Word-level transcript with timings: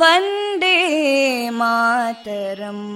वन्दे 0.00 0.76
मातरम् 1.60 2.86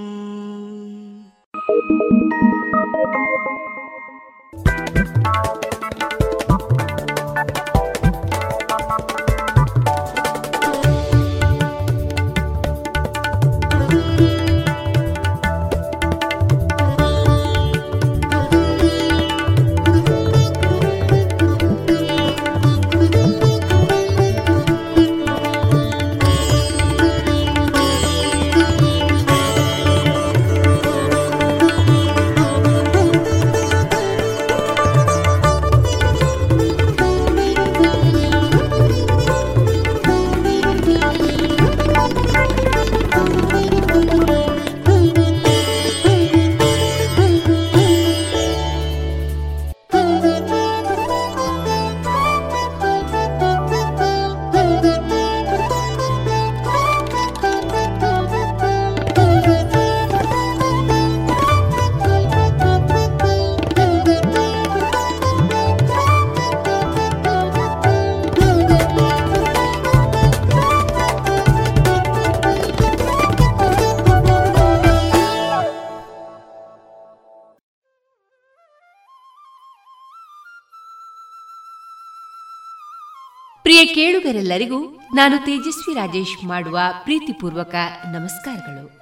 ಕೇಳುಗರೆಲ್ಲರಿಗೂ 84.28 85.00
ನಾನು 85.16 85.38
ತೇಜಸ್ವಿ 85.38 85.94
ರಾಜೇಶ್ 85.94 86.46
ಮಾಡುವ 86.46 86.80
ಪ್ರೀತಿಪೂರ್ವಕ 87.04 87.76
ನಮಸ್ಕಾರಗಳು. 88.06 89.00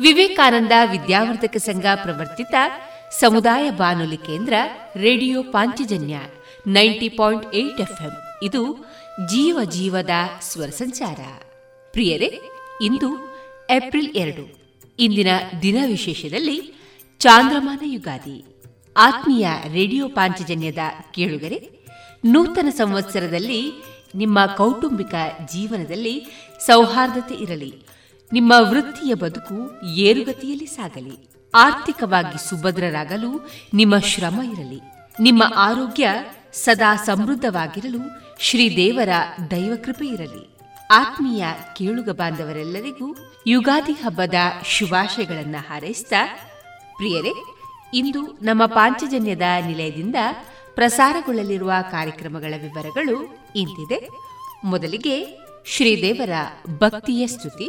ವಿವೇಕಾನಂದ 0.00 0.72
ವಿದ್ಯಾವರ್ಧಕ 0.90 1.56
ಸಂಘ 1.56 1.82
ಪ್ರವರ್ತಿತ 1.94 2.54
ಸಮುದಾಯ 3.20 3.70
ಬಾನುಲಿ 3.70 4.16
ಕೇಂದ್ರ 4.16 4.52
radio 4.96 5.42
Panchajanya 5.42 6.18
ninety 6.66 7.08
point 7.08 7.54
eight 7.54 7.80
FM. 7.80 8.16
ಇದು 8.42 8.86
ಜೀವ 9.30 9.58
ಜೀವದ 9.70 10.10
ಸ್ವರ 10.40 10.68
ಸಂಚಾರ. 10.68 11.20
ಪ್ರಿಯರೇ, 11.92 12.40
ಇಂದು 12.80 13.10
ಏಪ್ರಿಲ್ 13.70 14.16
ಎರಡು, 14.16 14.46
ಇಂದಿನ 14.98 15.28
ದಿನ 15.62 15.76
ವಿಶೇಷದಲ್ಲಿ 15.86 16.74
ಚಾಂದ್ರಮಾನ 17.18 17.78
ಯುಗಾದಿ. 17.84 18.44
ಆತ್ಮೀಯ 18.96 19.48
ರೇಡಿಯೋ 19.72 20.08
ಪಾಂಚಜನ್ಯದ 20.08 20.78
ಕೇಳುಗರೆ, 21.10 21.80
ನೂತನ 22.24 22.68
ಸಂವತ್ಸರದಲ್ಲಿ 22.70 23.89
ನಿಮ್ಮ 24.14 24.46
ಕೌಟುಂಬಿಕ 24.46 25.14
ಜೀವನದಲ್ಲಿ 25.52 26.26
ಸೌಹಾರ್ದತೆ 26.66 27.34
ಇರಲಿ. 27.34 27.74
ನಿಮ್ಮ 28.32 28.52
ವೃತ್ತಿಯ 28.58 29.14
ಬದುಕು 29.14 29.86
ಏರುಗತಿಯಲ್ಲಿ 29.86 30.66
ಸಾಗಲಿ. 30.66 31.30
ಆರ್ಥಿಕವಾಗಿ 31.54 32.48
ಸುಭದ್ರರಾಗಲು 32.48 33.50
ನಿಮ್ಮ 33.74 33.98
ಶ್ರಮ 33.98 34.40
ಇರಲಿ. 34.52 34.80
ನಿಮ್ಮ 35.20 35.42
ಆರೋಗ್ಯ 35.56 36.08
ಸದಾ 36.52 36.96
ಸಮೃದ್ಧವಾಗಿರಲು 36.96 37.98
ಶ್ರೀದೇವರ 38.40 39.08
ದೈವಕೃಪೆ 39.50 40.06
ಇರಲಿ. 40.06 40.58
ಆತ್ಮೀಯ 40.90 41.44
ಕೇಳುಗ 41.76 42.10
ಬಾಂಧವರೆಲ್ಲರಿಗೂ 42.10 43.16
ಯುಗಾದಿ 43.46 43.92
ಹಬ್ಬದ 43.92 44.34
ಶುಭಾಶಯಗಳನ್ನು 44.66 45.58
ಹಾರೈಸಿದ 45.58 46.12
ಪ್ರಿಯರೇ, 46.96 47.32
ಇಂದು 47.94 48.22
ನಮ್ಮ 48.22 48.66
ಪಾಂಚಜನ್ಯದ 48.66 49.42
ನಿಲಯದಿಂದ 49.66 50.16
ಪ್ರಸಾರಗೊಳ್ಳಲಿರುವ 50.80 51.72
ಕಾರ್ಯಕ್ರಮಗಳ 51.90 52.54
ವಿವರಗಳು 52.62 53.16
ಇಂತಿದೆ. 53.56 53.98
ಮೊದಲಿಗೆ 54.64 55.16
ಶ್ರೀದೇವರ 55.66 56.34
ಭಕ್ತಿಯ 56.78 57.22
ಸ್ತುತಿ 57.26 57.68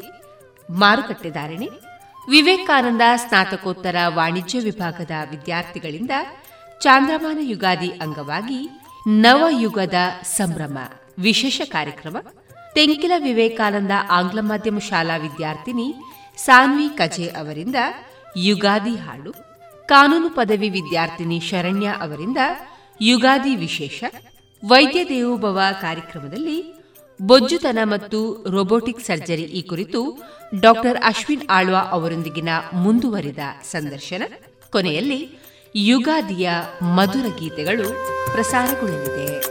ಮಾರುಕಟ್ಟೆದಾರಣೆ 0.70 1.68
ವಿವೇಕಾನಂದ 2.30 3.02
ಸ್ನಾತಕೋತ್ತರ 3.16 3.96
ವಾಣಿಜ್ಯ 4.18 4.60
ವಿಭಾಗದ 4.60 5.14
ವಿದ್ಯಾರ್ಥಿಗಳಿಂದ 5.32 6.12
ಚಾಂದ್ರಮಾನ 6.82 7.40
ಯುಗಾದಿ 7.42 7.90
ಅಂಗವಾಗಿ 8.04 8.62
ನವಯುಗದ 9.20 10.00
ಸಂಭ್ರಮ 10.38 10.78
ವಿಶೇಷ 11.20 11.62
ಕಾರ್ಯಕ್ರಮ, 11.66 12.18
ತೆಂಕಿಲ 12.76 13.12
ವಿವೇಕಾನಂದ 13.18 13.94
ಆಂಗ್ಲ 14.10 14.40
ಮಾಧ್ಯಮ 14.42 14.80
ಶಾಲಾ 14.90 15.16
ವಿದ್ಯಾರ್ಥಿನಿ 15.18 15.88
ಸಾನ್ವಿ 16.38 16.88
ಕಜೆ 16.98 17.28
ಅವರಿಂದ 17.40 17.76
ಯುಗಾದಿ 18.38 18.96
ಹಾಡು, 18.96 19.32
ಕಾನೂನು 19.88 20.30
ಪದವಿ 20.30 20.70
ವಿದ್ಯಾರ್ಥಿನಿ 20.70 21.40
ಶರಣ್ಯ 21.40 21.88
ಅವರಿಂದ 22.02 22.38
ಯುಗಾದಿ 23.02 23.56
ವಿಶೇಷ, 23.56 24.04
ವೈದ್ಯ 24.68 25.06
ದೇವೋಭವ 25.06 25.60
ಕಾರ್ಯಕ್ರಮದಲ್ಲಿ 25.82 26.74
ಬೊಜ್ಜುತನ 27.22 27.80
ಮತ್ತು 27.84 28.46
ರೋಬೋಟಿಕ್ 28.50 29.00
ಸರ್ಜರಿ 29.00 29.42
ಈ 29.42 29.62
ಕುರಿತು 29.62 30.22
ಡಾಕ್ಟರ್ 30.60 30.98
ಅಶ್ವಿನ್ 31.04 31.48
ಆಳ್ವಾ 31.50 31.80
ಅವರೊಂದಿಗಿನ 31.80 32.50
ಮುಂದುವರಿದ 32.74 33.40
ಸಂದರ್ಶನ. 33.64 34.24
ಕೊನೆಯಲ್ಲಿ 34.72 35.30
ಯುಗಾದಿಯ 35.76 36.50
ಮಧುರ 36.82 37.26
ಗೀತೆಗಳು 37.40 37.90
ಪ್ರಸಾರಗೊಳ್ಳಲಿದೆ. 38.34 39.51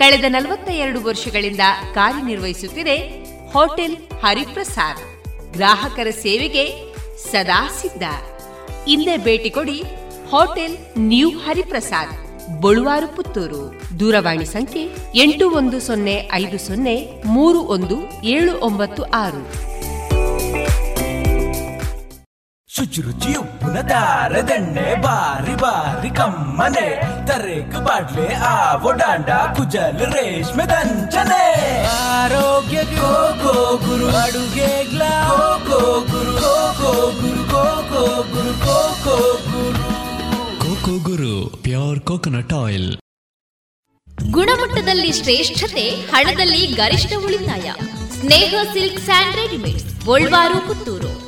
ಕಳೆದ 0.00 0.26
ನಲವತ್ತ 0.28 0.68
ಎರಡು 0.84 0.98
ವರ್ಷಗಳಿಂದ 1.06 1.64
ಕಾರ್ಯನಿರ್ವಹಿಸುತ್ತಿದೆ 1.94 2.96
ಹೋಟೆಲ್ 3.52 3.96
ಹರಿಪ್ರಸಾದ್. 4.24 5.00
ಗ್ರಾಹಕರ 5.52 6.08
ಸೇವೆಗೆ 6.24 6.64
ಸದಾ 7.30 7.60
ಸಿದ್ಧ. 7.80 8.04
ಇಲ್ಲೇ 8.94 9.14
ಭೇಟಿ 9.26 9.50
ಕೊಡಿ 9.56 9.78
ಹೋಟೆಲ್ 10.32 10.76
ನ್ಯೂ 11.10 11.28
ಹರಿಪ್ರಸಾದ್, 11.44 12.14
ಬಳುವಾರು 12.62 13.08
ಪುತ್ತೂರು. 13.16 13.62
ದೂರವಾಣಿ 14.00 14.46
ಸಂಖ್ಯೆ 14.54 14.82
ಎಂಟು 15.22 15.46
ಒಂದು 15.60 15.78
ಸೊನ್ನೆ 15.86 16.16
ಐದು 16.40 16.58
ಸೊನ್ನೆ 16.66 16.96
ಮೂರು 17.36 17.60
ಒಂದು 17.76 17.96
ಏಳು 18.34 18.52
ಒಂಬತ್ತು 18.68 19.02
ಆರು. 19.24 19.42
ಶುಚಿರುಚಿ 22.78 23.34
ಉಪ್ಪಿನ 23.34 23.80
ದಾರದೆಣ್ಣೆ 23.80 25.02
ಬಾರಿ 25.02 25.54
ಬಾರಿ 25.54 26.10
ಕಮ್ಮನೆ. 26.10 27.00
ತರೇಕ 27.26 27.76
ಬಾಡ್ಲೆ 27.76 28.34
ಆವೋ 28.34 28.92
ಡಾಂಡ 28.92 29.30
ಕುಜಲ್ 29.30 29.98
ರೇಷ್ಮೆ 29.98 30.64
ದಂಚನೆ. 30.64 31.84
ಆರೋಗ್ಯ 31.86 32.84
ಗೋ 32.84 33.42
ಗೋ 33.42 33.76
ಗುರು 33.76 34.16
ಅಡುಗೆ 34.16 34.84
ಗ್ಲಾ 34.84 35.28
ಕೋ 35.66 36.00
ಗುರು 36.00 36.32
ಗೋ 36.32 36.72
ಗೋ 36.82 37.10
ಗುರು 37.10 37.50
ಕೋ 37.50 37.64
ಕೋ 37.88 38.22
ಗುರು 38.22 38.54
ಕೋ 38.54 38.96
ಕೋ 39.04 39.16
ಗುರು. 39.50 39.88
Coco 40.58 41.10
Guru 41.10 41.56
pure 41.62 42.00
coconut 42.00 42.52
oil. 42.52 42.96
ಗುಣಮಟ್ಟದಲ್ಲಿ 44.30 45.12
ಶ್ರೇಷ್ಠತೆ 45.12 45.90
ಹಣದಲ್ಲಿ 45.90 46.66
ಗರಿಷ್ಠ 46.66 47.12
ಉಳಿತಾಯ. 47.24 47.72
Sneha 48.20 48.54
silk 48.72 49.04
and 49.04 49.36
readymade 49.36 50.66
Puttur. 50.66 51.27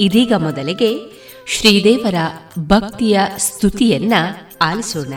ಇದೀಗ 0.00 0.32
ಮೊದಲಿಗೆ 0.32 1.18
ಶ್ರೀದೇವರ 1.46 2.14
ಭಕ್ತಿಯ 2.58 3.20
ಸ್ತುತಿಯನ್ನ 3.36 4.12
ಆಲಿಸೋಣ. 4.62 5.14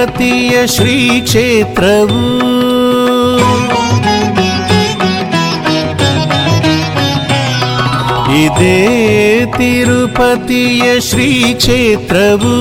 ತಿರುಪತಿಯ 0.00 0.54
ಶ್ರೀ 0.66 0.94
ಕ್ಷೇತ್ರವು 1.22 2.20
ಇದೇ 8.36 8.78
ತಿರುಪತಿಯ 9.56 10.86
ಶ್ರೀ 11.00 11.28
ಕ್ಷೇತ್ರವು 11.54 12.54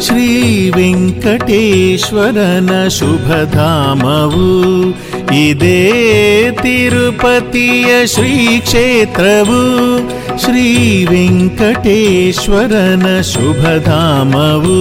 ಶ್ರೀ 0.00 0.28
ವೆಂಕಟೇಶ್ವರನ 0.76 2.72
ಶುಭಧಾಮವು 2.96 4.48
ಇದೇ 5.42 5.80
ತಿರುಪತಿಯ 6.62 7.90
ಶ್ರೀ 8.06 8.34
ಕ್ಷೇತ್ರವು 8.60 9.60
ಶ್ರೀ 10.38 10.66
ವೆಂಕಟೇಶ್ವರನ 11.10 13.06
ಶುಭಧಾಮವು 13.32 14.78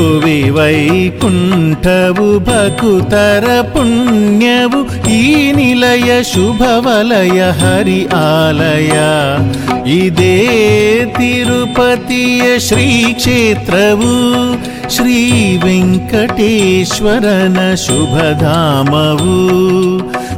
ಭುವಿ 0.00 0.38
ವೈಕುಂಠವು 0.56 2.28
ಭಕುತರ 2.46 3.46
ಪುಣ್ಯವು 3.72 4.80
ಈ 5.12 5.22
ನಿಲಯ 5.52 6.10
ಶುಭ 6.32 6.62
ವಲಯ 6.86 7.40
ಹರಿ 7.60 8.00
ಆಲಯ 8.22 8.94
ಇದೇ 9.96 10.36
ತಿರುಪತಿಯ 11.16 12.44
ಶ್ರೀ 12.60 12.88
ಕ್ಷೇತ್ರವು 13.14 14.12
ಶ್ರೀ 14.88 15.18
ವೆಂಕಟೇಶ್ವರನ 15.64 17.58
ಶುಭಧಾಮವು 17.86 19.36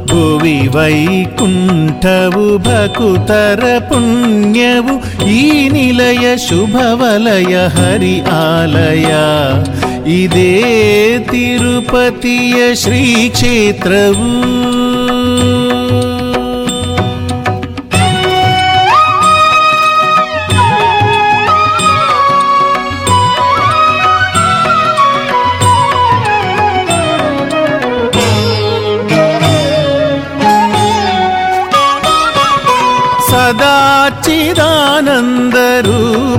ಭುವಿ 0.09 0.57
ವೈಕುಂಠವು 0.75 2.45
ಭಕುತರ 2.59 3.63
ಪುಣ್ಯವು 3.89 4.95
ಈ 5.31 5.43
ನಿಲಯ 5.69 6.25
ಶುಭ 6.47 6.75
ವಲಯ 7.01 7.55
ಹರಿ 7.75 8.15
ಆಲಯ 8.39 9.11
ಇದೇ 10.15 10.51
ತಿರುಪತಿಯ 11.31 12.59
ಶ್ರೀ 12.75 13.03
ಕ್ಷೇತ್ರವು 13.29 14.29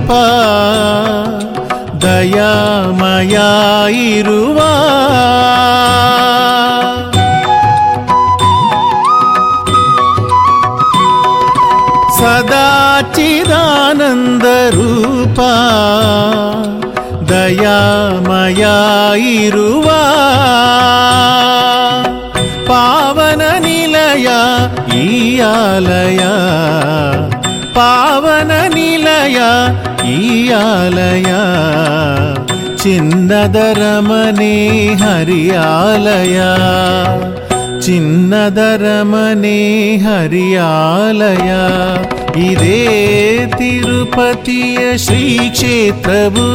ರೂಪ 0.07 0.15
ದಯಾಮಯ 2.03 3.35
ಇರುವ 4.07 4.59
ಸದಾಚಿದಾನಂದ 13.17 14.45
ರೂಪ 14.69 15.39
ದಯಾಮಯ 17.29 18.63
ಇರುವ 19.37 19.87
ಪಾವನ 22.69 23.41
ನಿಲಯ 23.59 24.27
ಈ 24.97 25.05
ಆಲಯ 25.49 26.21
ಪಾವನ 27.73 28.51
ನಿಲಯ 28.73 29.39
ಈ 30.05 30.17
ಆಲಯ 30.59 31.29
ಚಿನ್ನದ 32.83 33.59
ರಮನೆ 33.79 34.55
ಹರಿಯಾಲಯ 35.01 36.39
ಚಿನ್ನದ 37.85 38.61
ರಮನೆ 38.83 39.59
ಹರಿಯಾಲಯ 40.05 41.49
ಇದೇ 42.45 42.79
ತಿರುಪತಿಯ 43.57 44.79
ಶ್ರೀ 44.97 45.23
ಕ್ಷೇತ್ರವು 45.49 46.47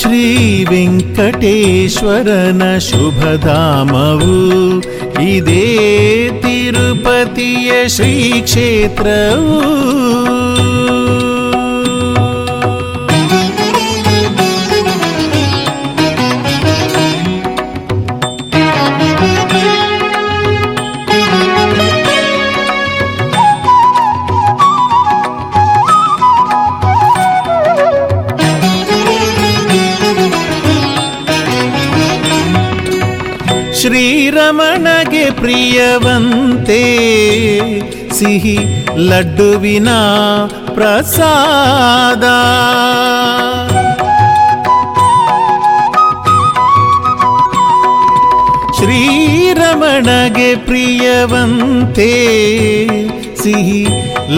ಶ್ರೀ 0.00 0.22
ವೆಂಕಟೇಶ್ವರನ 0.70 2.62
ಶುಭಧಾಮವು 2.88 4.34
ಇದೇ 5.30 5.64
ತಿರುಪತಿಯ 6.42 7.70
ಶ್ರೀ 7.88 8.12
ಕ್ಷೇತ್ರವು 8.42 9.58
ಪ್ರಿಯವಂತೆ 35.48 36.82
ಸಿಹಿ 38.10 38.58
ಲಡ್ಡುವಿನ 38.96 39.88
ಪ್ರಸಾದ. 40.74 42.24
ಶ್ರೀರಮಣಗೆ 48.76 50.56
ಪ್ರಿಯವಂತೆ 50.56 52.12
ಸಿಹಿ 53.42 53.88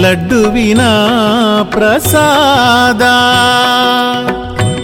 ಲಡ್ಡುವಿನ 0.00 0.80
ಪ್ರಸಾದ. 1.62 3.02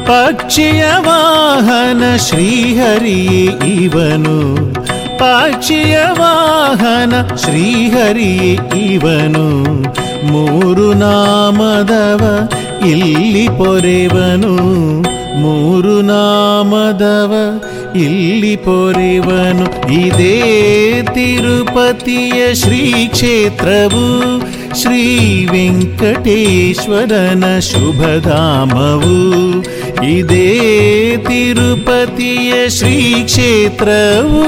ಪಕ್ಷಿಯ 0.07 0.85
ವಾಹನ 0.99 2.17
ಶ್ರೀಹರಿ 2.17 3.45
ಇವನು 3.83 4.76
ಪಕ್ಷಿಯ 5.19 5.99
ವಾಹನ 6.13 7.37
ಶ್ರೀಹರಿ 7.37 8.59
ಇವನು. 8.85 9.67
ಮೂರು 10.27 10.93
ನಾಮದವ 10.93 12.49
ಇಲ್ಲಿ 12.87 13.49
ಪೊರೆವನು. 13.49 14.57
ಮೂರು 15.41 16.01
ನಾಮದವ 16.01 17.61
ಇಲ್ಲಿ 17.97 18.57
ಪೊರೆವನು. 18.57 19.93
ಇದೇ 19.93 21.05
ತಿರುಪತಿಯ 21.15 22.55
ಶ್ರೀ 22.55 23.07
ಕ್ಷೇತ್ರವು. 23.07 24.43
ಶ್ರೀ 24.83 25.47
ವೆಂಕಟೇಶ್ವರನ 25.47 27.59
ಶುಭಧಾಮವು. 27.59 29.17
ಇದೇ 30.14 30.48
ತಿರುಪತಿಯ 31.28 32.54
ಶ್ರೀ 32.70 32.98
ಕ್ಷೇತ್ರವು 33.24 34.46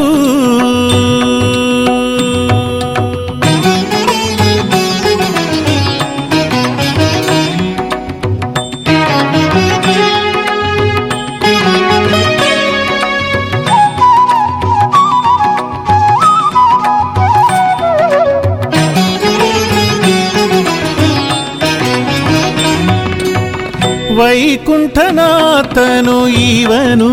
ವೈಕುಂಠನಾಥನು 25.78 26.16
ಇವನು 26.44 27.10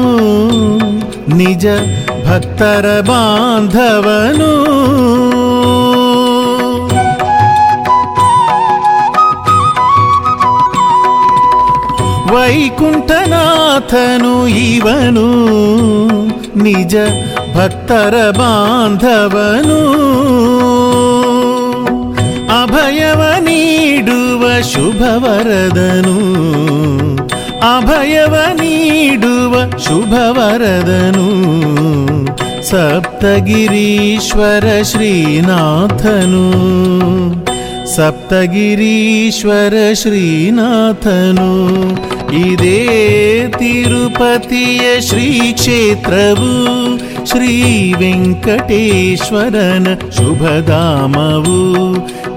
ನಿಜ 1.37 1.67
ಭಕ್ತರ 2.27 2.87
ಬಾಂಧವನು 3.09 4.51
ವೈಕುಂಠನಾಥನು 13.03 14.33
ಇವನು 14.63 15.25
ನಿಜ 16.57 16.95
ಭಕ್ತರ 17.55 18.15
ಬಾಂಧವನು 18.31 19.79
ಅಭಯವ 22.57 23.21
ನೀಡುವ 23.41 24.45
ಶುಭವರದನು 24.73 26.17
ಅಭಯವ 27.66 28.36
ನೀಡುವ 28.54 29.78
ಶುಭವರದನು. 29.78 31.30
ಸಪ್ತಗಿರೀಶ್ವರ 32.70 34.84
ಶ್ರೀನಾಥನು. 34.84 36.46
ಸಪ್ತಗಿರೀಶ್ವರ 37.96 39.74
ಶ್ರೀನಾಥನು. 39.94 41.76
ಇದೇ 42.52 43.50
ತಿರುಪತಿಯ 43.60 45.02
ಶ್ರೀ 45.02 45.54
ಕ್ಷೇತ್ರವು 45.54 46.52
ಶ್ರೀ 47.30 47.94
ವೆಂಕಟೇಶ್ವರನ 47.94 49.88
ಶುಭಧಾಮವು. 50.18 51.96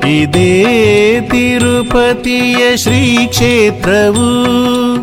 ಇದೇ 0.08 1.20
ತಿರುಪತಿಯ 1.30 2.76
ಶ್ರೀ 2.76 3.26
ಕ್ಷೇತ್ರವು 3.26 4.87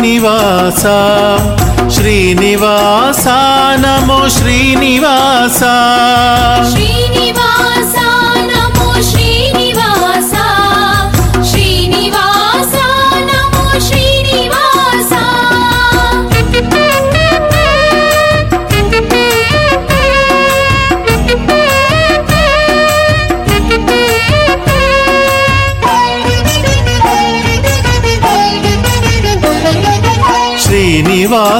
श्रीनिवासा। 0.00 1.90
श्रीनिवासा 1.90 3.76
नमो 3.76 4.28
श्रीनिवासी। 4.28 6.99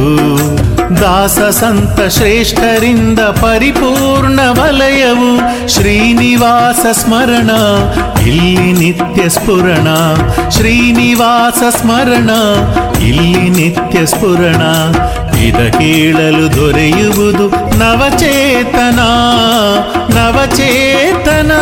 ದಾಸ 1.01 1.39
ಸಂತ 1.39 2.13
ಶ್ರೇಷ್ಠರಿಂದ 2.13 3.19
ಪರಿಪೂರ್ಣ 3.19 4.41
ವಲಯವು. 4.51 5.33
ಶ್ರೀನಿವಾಸ 5.69 6.99
ಸ್ಮರಣ 6.99 7.51
ಇಲ್ಲಿ 8.27 8.73
ನಿತ್ಯ 8.73 9.29
ಸ್ಫುರಣ 9.29 9.89
ಶ್ರೀನಿವಾಸ 10.49 11.77
ಸ್ಮರಣ 11.77 12.31
ಇಲ್ಲಿ 13.03 13.51
ನಿತ್ಯ 13.51 14.07
ಸ್ಫುರಣ. 14.07 14.63
ಇದ 15.39 15.71
ಕೇಳಲು 15.71 16.57
ದೊರೆಯುವುದು 16.57 17.49
ನವಚೇತನ 17.79 19.01
ನವಚೇತನ. 20.19 21.53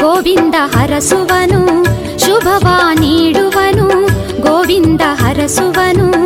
ಗೋವಿಂದ 0.00 0.54
ಹರಸುವನು 0.74 1.84
ಶುಭವ 2.18 2.66
ನೀಡುವನು 3.00 3.88
ಗೋವಿಂದ 4.42 5.00
ಹರಸುವನು. 5.14 6.25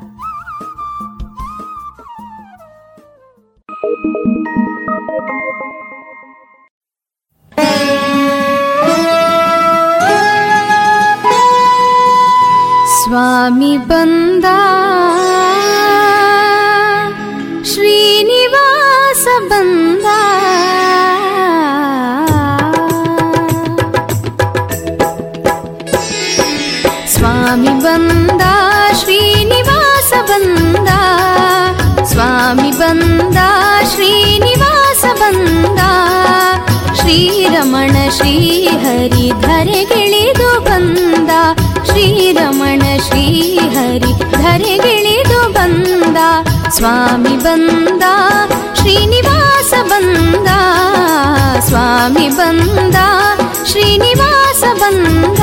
ಸ್ವಾಮಿ 27.51 27.83
ಬಂದ, 27.83 28.41
ಶ್ರೀನಿವಾಸ 28.99 30.29
ಬಂದ. 30.29 30.87
ಸ್ವಾಮಿ 32.03 32.71
ಬಂದ, 32.71 33.37
ಶ್ರೀನಿವಾಸ 33.93 35.19
ಬಂದ. 35.19 35.79
ಶ್ರೀರಮಣ 36.95 38.09
ಶ್ರೀಹರಿ 38.09 39.31
ಧರೆಗಿಳಿದು 39.41 40.61
ಬಂದ. 40.61 41.29
ಶ್ರೀರಮಣ 41.85 42.81
ಶ್ರೀಹರಿ 43.07 44.31
ಧರೆಗಿಳಿದು 44.31 45.53
ಬಂದ. 45.53 46.17
ಸ್ವಾಮಿ 46.69 47.37
ಬಂದ, 47.37 48.03
ಶ್ರೀನಿವಾಸ 48.75 49.73
ಬಂದ. 49.83 50.47
ಸ್ವಾಮಿ 51.59 52.29
ಬಂದ, 52.29 52.95
ಶ್ರೀನಿವಾಸ 53.65 54.63
ಬಂದ. 54.79 55.37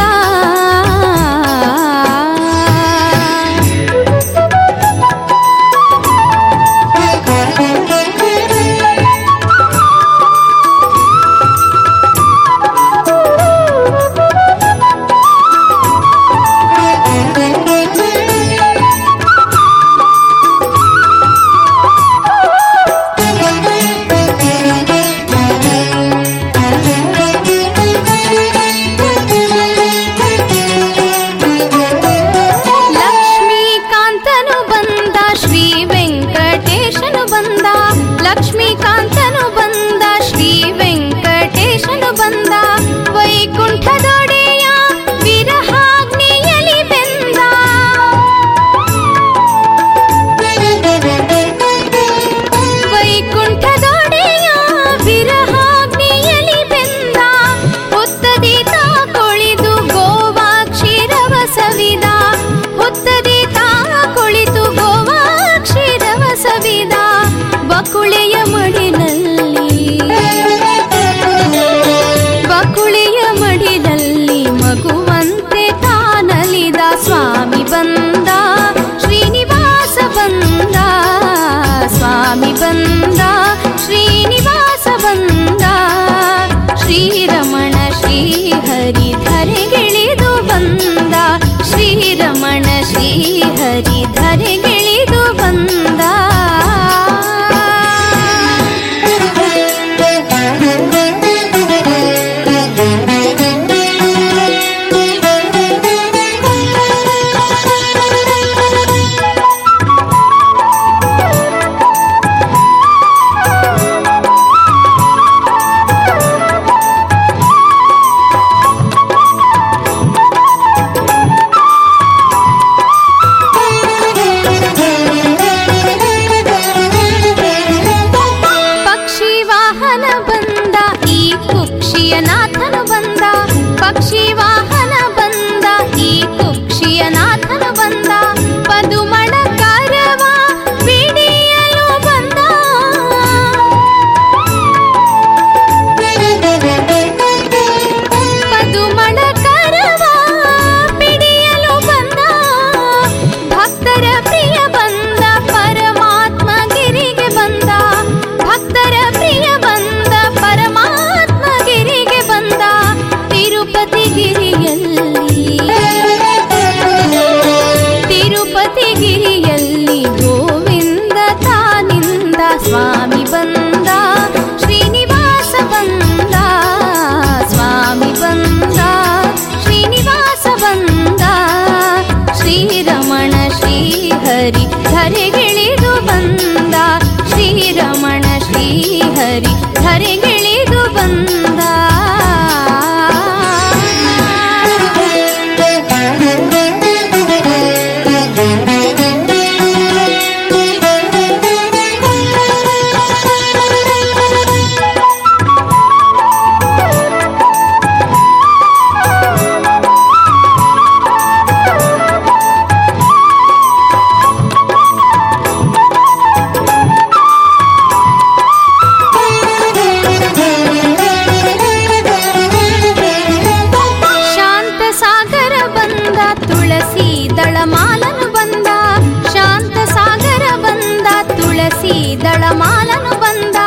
దళమాలను 231.80 233.12
బంద 233.22 233.58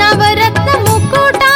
నవరత్న 0.00 0.68
ముక్కుటా 0.84 1.55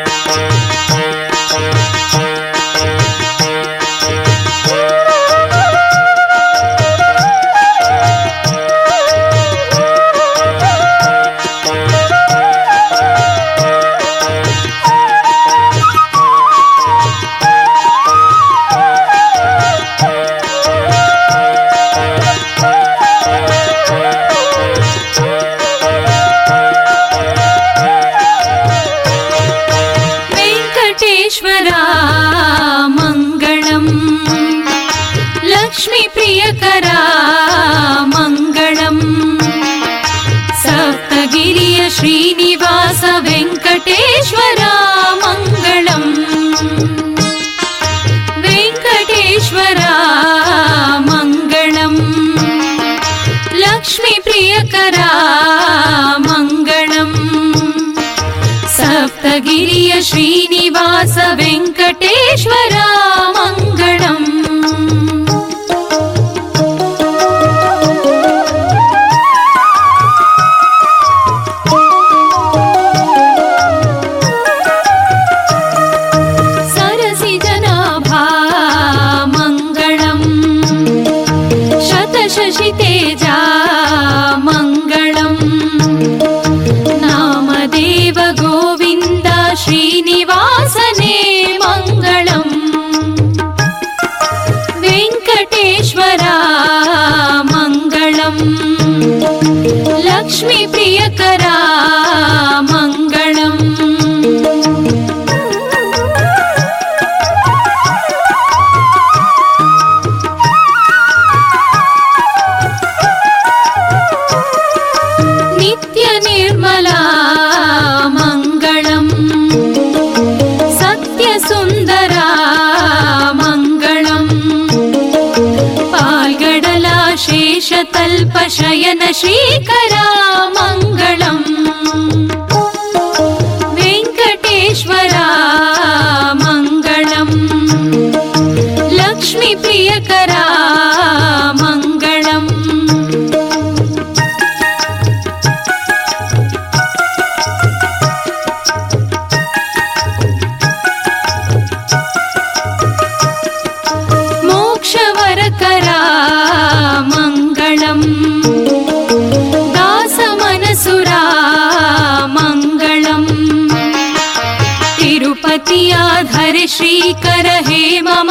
धर 165.75 166.55
श्रीकर 166.67 167.45
हे 167.67 168.01
मम 168.01 168.29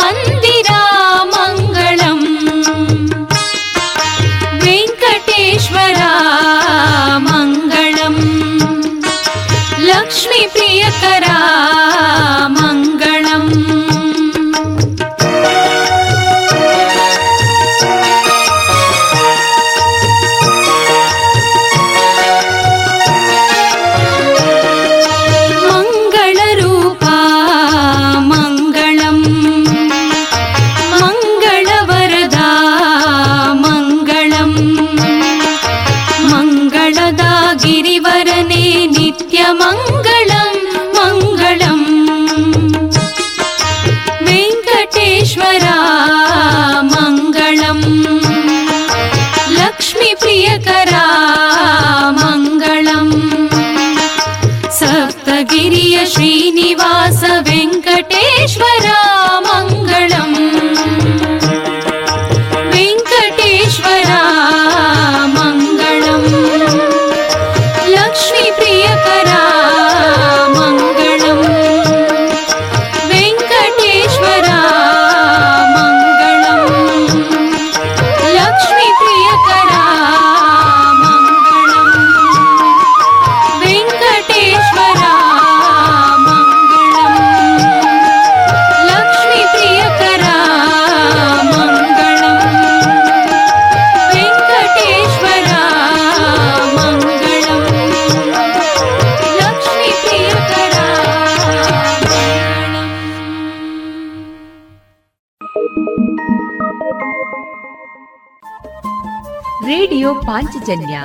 ಪಾಂಚಜನ್ಯ 110.70 111.00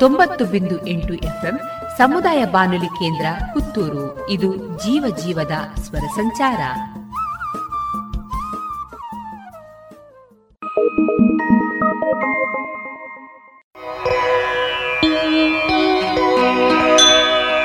ತೊಂಬತ್ತು 0.00 0.44
ಬಿಂದು 0.44 0.86
ಎಂಟು 0.86 1.14
ಎಫ್ಎಂ 1.14 1.60
ಸಮುದಾಯ 1.98 2.44
ಬಾನುಲಿ 2.44 2.86
ಕೇಂದ್ರ 2.86 3.26
ಪುತ್ತೂರು. 3.52 4.30
ಇದು 4.30 4.56
ಜೀವ 4.56 5.16
ಜೀವದ 5.16 5.52
ಸ್ವರ 5.80 6.04
ಸಂಚಾರ. 6.16 6.62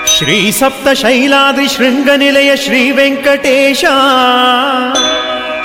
ಶ್ರೀ 0.08 0.52
ಸಪ್ತ 0.52 0.88
ಶೈಲಾದ್ರಿ 0.94 1.68
ಶೃಂಗನಿಲಯ 1.68 2.56
ಶ್ರೀ 2.56 2.92
ವೆಂಕಟೇಶ. 2.92 3.86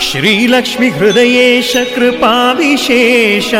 ಶ್ರೀಲಕ್ಷ್ಮಿ 0.01 0.91
ಹೃದಯೇಶ 0.91 1.77
ಕೃಪಾ 1.95 2.53
ವಿಶೇಷ 2.53 3.55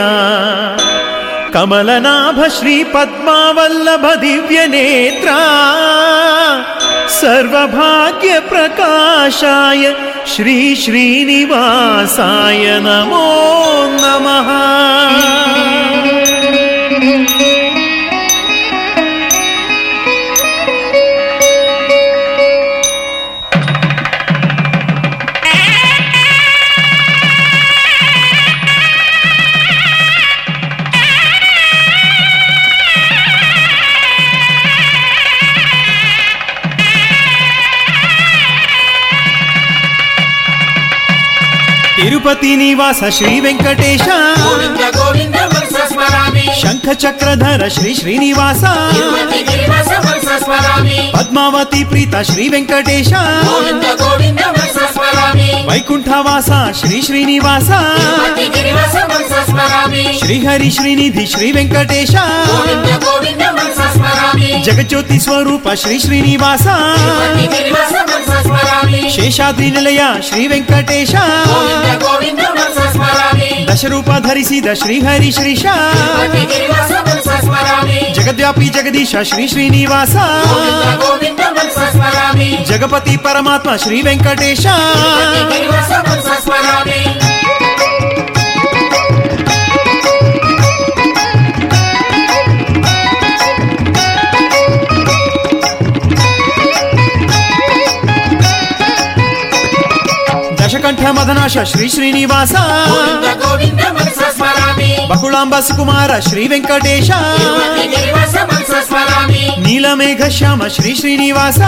कमलनाभ 1.55 2.39
श्रीपद्मावल्लभ 2.55 4.05
दिव्यनेत्रा 4.21 5.35
सर्वभाग्यप्रकाशाय 7.19 9.85
श्रीश्रीनिवासाय 10.35 11.05
नमो 12.87 13.29
नमः 14.01 14.51
తిరుపతి 42.25 42.57
నివాస 42.57 43.15
శ్రీ 43.15 43.41
వెంకటేశ. 43.41 44.01
శంఖ 46.63 46.87
చక్రధర 47.03 47.69
శ్రీ 47.69 47.95
శ్రీనివాస. 47.95 48.63
పద్మావతి 51.15 51.85
ప్రీత 51.85 52.23
శ్రీ 52.23 52.49
వెంకటేశ. 52.49 53.13
వైకుంఠవాస 55.67 56.77
శ్రీ 56.81 57.03
శ్రీనివాస. 57.03 57.71
శ్రీహరి 60.19 60.71
శ్రీనిధి 60.71 61.27
శ్రీ 61.27 61.53
వెంకటేశ. 61.53 62.13
ವೆಂಕಟೇಶ 64.35 64.35
ಗೋವಿಂದ 64.35 64.35
ಗೋವಿಂದ 64.35 64.35
ಮನಸ 64.35 64.35
ಸ್ಮರಾಮಿ 64.35 64.71
ಜಗಜ್ಯೋತಿ 64.75 65.17
ಸ್ವರೂಪ 65.19 65.69
ಶ್ರೀ 65.75 65.97
ಶ್ರೀನಿವಾಸ 66.01 66.67
ತಿರುಪತಿ 67.03 67.33
ಗಿರಿವಾಸ 67.33 68.11
ಮನಸ 68.11 68.41
ಸ್ಮರಾಮಿ 68.47 69.09
ಶೇಷಾದ್ರಿ 69.17 69.69
ನಿಲಯ 69.71 70.01
ಶ್ರೀ 70.29 70.43
ವೆಂಕಟೇಶ 70.53 71.13
ಗೋವಿಂದ 80.43 80.87
ಗೋವಿಂದ 81.03 81.41
ಮನಸ 81.51 81.79
కంఠ 100.85 101.01
మదనాశ 101.01 101.59
శ్రీ 101.59 101.89
శ్రీనివాస. 101.91 102.53
బకుళాంబ 105.11 105.59
సుకుమార 105.59 106.19
శ్రీ 106.19 106.49
వెంకటేశ. 106.49 107.11
నీలమేఘ 109.59 110.31
శ్యామ 110.31 110.69
శ్రీ 110.69 110.97
శ్రీనివాస. 110.97 111.59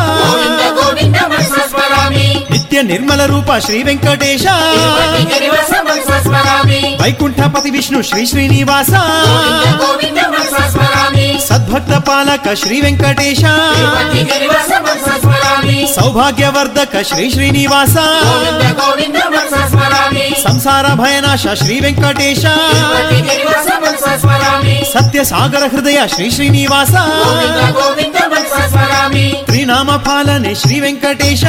నిత్య 2.51 2.83
నిర్మల 2.83 3.27
రూప 3.27 3.59
శ్రీ 3.59 3.83
వెంకటేశ. 3.83 4.47
వైకుంఠపతి 7.03 7.71
విష్ణు 7.71 8.03
శ్రీ 8.03 8.27
శ్రీనివాస. 8.27 8.91
సద్భక్త 11.49 11.97
పాలక 12.09 12.55
శ్రీ 12.55 12.81
వెంకటేశ. 12.81 13.43
సౌభాగ్యవర్ధక 16.01 17.03
శ్రీ 17.03 17.31
శ్రీనివాస. 17.31 17.97
సంసార 20.47 20.87
భయనాశ 20.95 21.45
శ్రీ 21.63 21.81
వెంకటేశ. 21.81 22.45
సత్య 24.95 25.25
సాగర 25.25 25.65
హృదయ 25.73 26.07
శ్రీ 26.15 26.31
శ్రీనివాస. 26.31 26.95
త్రినామ 29.47 29.97
పాలనే 29.97 30.55
శ్రీ 30.55 30.81
వెంకటేశ. 30.81 31.45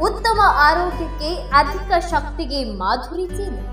ಉತ್ತಮ 0.03 0.41
ಆರೋಗ್ಯಕ್ಕೆ 0.45 1.35
ಅಧಿಕ 1.35 2.05
ಶಕ್ತಿಗೆ 2.11 2.63
ಮಾಧುರಿ 2.63 3.27
ಜೇನು. 3.27 3.72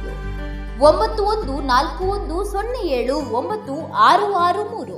ಒಂಬತ್ತು 0.83 1.23
ಒಂದು 1.23 1.61
ನಾಲ್ಕು 1.61 2.03
ಒಂದು 2.03 2.35
ಸೊನ್ನೆ 2.51 2.79
ಏಳು 2.89 3.15
ಒಂಬತ್ತು 3.15 3.73
ಆರು 3.93 4.33
ಆರು 4.33 4.63
ಮೂರು. 4.69 4.97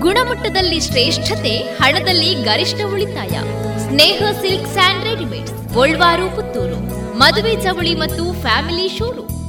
ಗುಣಮಟ್ಟದಲ್ಲಿ 0.00 0.80
ಶ್ರೇಷ್ಠತೆ, 0.80 1.56
ಹಣದಲ್ಲಿ 1.58 2.34
ಗರಿಷ್ಠ 2.34 2.80
ಉಳಿತಾಯ. 2.92 3.34
Sneha 3.86 4.22
silk 4.40 4.68
and 4.72 5.04
readymade 5.04 5.74
Golwaru 5.74 6.36
Puttur. 6.36 6.78
ಮದುವೆ 7.18 7.56
ಚವಳಿ 7.62 7.94
ಮತ್ತು 7.94 8.40
ಫ್ಯಾಮಿಲಿ 8.42 8.88
ಶೋರು 8.98 9.37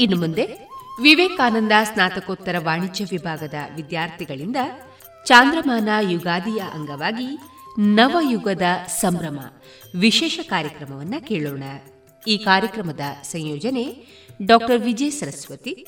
ಇನ್ನು 0.00 0.16
ಮುಂದೆ 0.16 0.44
ವಿವೇಕಾನಂದ 1.02 1.72
ಸ್ನಾತಕೋತ್ತರ 1.82 2.54
ವಾಣಿಜ್ಯ 2.58 3.04
ವಿಭಾಗದ 3.10 3.54
ವಿದ್ಯಾರ್ಥಿಗಳಿಂದ 3.76 4.56
ಚಾಂದ್ರಮಾನ 5.26 5.88
ಯುಗಾದಿಯ 6.10 6.62
ಅಂಗವಾಗಿ 6.74 7.38
ನವಯುಗದ 7.78 8.62
ಸಂಭ್ರಮ 8.86 9.40
ವಿಶೇಷ 10.00 10.40
ಕಾರ್ಯಕ್ರಮವನ್ನ 10.42 11.14
ಕೇಳೋಣ. 11.28 11.62
ಈ 12.26 12.38
ಕಾರ್ಯಕ್ರಮದ 12.38 13.00
ಸಂಯೋಜನೆ 13.22 14.06
ಡಾಕ್ಟರ್ 14.46 14.78
ವಿಜಯ 14.78 15.10
ಸರಸ್ವತಿ 15.10 15.86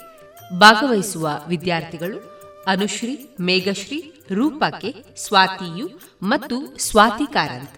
ಭಾಗವಹಿಸುವ 0.58 1.30
ವಿದ್ಯಾರ್ಥಿಗಳು 1.48 2.42
ಅನುಶ್ರೀ, 2.66 3.28
ಮೇಘಶ್ರೀ 3.40 4.11
ರೂಪಕ್ಕೆ 4.30 4.94
ಸ್ವಾತಿಯು 5.16 6.00
ಮತ್ತು 6.22 6.76
ಸ್ವಾತಿ 6.76 7.32
ಕಾರಂತ್ 7.32 7.70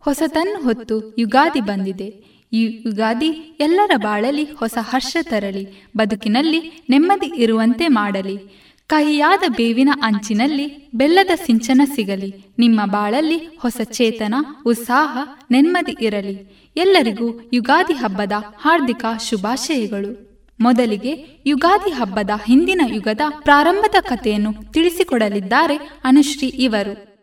ಹೊಸತನ್ನು 0.00 0.62
ಹೊತ್ತು 0.62 1.16
ಯುಗಾದಿ 1.18 1.60
ಬಂದಿದೆ. 1.60 2.24
ಈ 2.52 2.82
ಯುಗಾದಿ 2.86 3.26
ಎಲ್ಲರ 3.60 3.90
ಬಾಳಲಿ 3.96 4.44
ಹೊಸ 4.44 4.78
ಹರ್ಷ 4.80 5.16
ತರಲಿ, 5.22 5.68
ಬದುಕಿನಲ್ಲಿ 5.96 6.86
ನೆಮ್ಮದಿ 6.90 7.32
ಇರುವಂತೆ 7.36 7.88
ಮಾಡಲಿ. 7.88 8.38
ಕಹಿಯಾದ 8.86 9.42
ಬೇವಿನ 9.56 9.88
ಅಂಚಿನಲ್ಲಿ 10.02 10.90
ಬೆಲ್ಲದ 10.94 11.30
ಸಿಂಚನ 11.34 11.80
ಸಿಗಲಿ. 11.84 12.54
ನಿಮ್ಮ 12.58 12.80
ಬಾಳಲ್ಲಿ 12.84 13.36
ಹೊಸ 13.36 13.80
ಚೇತನ, 13.84 14.34
ಉತ್ಸಾಹ, 14.66 15.18
ನೆಮ್ಮದಿ 15.50 15.96
ಇರಲಿ. 16.00 16.72
ಎಲ್ಲರಿಗೂ 16.76 17.40
ಯುಗಾದಿ 17.52 17.92
ಹಬ್ಬದ 17.92 18.32
ಹಾರ್ದಿಕ 18.58 19.04
ಶುಭಾಶಯಗಳು. 19.20 20.33
ಮೊದಲಿಗೆ 20.60 21.42
ಯುಗಾದಿ 21.46 21.90
ಹಬ್ಬದ 21.90 22.30
ಹಿಂದಿನ 22.46 22.80
ಯುಗದ 22.86 23.20
ಪ್ರಾರಂಭದ 23.42 24.02
ಕಥೆಯನ್ನು 24.02 24.72
ತಿಳಿಸಿಕೊಡಲಿದ್ದಾರೆ 24.72 25.76
ಅನುಶ್ರೀ 26.04 26.48
ಇವರು. 26.48 27.14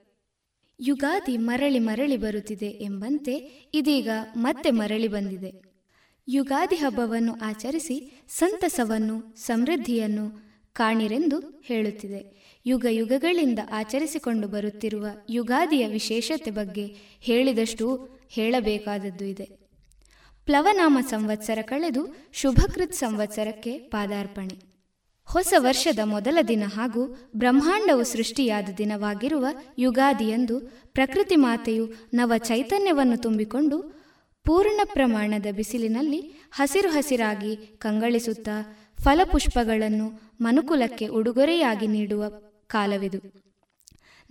ಯುಗಾದಿ 0.80 1.38
ಮರಳಿ 1.38 1.80
ಮರಳಿ 1.80 2.18
ಬರುತ್ತಿದೆ 2.18 2.66
ಎಂಬಂತೆ 2.66 3.34
ಇದೀಗ 3.74 4.10
ಮತ್ತೆ 4.36 4.72
ಮರಳಿ 4.72 5.08
ಬಂದಿದೆ. 5.08 5.72
ಯುಗಾದಿ 6.28 6.76
ಹಬ್ಬವನ್ನು 6.76 7.40
ಆಚರಿಸಿ 7.42 8.26
ಸಂತಸವನ್ನು, 8.30 9.36
ಸಮೃದ್ಧಿಯನ್ನು 9.38 10.52
ಕಾಣಿರೆಂದು 10.74 11.64
ಹೇಳುತ್ತಿದೆ. 11.66 12.42
ಯುಗ 12.66 12.86
ಯುಗಗಳಿಂದ 12.90 13.60
ಆಚರಿಸಿಕೊಂಡು 13.72 14.48
ಬರುತ್ತಿರುವ 14.48 15.06
ಯುಗಾದಿಯ 15.30 15.88
ವಿಶೇಷತೆ 15.88 16.52
ಬಗ್ಗೆ 16.52 16.86
ಹೇಳಿದಷ್ಟು 17.22 18.10
ಹೇಳಬೇಕಾದದ್ದು 18.30 19.26
ಇದೆ. 19.26 19.61
ಪ್ಲವನಾಮ 20.46 20.98
ಸಂವತ್ಸರ 21.10 21.60
ಕಳೆದು 21.62 22.16
ಶುಭಕೃತ್ 22.32 22.94
ಸಂವತ್ಸರಕ್ಕೆ 22.94 23.78
ಪಾದಾರ್ಪಣೆ. 23.78 24.72
ಹೊಸ 25.26 25.54
ವರ್ಷದ 25.58 26.00
ಮೊದಲ 26.04 26.38
ದಿನ 26.48 26.64
ಹಾಗೂ 26.76 27.32
ಬ್ರಹ್ಮಾಂಡವು 27.36 28.04
ಸೃಷ್ಟಿಯಾದ 28.04 28.70
ದಿನವಾಗಿರುವ 28.78 29.48
ಯುಗಾದಿಯಂದು 29.80 30.60
ಪ್ರಕೃತಿ 30.94 31.36
ಮಾತೆಯು 31.36 31.88
ನವ 32.14 32.34
ಚೈತನ್ಯವನ್ನು 32.38 33.18
ತುಂಬಿಕೊಂಡು 33.18 33.82
ಪೂರ್ಣ 34.46 34.80
ಪ್ರಮಾಣದ 34.84 35.46
ಬಿಸಿಲಿನಲ್ಲಿ 35.52 36.50
ಹಸಿರು 36.52 36.90
ಹಸಿರಾಗಿ 36.90 37.56
ಕಂಗಳಿಸುತ್ತಾ 37.56 38.78
ಫಲಪುಷ್ಪಗಳನ್ನು 39.02 40.36
ಮನುಕುಲಕ್ಕೆ 40.42 41.08
ಉಡುಗೊರೆಯಾಗಿ 41.08 41.88
ನೀಡುವ 41.88 42.30
ಕಾಲವಿದು. 42.68 43.20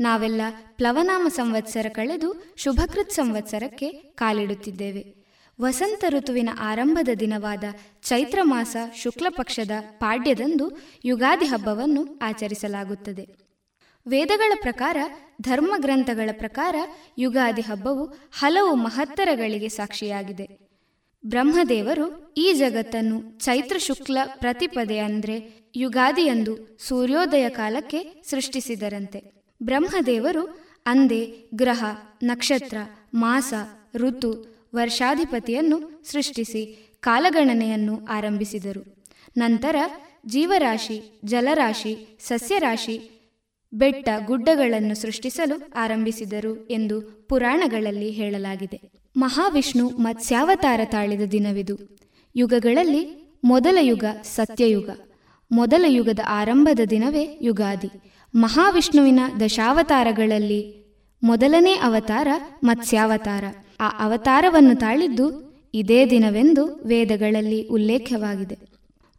ನಾವೆಲ್ಲ 0.00 0.40
ಪ್ಲವನಾಮ 0.76 1.26
ಸಂವತ್ಸರ 1.28 1.86
ಕಳೆದು 1.88 2.54
ಶುಭಕೃತ್ 2.56 3.10
ಸಂವತ್ಸರಕ್ಕೆ 3.10 3.88
ಕಾಲಿಡುತ್ತಿದ್ದೇವೆ. 3.92 5.19
ವಸಂತ 5.60 6.04
ಋತುವಿನ 6.08 6.48
ಆರಂಭದ 6.60 7.08
ದಿನವಾದ 7.20 7.64
ಚೈತ್ರ 8.02 8.38
ಮಾಸ 8.42 8.76
ಶುಕ್ಲ 8.94 9.26
ಪಕ್ಷದ 9.28 9.70
ಪಾಡ್ಯದಂದು 9.80 10.80
ಯುಗಾದಿ 11.04 11.46
ಹಬ್ಬವನ್ನು 11.46 12.18
ಆಚರಿಸಲಾಗುತ್ತದೆ. 12.22 13.28
ವೇದಗಳ 14.06 14.52
ಪ್ರಕಾರ 14.60 14.96
ಧರ್ಮ 15.42 15.74
ಗ್ರಂಥಗಳ 15.76 16.30
ಪ್ರಕಾರ 16.32 16.76
ಯುಗಾದಿ 17.18 17.62
ಹಬ್ಬವು 17.62 18.04
ಹಲವು 18.32 18.74
ಮಹತ್ತರಗಳಿಗೆ 18.74 19.68
ಸಾಕ್ಷಿಯಾಗಿದೆ. 19.68 20.70
ಬ್ರಹ್ಮದೇವರು 21.26 22.34
ಈ 22.36 22.52
ಜಗತ್ತನ್ನು 22.52 23.38
ಚೈತ್ರ 23.38 23.78
ಶುಕ್ಲ 23.78 24.18
ಪ್ರತಿಪದೆ 24.38 24.98
ಅಂದ್ರೆ 24.98 25.54
ಯುಗಾದಿಯಂದು 25.76 26.78
ಸೂರ್ಯೋದಯ 26.88 27.48
ಕಾಲಕ್ಕೆ 27.48 28.22
ಸೃಷ್ಟಿಸಿದರಂತೆ. 28.30 29.44
ಬ್ರಹ್ಮದೇವರು 29.62 30.60
ಅಂದೇ 30.86 31.48
ಗ್ರಹ, 31.54 31.84
ನಕ್ಷತ್ರ, 32.22 32.76
ಮಾಸ, 33.14 33.54
ಋತು 33.94 34.49
ವರ್ಷಾಧಿಪತಿಯನ್ನು 34.74 36.02
ಸೃಷ್ಟಿಸಿ 36.10 36.92
ಕಾಲಗಣನೆಯನ್ನು 37.00 38.06
ಆರಂಭಿಸಿದರು. 38.06 39.04
ನಂತರ 39.36 39.76
ಜೀವರಾಶಿ, 40.26 41.20
ಜಲರಾಶಿ, 41.24 42.18
ಸಸ್ಯರಾಶಿ, 42.20 43.10
ಬೆಟ್ಟ 43.72 44.08
ಗುಡ್ಡಗಳನ್ನು 44.26 44.94
ಸೃಷ್ಟಿಸಲು 44.94 45.72
ಆರಂಭಿಸಿದರು 45.76 46.66
ಎಂದು 46.66 47.26
ಪುರಾಣಗಳಲ್ಲಿ 47.28 48.10
ಹೇಳಲಾಗಿದೆ. 48.10 48.80
ಮಹಾವಿಷ್ಣು 49.16 49.88
ಮತ್ಸ್ಯಾವತಾರ 49.88 50.80
ತಾಳಿದ 50.84 51.20
ದಿನವಿದು. 51.20 51.98
ಯುಗಗಳಲ್ಲಿ 52.36 53.32
ಮೊದಲ 53.44 53.78
ಯುಗ 53.80 54.04
ಸತ್ಯಯುಗ. 54.22 54.90
ಮೊದಲ 55.52 55.84
ಯುಗದ 55.88 56.18
ಆರಂಭದ 56.28 56.80
ದಿನವೇ 56.90 57.38
ಯುಗಾದಿ. 57.42 57.88
ಮಹಾವಿಷ್ಣುವಿನ 58.34 59.20
ದಶಾವತಾರಗಳಲ್ಲಿ 59.40 60.80
ಮೊದಲನೇ 61.22 61.74
ಅವತಾರ 61.74 62.28
ಮತ್ಸ್ಯಾವತಾರ. 62.64 63.44
ಆ 63.80 63.88
ಅವತಾರವನ್ನು 63.88 64.74
ತಾಳಿದ್ದು 64.74 65.50
ಇದೇ 65.74 66.06
ದಿನವೆಂದು 66.06 66.82
ವೇದಗಳಲ್ಲಿ 66.86 67.68
ಉಲ್ಲೇಖವಾಗಿದೆ 67.68 68.70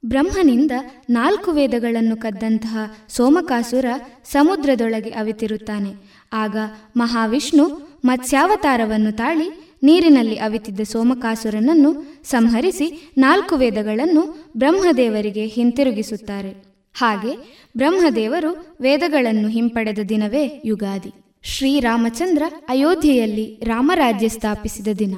ಬ್ರಹ್ಮನಿಂದ 0.05 0.71
ನಾಲ್ಕು 1.09 1.51
ವೇದಗಳನ್ನು 1.51 2.17
ಕದ್ದಂತಹ 2.17 2.77
ಸೋಮಕಾಸುರ 3.09 3.85
ಸಮುದ್ರದೊಳಗೆ 4.23 5.09
ಅವಿತಿರುತ್ತಾನೆ. 5.09 5.95
ಆಗ 6.33 6.57
ಮಹಾವಿಷ್ಣು 6.97 7.91
ಮತ್ಸ್ಯಾವತಾರವನ್ನು 8.05 9.11
ತಾಳಿ 9.11 9.77
ನೀರಿನಲ್ಲಿ 9.83 10.35
ಅವಿತಿದ್ದ 10.35 10.79
ಸೋಮಕಾಸುರನನ್ನು 10.79 12.21
ಸಂಹರಿಸಿ 12.23 13.11
ನಾಲ್ಕು 13.17 13.55
ವೇದಗಳನ್ನು 13.55 14.51
ಬ್ರಹ್ಮದೇವರಿಗೆ 14.57 15.45
ಹಿಂತಿರುಗಿಸುತ್ತಾರೆ. 15.45 16.63
ಹಾಗೆ 16.93 17.35
ಬ್ರಹ್ಮದೇವರು 17.77 18.77
ವೇದಗಳನ್ನು 18.81 19.47
ಹಿಂಪಡೆದ 19.47 19.99
ದಿನವೇ 20.09 20.61
ಯುಗಾದಿ. 20.65 21.20
ಶ್ರೀರಾಮಚಂದ್ರ 21.43 22.43
ಅಯೋಧ್ಯೆಯಲ್ಲಿ 22.69 23.59
ರಾಮರಾಜ್ಯ 23.63 24.27
ಸ್ಥಾಪಿಸಿದ 24.27 24.87
ದಿನ. 24.99 25.15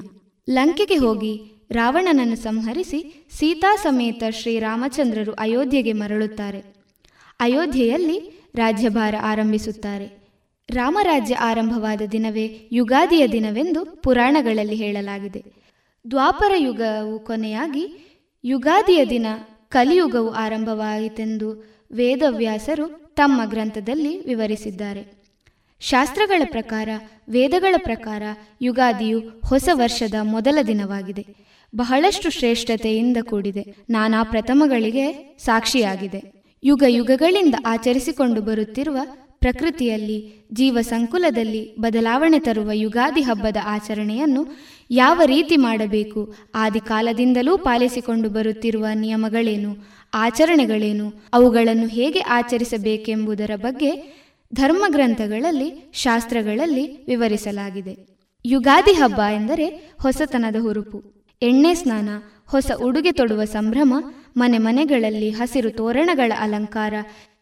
ಲಂಕೆಗೆ 0.49 0.95
ಹೋಗಿ 0.95 1.41
ರಾವಣನನ್ನು 1.71 2.35
ಸಂಹರಿಸಿ 2.35 3.27
ಸೀತಾ 3.31 3.75
ಸಮೇತ 3.75 4.23
ಶ್ರೀರಾಮಚಂದ್ರರು 4.29 5.31
ಅಯೋಧ್ಯೆಗೆ 5.31 5.93
ಮರಳುತ್ತಾರೆ. 5.93 6.75
ಅಯೋಧ್ಯೆಯಲ್ಲಿ 7.39 8.47
ರಾಜ್ಯಭಾರ 8.55 9.15
ಆರಂಭಿಸುತ್ತಾರೆ. 9.21 10.23
ರಾಮರಾಜ್ಯ 10.69 11.35
ಆರಂಭವಾದ 11.35 12.01
ದಿನವೇ 12.11 12.69
ಯುಗಾದಿಯ 12.71 13.27
ದಿನವೆಂದು 13.27 13.85
ಪುರಾಣಗಳಲ್ಲಿ 13.85 14.75
ಹೇಳಲಾಗಿದೆ. 14.75 15.43
ದ್ವಾಪರ 16.11 16.51
ಯುಗವು 16.57 17.19
ಕೊನೆಯಾಗಿ 17.19 18.15
ಯುಗಾದಿಯ 18.43 19.05
ದಿನ 19.05 19.25
ಕಲಿಯುಗವು 19.69 20.29
ಆರಂಭವಾಯಿತೆಂದು 20.29 21.63
ವೇದವ್ಯಾಸರು 21.91 23.13
ತಮ್ಮ 23.15 23.41
ಗ್ರಂಥದಲ್ಲಿ 23.45 24.27
ವಿವರಿಸಿದ್ದಾರೆ. 24.27 25.22
ಶಾಸ್ತ್ರಗಳ 25.83 26.41
ಪ್ರಕಾರ, 26.45 26.89
ವೇದಗಳ 27.29 27.75
ಪ್ರಕಾರ 27.77 28.23
ಯುಗಾದಿಯು 28.61 29.19
ಹೊಸ 29.45 29.69
ವರ್ಷದ 29.73 30.13
ಮೊದಲ 30.21 30.57
ದಿನವಾಗಿದೆ. 30.67 31.25
ಬಹಳಷ್ಟು 31.75 32.29
ಶ್ರೇಷ್ಠತೆಯಿಂದ 32.29 33.17
ಕೂಡಿದೆ. 33.21 33.75
ನಾನಾ 33.89 34.23
ಪ್ರಥಮಗಳಿಗೆ 34.23 35.37
ಸಾಕ್ಷಿಯಾಗಿದೆ. 35.39 36.33
ಯುಗ 36.63 36.83
ಯುಗಗಳಿಂದ 36.87 37.55
ಆಚರಿಸಿಕೊಂಡು 37.65 38.41
ಬರುತ್ತಿರುವ 38.41 38.97
ಪ್ರಕೃತಿಯಲ್ಲಿ, 39.39 40.47
ಜೀವ 40.53 40.77
ಸಂಕುಲದಲ್ಲಿ 40.81 41.75
ಬದಲಾವಣೆ 41.75 42.39
ತರುವ 42.39 42.71
ಯುಗಾದಿ 42.73 43.21
ಹಬ್ಬದ 43.21 43.57
ಆಚರಣೆಯನ್ನು 43.65 44.47
ಯಾವ 44.91 45.21
ರೀತಿ 45.25 45.57
ಮಾಡಬೇಕು, 45.57 46.33
ಆದಿಕಾಲದಿಂದಲೂ 46.55 47.57
ಪಾಲಿಸಿಕೊಂಡು 47.57 48.29
ಬರುತ್ತಿರುವ 48.29 48.85
ನಿಯಮಗಳೇನು, 48.93 49.75
ಆಚರಣೆಗಳೇನು, 50.13 51.13
ಅವುಗಳನ್ನು 51.33 51.87
ಹೇಗೆ 51.87 52.19
ಆಚರಿಸಬೇಕೆಂಬುದರ 52.19 53.51
ಬಗ್ಗೆ 53.55 54.22
ಧರ್ಮಗ್ರಂಥಗಳಲ್ಲಿ, 54.53 55.91
ಶಾಸ್ತ್ರಗಳಲ್ಲಿ 55.93 57.05
ವಿವರಿಸಲಾಗಿದೆ. 57.05 58.07
ಯುಗಾದಿ 58.45 58.91
ಹಬ್ಬ 58.91 59.21
ಎಂದರೆ 59.21 59.93
ಹೊಸತನದ 60.01 60.55
ಹುರುಪು. 60.61 61.27
ಎಣ್ಣೆ 61.41 61.73
ಸ್ನಾನ, 61.73 62.09
ಹೊಸ 62.47 62.71
ಉಡುಗೆ 62.85 63.11
ತೊಡುವ 63.11 63.43
ಸಂಭ್ರಮ, 63.43 63.93
ಮನೆ 64.37 64.57
ಮನೆಗಳಲ್ಲಿ 64.57 65.29
ಹಸಿರು 65.29 65.69
ತೋರಣಗಳ 65.69 66.31
ಅಲಂಕಾರ, 66.39 66.93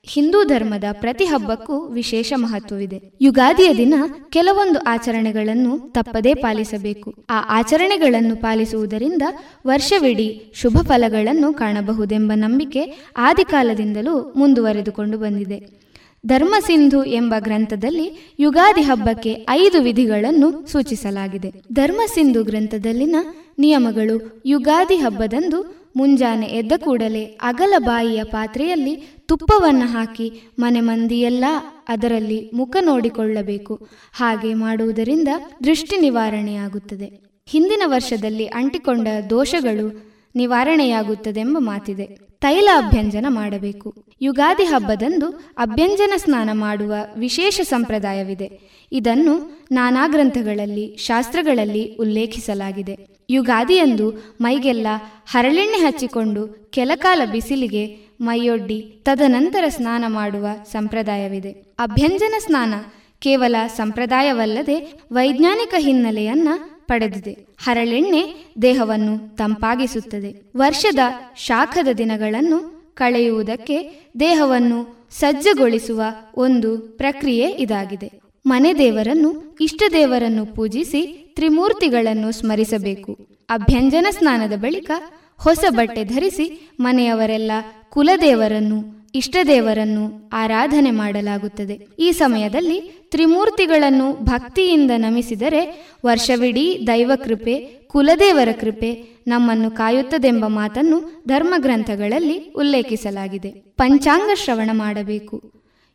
ಹಿಂದೂ 0.04 0.44
ಧರ್ಮದ 0.44 0.84
ಪ್ರತಿ 0.92 1.26
ಹಬ್ಬಕ್ಕೂ 1.26 1.88
ವಿಶೇಷ 1.88 2.34
ಮಹತ್ವವಿದೆ. 2.36 3.02
ಯುಗಾದಿಯ 3.22 3.74
ದಿನ 3.78 3.94
ಕೆಲವೊಂದು 4.30 4.80
ಆಚರಣೆಗಳನ್ನು 4.80 5.80
ತಪ್ಪದೇ 5.80 6.34
ಪಾಲಿಸಬೇಕು. 6.34 7.16
ಆ 7.30 7.44
ಆಚರಣೆಗಳನ್ನು 7.50 8.36
ಪಾಲಿಸುವುದರಿಂದ 8.36 9.22
ವರ್ಷವಿಡೀ 9.68 10.52
ಶುಭ 10.54 10.78
ಫಲಗಳನ್ನು 10.88 11.54
ಕಾಣಬಹುದೆಂಬ 11.54 12.32
ನಂಬಿಕೆ 12.36 13.00
ಆದಿಕಾಲದಿಂದಲೂ 13.18 14.34
ಮುಂದುವರೆದುಕೊಂಡು 14.38 15.18
ಬಂದಿದೆ. 15.18 15.81
ಧರ್ಮಸಿಂಧು 16.26 17.04
ಎಂಬ 17.04 17.34
ಗ್ರಂಥದಲ್ಲಿ 17.40 18.36
ಯುಗಾದಿ 18.40 18.82
ಹಬ್ಬಕ್ಕೆ 18.82 19.46
ಐದು 19.50 19.82
ವಿಧಿಗಳನ್ನು 19.82 20.68
ಸೂಚಿಸಲಾಗಿದೆ. 20.68 21.54
ಧರ್ಮಸಿಂಧು 21.74 22.44
ಗ್ರಂಥದಲ್ಲಿನ 22.44 23.16
ನಿಯಮಗಳು 23.60 24.44
ಯುಗಾದಿ 24.46 24.96
ಹಬ್ಬದಂದು 24.96 25.82
ಮುಂಜಾನೆ 25.96 26.46
ಎದ್ದ 26.46 26.72
ಕೂಡಲೇ 26.78 27.24
ಅಗಲ 27.24 27.74
ಬಾಯಿಯ 27.78 28.24
ಪಾತ್ರೆಯಲ್ಲಿ 28.24 28.96
ತುಪ್ಪವನ್ನು 29.28 29.86
ಹಾಕಿ 29.86 30.42
ಮನೆ 30.60 30.82
ಮಂದಿಯೆಲ್ಲ 30.82 31.46
ಅದರಲ್ಲಿ 31.88 32.52
ಮುಖ 32.54 32.78
ನೋಡಿಕೊಳ್ಳಬೇಕು. 32.82 33.88
ಹಾಗೆ 34.14 34.54
ಮಾಡುವುದರಿಂದ 34.54 35.28
ದೃಷ್ಟಿ 35.64 35.98
ನಿವಾರಣೆಯಾಗುತ್ತದೆ. 35.98 37.40
ಹಿಂದಿನ 37.46 37.82
ವರ್ಷದಲ್ಲಿ 37.86 38.46
ಅಂಟಿಕೊಂಡ 38.46 39.08
ದೋಷಗಳು 39.30 40.12
ನಿವಾರಣೆಯಾಗುತ್ತದೆಂಬ 40.36 41.58
ಮಾತಿದೆ. 41.60 42.31
ತೈಲ 42.42 42.70
ಅಭ್ಯಂಜನ 42.76 43.26
ಮಾಡಬೇಕು. 43.30 43.94
ಯುಗಾದಿ 44.22 44.64
ಹಬ್ಬದಂದು 44.64 45.28
ಅಭ್ಯಂಜನ 45.58 46.14
ಸ್ನಾನ 46.18 46.50
ಮಾಡುವ 46.54 46.94
ವಿಶೇಷ 47.18 47.62
ಸಂಪ್ರದಾಯವಿದೆ. 47.64 48.60
ಇದನ್ನು 48.92 49.66
ನಾನಾ 49.72 50.08
ಗ್ರಂಥಗಳಲ್ಲಿ, 50.08 50.96
ಶಾಸ್ತ್ರಗಳಲ್ಲಿ 50.96 51.96
ಉಲ್ಲೇಖಿಸಲಾಗಿದೆ. 52.00 53.08
ಯುಗಾದಿಯಂದು 53.30 54.36
ಮೈಗೆಲ್ಲ 54.42 54.88
ಹರಳೆಣ್ಣೆ 55.30 55.78
ಹಚ್ಚಿಕೊಂಡು 55.78 56.72
ಕೆಲಕಾಲ 56.72 57.22
ಬಿಸಿಲಿಗೆ 57.32 57.84
ಮೈಯೊಡ್ಡಿ 58.22 59.02
ತದನಂತರ 59.06 59.64
ಸ್ನಾನ 59.68 60.04
ಮಾಡುವ 60.08 60.48
ಸಂಪ್ರದಾಯವಿದೆ. 60.72 61.52
ಅಭ್ಯಂಜನ 61.80 62.34
ಸ್ನಾನ 62.40 62.74
ಕೇವಲ 63.20 63.56
ಸಂಪ್ರದಾಯವಲ್ಲದೆ 63.68 64.94
ವೈಜ್ಞಾನಿಕ 65.12 65.74
ಹಿನ್ನೆಲೆಯನ್ನ 65.78 66.50
ಪಡೆದಿದೆ. 66.92 67.48
ಹರಳೆಣ್ಣೆ 67.64 68.46
ದೇಹವನ್ನು 68.62 69.36
ತಂಪಾಗಿಸುತ್ತದೆ. 69.36 70.52
ವರ್ಷದ 70.58 71.00
ಶಾಖದ 71.38 71.88
ದಿನಗಳನ್ನು 71.98 72.82
ಕಳೆಯುವುದಕ್ಕೆ 72.96 74.08
ದೇಹವನ್ನು 74.20 75.08
ಸಜ್ಜುಗೊಳಿಸುವ 75.12 76.02
ಒಂದು 76.36 76.78
ಪ್ರಕ್ರಿಯೆ 76.78 77.50
ಇದಾಗಿದೆ. 77.52 78.12
ಮನೆ 78.46 78.74
ದೇವರನ್ನು, 78.74 79.58
ಇಷ್ಟ 79.62 79.84
ದೇವರನ್ನು 79.94 80.46
ಪೂಜಿಸಿ 80.46 81.34
ತ್ರಿಮೂರ್ತಿಗಳನ್ನು 81.36 82.32
ಸ್ಮರಿಸಬೇಕು. 82.32 83.18
ಅಭ್ಯಂಜನ 83.50 84.08
ಸ್ನಾನದ 84.10 84.54
ಬಳಿಕ 84.58 84.92
ಹೊಸ 85.38 85.64
ಬಟ್ಟೆ 85.70 86.04
ಧರಿಸಿ 86.04 86.70
ಮನೆಯವರೆಲ್ಲ 86.80 87.52
ಕುಲದೇವರನ್ನು 87.90 89.01
ಇಷ್ಟದೇವರನ್ನು 89.16 90.30
ಆರಾಧನೆ 90.34 90.92
ಮಾಡಲಾಗುತ್ತದೆ. 90.92 91.88
ಈ 92.00 92.12
ಸಮಯದಲ್ಲಿ 92.12 93.08
ತ್ರಿಮೂರ್ತಿಗಳನ್ನು 93.12 94.24
ಭಕ್ತಿಯಿಂದ 94.24 94.92
ನಮಿಸಿದರೆ 94.98 95.86
ವರ್ಷವಿಡೀ 96.06 96.84
ದೈವ 96.88 97.12
ಕೃಪೆ 97.16 97.56
ಕುಲದೇವರ 97.88 98.50
ಕೃಪೆ 98.60 99.04
ನಮ್ಮನ್ನು 99.28 99.72
ಕಾಯುತ್ತದೆಂಬ 99.72 100.46
ಮಾತನ್ನು 100.48 101.24
ಧರ್ಮಗ್ರಂಥಗಳಲ್ಲಿ 101.28 102.54
ಉಲ್ಲೇಖಿಸಲಾಗಿದೆ. 102.56 103.50
ಪಂಚಾಂಗ 103.50 104.30
ಶ್ರವಣ 104.36 104.70
ಮಾಡಬೇಕು. 104.74 105.42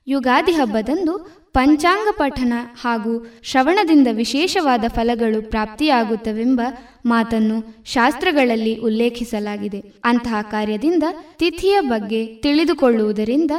ಯುಗಾದಿ 0.06 0.52
ಹಬ್ಬದಂದು 0.52 1.36
ಪಂಚಾಂಗ 1.57 2.09
ಪಠನ 2.11 2.52
ಹಾಗೂ 2.80 3.26
ಶ್ರವಣದಿಂದ 3.42 4.09
ವಿಶೇಷವಾದ 4.12 4.84
ಫಲಗಳು 4.88 5.42
ಪ್ರಾಪ್ತಿಯಾಗುತ್ತವೆಂಬ 5.42 6.61
ಮಾತನ್ನು 7.07 7.84
ಶಾಸ್ತ್ರಗಳಲ್ಲಿ 7.84 8.76
ಉಲ್ಲೇಖಿಸಲಾಗಿದೆ. 8.76 9.80
ಅಂತಹ 10.04 10.42
ಕಾರ್ಯದಿಂದ 10.50 11.02
ತಿಥಿಯ 11.38 11.76
ಬಗ್ಗೆ 11.80 12.26
ತಿಳಿದುಕೊಳ್ಳುವುದರಿಂದ 12.26 13.50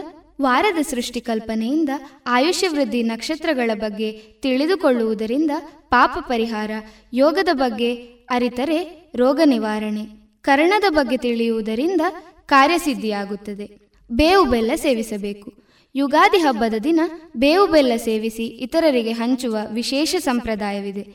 ವಾರದ 0.42 0.82
ಸೃಷ್ಟಿ 0.82 1.22
ಕಲ್ಪನೆಯಿಂದ 1.22 1.90
ಆಯುಷ್ಯ 2.28 2.68
ವೃದ್ಧಿ 2.68 3.04
ನಕ್ಷತ್ರಗಳ 3.04 3.72
ಬಗ್ಗೆ 3.74 4.12
ತಿಳಿದುಕೊಳ್ಳುವುದರಿಂದ 4.42 5.52
ಪಾಪ 5.90 6.18
ಪರಿಹಾರ, 6.20 6.72
ಯೋಗದ 7.14 7.50
ಬಗ್ಗೆ 7.54 7.94
ಅರಿತರೆ 8.30 9.12
ರೋಗ 9.16 9.42
ನಿವಾರಣೆ, 9.46 10.06
ಕರ್ಣದ 10.42 10.84
ಬಗ್ಗೆ 10.90 11.18
ತಿಳಿಯುವುದರಿಂದ 11.18 12.02
ಕಾರ್ಯಸಿದ್ಧಿಯಾಗುತ್ತದೆ. 12.46 13.68
ಬೇವು 14.12 14.46
ಬೆಲ್ಲ 14.46 14.72
ಸೇವಿಸಬೇಕು. 14.76 15.67
ಯುಗಾದಿ 15.98 16.38
ಹಬ್ಬದ 16.38 16.74
ದಿನ 16.84 17.00
ಬೇವು 17.38 17.68
ಬೆಲ್ಲ 17.68 17.92
ಸೇವಿಸಿ 17.96 18.46
ಇತರರಿಗೆ 18.46 19.12
ಹಂಚುವ 19.12 19.58
ವಿಶೇಷ 19.72 20.16
ಸಂಪ್ರದಾಯವಿದೆ. 20.20 21.08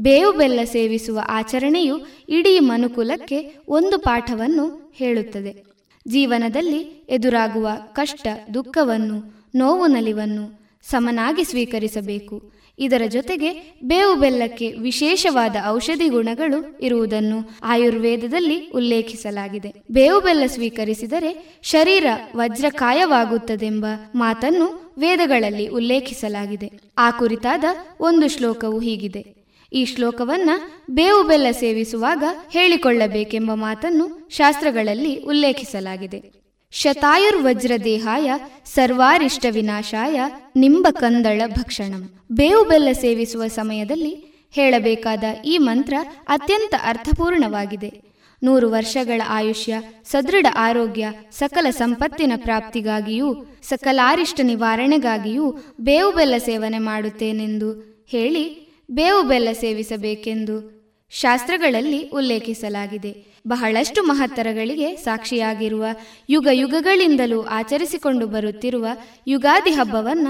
ಬೇವು 0.00 0.32
ಬೆಲ್ಲ 0.32 0.60
ಸೇವಿಸುವ 0.64 1.20
ಆಚರಣೆಯು 1.28 1.98
ಇಡೀ 2.28 2.58
ಮನುಕುಲಕ್ಕೆ 2.58 3.54
ಒಂದು 3.68 3.98
ಪಾಠವನ್ನು 3.98 4.92
ಹೇಳುತ್ತದೆ. 4.94 5.64
ಜೀವನದಲ್ಲಿ 6.08 7.06
ಎದುರಾಗುವ 7.08 7.68
ಕಷ್ಟ, 7.92 8.26
ದುಃಖವನ್ನು, 8.54 9.48
ನೋವು, 9.54 9.86
ನಲಿವನ್ನು 9.86 10.70
ಸಮನಾಗಿ 10.82 11.44
ಸ್ವೀಕರಿಸಬೇಕು. 11.44 12.57
ಇದರ 12.78 13.02
ಜೊತೆಗೆ 13.08 13.78
ಬೇವು 13.84 14.20
ಬೆಲ್ಲಕ್ಕೆ 14.20 14.72
ವಿಶೇಷವಾದ 14.72 15.56
ಔಷಧಿ 15.66 16.08
ಗುಣಗಳು 16.08 16.78
ಇರುವುದನ್ನು 16.80 17.50
ಆಯುರ್ವೇದದಲ್ಲಿ 17.62 18.70
ಉಲ್ಲೇಖಿಸಲಾಗಿದೆ. 18.70 19.74
ಬೇವು 19.90 20.20
ಬೆಲ್ಲ 20.20 20.46
ಸ್ವೀಕರಿಸಿದರೆ 20.46 21.58
ಶರೀರ 21.62 22.06
ವಜ್ರಕಾಯವಾಗುತ್ತದೆಂಬ 22.36 23.86
ಮಾತನ್ನು 24.14 24.94
ವೇದಗಳಲ್ಲಿ 24.98 25.68
ಉಲ್ಲೇಖಿಸಲಾಗಿದೆ. 25.68 26.72
ಆ 26.98 27.10
ಕುರಿತಾದ 27.10 27.64
ಒಂದು 28.00 28.28
ಶ್ಲೋಕವು 28.28 28.78
ಹೀಗಿದೆ. 28.78 29.38
ಈ 29.72 29.84
ಶ್ಲೋಕವನ್ನ 29.84 30.50
ಬೇವು 30.90 31.28
ಬೆಲ್ಲ 31.28 31.46
ಸೇವಿಸುವಾಗ 31.50 32.24
ಹೇಳಿಕೊಳ್ಳಬೇಕೆಂಬ 32.50 33.54
ಮಾತನ್ನು 33.54 34.28
ಶಾಸ್ತ್ರಗಳಲ್ಲಿ 34.30 35.22
ಉಲ್ಲೇಖಿಸಲಾಗಿದೆ. 35.22 36.37
ಶತಾಯುರ್ವಜ್ರದೇಹಾಯ 36.70 38.32
ಸರ್ವಾರಿಷ್ಟ 38.64 39.46
ವಿನಾಶಾಯ 39.50 40.20
ನಿಂಬ 40.56 40.86
ಕಂದಳ 40.90 41.42
ಭಕ್ಷಣಂ. 41.46 42.20
ಬೇವು 42.32 42.64
ಬೆಲ್ಲ 42.64 42.88
ಸೇವಿಸುವ 42.92 43.46
ಸಮಯದಲ್ಲಿ 43.46 44.44
ಹೇಳಬೇಕಾದ 44.50 45.24
ಈ 45.44 45.58
ಮಂತ್ರ 45.58 45.94
ಅತ್ಯಂತ 46.28 46.74
ಅರ್ಥಪೂರ್ಣವಾಗಿದೆ. 46.82 48.08
ನೂರು 48.42 48.70
ವರ್ಷಗಳ 48.70 49.22
ಆಯುಷ್ಯ, 49.28 49.80
ಸದೃಢ 50.04 50.46
ಆರೋಗ್ಯ, 50.54 51.08
ಸಕಲ 51.30 51.70
ಸಂಪತ್ತಿನ 51.70 52.32
ಪ್ರಾಪ್ತಿಗಾಗಿಯೂ, 52.36 53.34
ಸಕಲಾರಿಷ್ಟ 53.62 54.40
ನಿವಾರಣೆಗಾಗಿಯೂ 54.42 55.58
ಬೇವು 55.80 56.12
ಬೆಲ್ಲ 56.12 56.38
ಸೇವನೆ 56.38 56.78
ಮಾಡುತ್ತೇನೆಂದು 56.78 57.70
ಹೇಳಿ, 58.08 58.44
ಬೇವು 58.90 59.22
ಬೆಲ್ಲ 59.22 59.48
ಸೇವಿಸಬೇಕೆಂದು 59.52 60.78
ಶಾಸ್ತ್ರಗಳಲ್ಲಿ 61.10 62.08
ಉಲ್ಲೇಖಿಸಲಾಗಿದೆ. 62.08 63.37
ಬಹಳಷ್ಟು 63.48 64.02
ಮಹತ್ತರಗಳಿಗೆ 64.02 64.96
ಸಾಕ್ಷಿಯಾಗಿರುವ 64.96 65.84
ಯುಗ 66.28 66.48
ಯುಗಗಳಿಂದಲೂ 66.52 67.42
ಆಚರಿಸಿಕೊಂಡು 67.42 68.26
ಬರುತ್ತಿರುವ 68.26 68.86
ಯುಗಾದಿ 69.26 69.70
ಹಬ್ಬವನ್ನ 69.70 70.28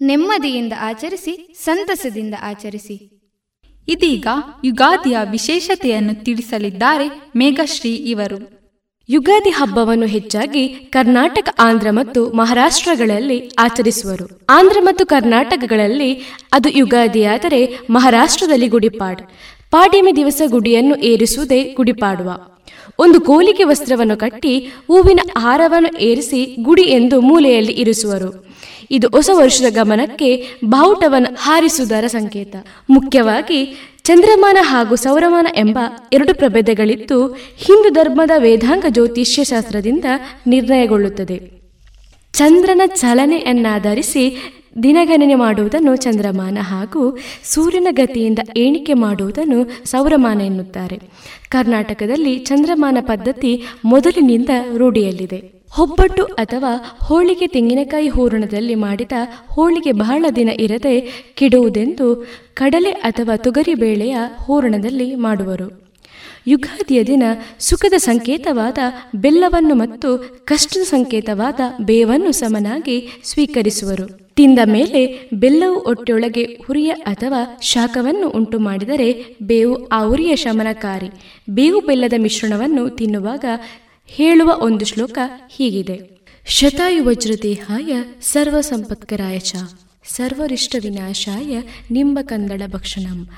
ನೆಮ್ಮದಿಯಿಂದ 0.00 0.72
ಆಚರಿಸಿ, 0.80 1.56
ಸಂತಸದಿಂದ 1.64 2.34
ಆಚರಿಸಿ. 2.42 2.96
ಇದೀಗ 3.88 4.26
ಯುಗಾದಿಯ 4.64 5.16
ವಿಶೇಷತೆಯನ್ನು 5.30 6.24
ತಿಳಿಸಲಿದ್ದಾರೆ 6.24 7.06
ಮೇಘಶ್ರೀ 7.36 7.94
ಇವರು. 7.94 8.38
ಯುಗಾದಿ 9.08 9.50
ಹಬ್ಬವನ್ನು 9.50 10.06
ಹೆಚ್ಚಾಗಿ 10.06 10.68
ಕರ್ನಾಟಕ, 10.68 11.48
ಆಂಧ್ರ 11.58 11.90
ಮತ್ತು 11.90 12.32
ಮಹಾರಾಷ್ಟ್ರಗಳಲ್ಲಿ 12.32 13.50
ಆಚರಿಸುವರು. 13.58 14.26
ಆಂಧ್ರ 14.50 14.78
ಮತ್ತು 14.80 15.06
ಕರ್ನಾಟಕಗಳಲ್ಲಿ 15.06 16.10
ಅದು 16.52 16.68
ಯುಗಾದಿಯಾದರೆ 16.68 17.78
ಮಹಾರಾಷ್ಟ್ರದಲ್ಲಿ 17.90 18.68
ಗುಡಿಪಾಡ್. 18.68 19.22
ಪಾಡ್ಯಮಿ 19.76 20.16
ದಿವಸ 20.16 20.42
ಗುಡಿಯನ್ನು 20.46 20.96
ಏರಿಸುವುದೇ 20.96 21.74
ಗುಡಿಪಾಡುವ. 21.76 22.38
ಒಂದು 22.98 23.20
ಕೋಲಿಕೆ 23.20 23.64
ವಸ್ತ್ರವನ್ನು 23.64 24.16
ಕಟ್ಟಿ 24.16 24.58
ಹೂವಿನ 24.58 25.20
ಹಾರವನ್ನು 25.38 25.98
ಏರಿಸಿ 25.98 26.56
ಗುಡಿ 26.62 26.82
ಎಂದು 26.82 27.20
ಮೂಲೆಯಲ್ಲಿ 27.20 27.72
ಇರಿಸುವರು. 27.72 28.46
ಇದು 28.90 29.08
ಹೊಸ 29.08 29.30
ವರ್ಷದ 29.32 29.64
ಗಮನಕ್ಕೆ 29.70 30.46
ಬಾವುಟವನ್ನು 30.64 31.36
ಹಾರಿಸುವುದರ 31.40 32.06
ಸಂಕೇತ. 32.06 32.56
ಮುಖ್ಯವಾಗಿ 32.90 33.60
ಚಂದ್ರಮಾನ 34.02 34.56
ಹಾಗೂ 34.60 34.96
ಸೌರಮಾನ 34.96 35.46
ಎಂಬ 35.56 35.78
ಎರಡು 36.12 36.34
ಪ್ರಭೇದಗಳಿದ್ದು 36.34 37.26
ಹಿಂದೂ 37.56 37.90
ಧರ್ಮದ 37.90 38.30
ವೇದಾಂಗ 38.38 38.84
ಜ್ಯೋತಿಷ್ಯ 38.88 39.44
ಶಾಸ್ತ್ರದಿಂದ 39.44 40.04
ನಿರ್ಣಯಗೊಳ್ಳುತ್ತದೆ. 40.46 41.36
ಚಂದ್ರನ 42.32 42.82
ಚಲನೆಯನ್ನಾಧರಿಸಿ 42.86 44.24
ದಿನಗಣನೆ 44.82 45.34
ಮಾಡುವುದನ್ನು 45.34 45.96
ಚಂದ್ರಮಾನ 45.96 46.58
ಹಾಗೂ 46.60 47.18
ಸೂರ್ಯನ 47.44 47.86
ಗತಿಯಿಂದ 47.90 48.38
ಎಣಿಕೆ 48.56 48.94
ಮಾಡುವುದನ್ನು 48.94 49.86
ಸೌರಮಾನ 49.86 50.40
ಎನ್ನುತ್ತಾರೆ. 50.40 51.00
ಕರ್ನಾಟಕದಲ್ಲಿ 51.48 52.38
ಚಂದ್ರಮಾನ 52.38 52.98
ಪದ್ಧತಿ 53.00 53.62
ಮೊದಲಿನಿಂದ 53.84 54.48
ರೂಢಿಯಲ್ಲಿದೆ. 54.76 55.56
ಹೊಬ್ಬಟ್ಟು 55.70 56.24
ಅಥವಾ 56.24 56.98
ಹೋಳಿಗೆ 57.04 57.46
ತೆಂಗಿನಕಾಯಿ 57.46 58.08
ಹೂರಣದಲ್ಲಿ 58.08 58.74
ಮಾಡಿದ 58.74 59.12
ಹೋಳಿಗೆ 59.50 59.92
ಬಹಳ 59.92 60.24
ದಿನ 60.36 60.48
ಇರದೆ 60.48 61.00
ಕೆಡುವುದೆಂದು 61.34 62.26
ಕಡಲೆ 62.54 62.90
ಅಥವಾ 62.90 63.36
ತೊಗರಿ 63.36 63.74
ಬೇಳೆಯ 63.74 64.16
ಹೂರಣದಲ್ಲಿ 64.44 65.14
ಮಾಡುವರು. 65.14 65.85
ಯುಗಾದಿಯ 66.46 67.04
ದಿನ 67.04 67.22
ಸುಖದ 67.58 67.92
ಸಂಕೇತವಾದ 67.96 68.78
ಬೆಲ್ಲವನ್ನು 69.14 69.74
ಮತ್ತು 69.74 70.40
ಕಷ್ಟದ 70.44 70.80
ಸಂಕೇತವಾದ 70.80 71.60
ಬೇವನ್ನು 71.80 72.32
ಸಮನಾಗಿ 72.32 73.08
ಸ್ವೀಕರಿಸುವರು. 73.24 74.34
ತಿಂದ 74.34 74.58
ಮೇಲೆ 74.64 75.30
ಬೆಲ್ಲವು 75.32 75.88
ಒಟ್ಟೆಯೊಳಗೆ 75.88 76.58
ಹುರಿಯ 76.66 76.90
ಅಥವಾ 76.90 77.58
ಶಾಖವನ್ನು 77.62 78.28
ಉಂಟು 78.28 78.58
ಮಾಡಿದರೆ 78.58 79.36
ಬೇವು 79.42 79.88
ಆ 79.88 80.02
ಉರಿಯ 80.02 80.36
ಶಮನಕಾರಿ. 80.36 81.08
ಬೇವು 81.50 81.80
ಬೆಲ್ಲದ 81.80 82.12
ಮಿಶ್ರಣವನ್ನು 82.18 82.90
ತಿನ್ನುವಾಗ 82.90 83.44
ಹೇಳುವ 84.06 84.54
ಒಂದು 84.58 84.84
ಶ್ಲೋಕ 84.84 85.18
ಹೀಗಿದೆ. 85.50 86.16
ಶತಾಯು 86.48 87.04
ವಜ್ರದೇಹಾಯ 87.04 87.96
ಸರ್ವ 88.22 88.60
ಸಂಪತ್ಕರಾಯ 88.60 89.38
ಚ. 89.38 89.54
ಸರ್ವರಿಷ್ಟ 90.08 90.76
ವಿನಾಶಾಯ 90.82 91.60
ನಿಂಬ 91.90 92.18
ಕಂದಳ 92.22 92.62
ಭಕ್ಷಣಂ. 92.66 93.28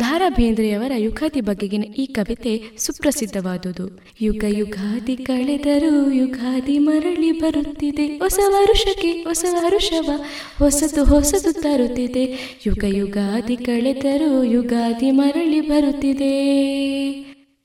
ದಾರಾ 0.00 0.28
ಬೇಂದ್ರೆಯವರ 0.28 0.92
ಯುಗಾದಿ 0.96 1.40
ಬಗೆಗಿನ 1.40 1.84
ಈ 1.84 2.06
ಕವಿತೆ 2.06 2.62
ಸುಪ್ರಸಿದ್ಧವಾದುದು. 2.78 3.98
ಯುಗ 4.20 4.44
ಯುಗಾದಿ 4.48 5.16
ಕಳೆದರೂ 5.16 6.10
ಯುಗಾದಿ 6.10 6.78
ಮರಳಿ 6.78 7.32
ಬರುತ್ತಿದೆ. 7.32 8.06
ಹೊಸ 8.06 8.38
ವರುಷಕ್ಕೆ 8.48 9.10
ಹೊಸ 9.10 9.44
ವರುಷವ 9.64 10.10
ಹೊಸದು 10.58 11.04
ಹೊಸದು 11.04 11.52
ತರುತ್ತಿದೆ. 11.52 12.24
ಯುಗ 12.66 12.84
ಯುಗಾದಿ 12.84 13.56
ಕಳೆದರೂ 13.56 14.42
ಯುಗಾದಿ 14.42 15.10
ಮರಳಿ 15.10 15.60
ಬರುತ್ತಿದೆ. 15.60 16.32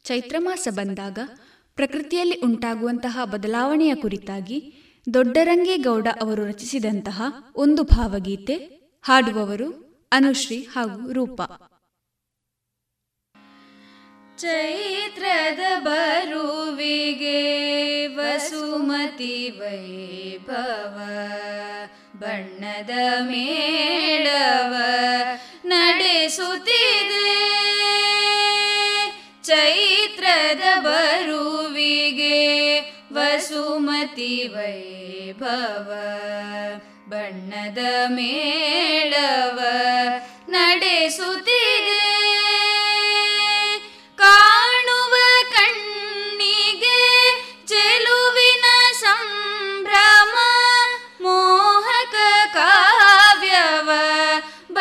ಚೈತ್ರ 0.04 0.36
ಮಾಸ 0.40 0.68
ಬಂದಾಗ 0.72 1.20
ಪ್ರಕೃತಿಯಲ್ಲಿ 1.76 2.36
ಉಂಟಾಗುವಂತಹ 2.44 3.20
ಬದಲಾವಣೆಯ 3.24 3.96
ಕುರಿತಾಗಿ 3.96 4.74
ದೊಡ್ಡರಂಗೇಗೌಡ 5.14 6.08
ಅವರು 6.22 6.46
ರಚಿಸಿದಂತಹ 6.46 7.22
ಒಂದು 7.56 7.84
ಭಾವಗೀತೆ 7.84 8.54
ಹಾಡುವವರು 9.04 9.88
ಅನುಶ್ರೀ 10.12 10.58
ಹಾಗೂ 10.58 11.12
ರೂಪ. 11.12 11.42
ಚೈತ್ರದ 14.38 15.60
ಬರುವಿಗೆ 15.80 17.40
ವಸುಮತಿ 18.08 19.54
ವೈಭವ 19.60 20.98
ಬಣ್ಣದ 22.16 22.90
ಮೇಳವ 23.20 24.74
ನಡೆಸುತ್ತಿದೆ. 25.66 27.40
ಚೈತ್ರದ 29.44 30.80
ಬರುವಿಗೆ 30.80 32.40
ವಸುಮತಿ 33.14 34.48
ವೈಭವ 34.48 35.90
ಬಣ್ಣದ 37.10 37.84
ಮೇಳವ 38.08 39.60
ನಡೆಸುತ್ತಿದೆ. 40.50 41.97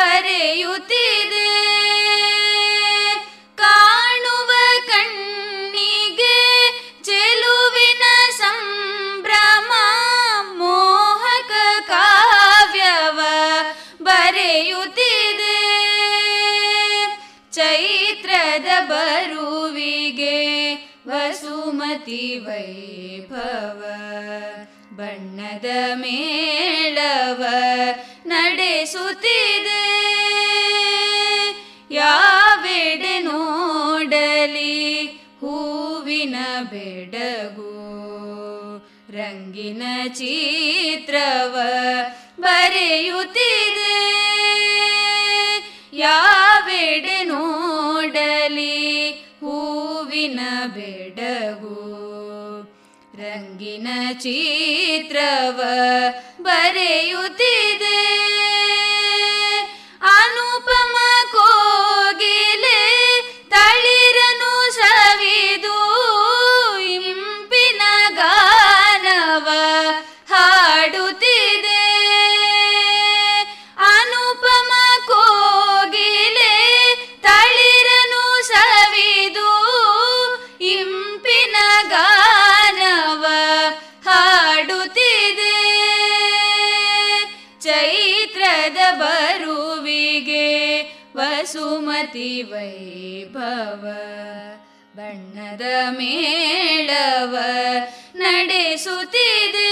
ಬರೆಯುತ್ತಿದೆ 0.07 1.53
ಕಾಣುವ 3.55 4.51
ಕಣ್ಣಿಗೆ 4.87 6.39
ಚೆಲುವಿನ 7.03 8.03
ಸಂಭ್ರಮ 8.37 9.71
ಮೋಹಕ 10.57 11.51
ಕಾವ್ಯವ 11.89 13.19
ಬರೆಯುತ್ತಿದೆ. 14.03 15.59
ಚೈತ್ರದ 17.51 18.69
ಬರುವಿಗೆ 18.85 20.39
ವಸುಮತಿ 21.07 22.39
ವೈಭವ. 22.39 23.81
ಬಣ್ಣದ 24.97 25.65
ಮೇಳವ 25.93 27.43
ನಡೆಸುತ್ತಿದೆ. 28.25 29.83
ಯಾವೆಡೆ 31.91 33.19
ನೋಡಲಿ 33.19 35.05
ಹೂವಿನ 35.41 36.35
ಬೆಡಗು 36.71 37.73
ರಂಗಿನ 39.13 39.83
ಚಿತ್ರವ 40.07 41.55
ಬರೆಯುತ್ತಿದೆ. 42.39 43.97
ಯಾವೆಡೆ 45.93 47.23
ನೋಡಲಿ 47.23 49.09
ಹೂವಿನ 49.41 50.39
ಬೆಡಗು 50.67 51.86
ರಂಗಿನ 53.37 53.87
ಚಿತ್ರವ 54.23 55.59
ಬರೆಯುತ್ತಿದೆ. 56.41 57.97
ಚೈತ್ರದ 88.67 88.99
ಬರುವಿಗೆ 88.99 90.81
ವಸುಮತಿ 91.15 92.41
ವೈಭವ, 92.41 93.83
ಬಣ್ಣದ 94.95 95.61
ಮೇಳವ 95.89 97.37
ನಡೆಸುತ್ತಿದೆ. 98.15 99.71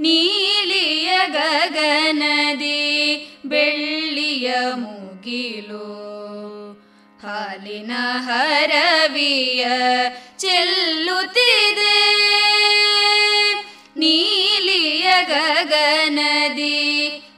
ನೀಲಿಯ 0.00 1.10
ಗಗನದಿ 1.26 2.80
ಬೆಳ್ಳಿಯ 3.46 4.54
ಮುಗಿಲು, 4.74 5.86
ಹಾಲಿನ 7.22 7.92
ಹರವಿಯ 8.26 9.66
ಚೆಲ್ಲುತ್ತಿದೆ. 10.38 12.00
ನೀಲಿಯ 13.96 14.69
ಗಗನದಿ 15.30 16.80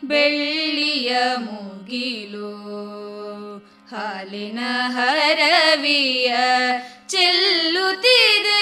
ಬೆಳ್ಳಿಯ 0.04 1.12
ಮುಗಿಲು 1.38 2.52
ಹಾಲಿನ 3.90 4.58
ಹರವಿಯ 4.96 6.32
ಚೆಲ್ಲುತ್ತಿದೆ. 7.08 8.61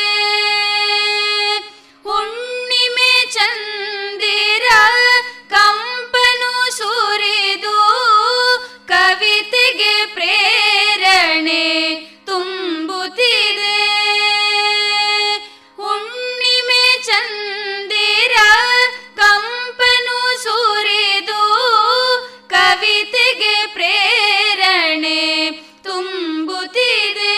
ಪ್ರೇರಣೆ 24.91 25.51
ತುಂಬುತ್ತಿದೆ. 25.83 27.37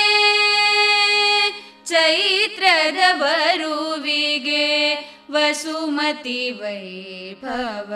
ಚೈತ್ರದ 1.87 3.13
ಬರುವಿಗೆ 3.13 4.95
ವಸುಮತಿ 5.31 6.51
ವೈಭವ 6.51 7.95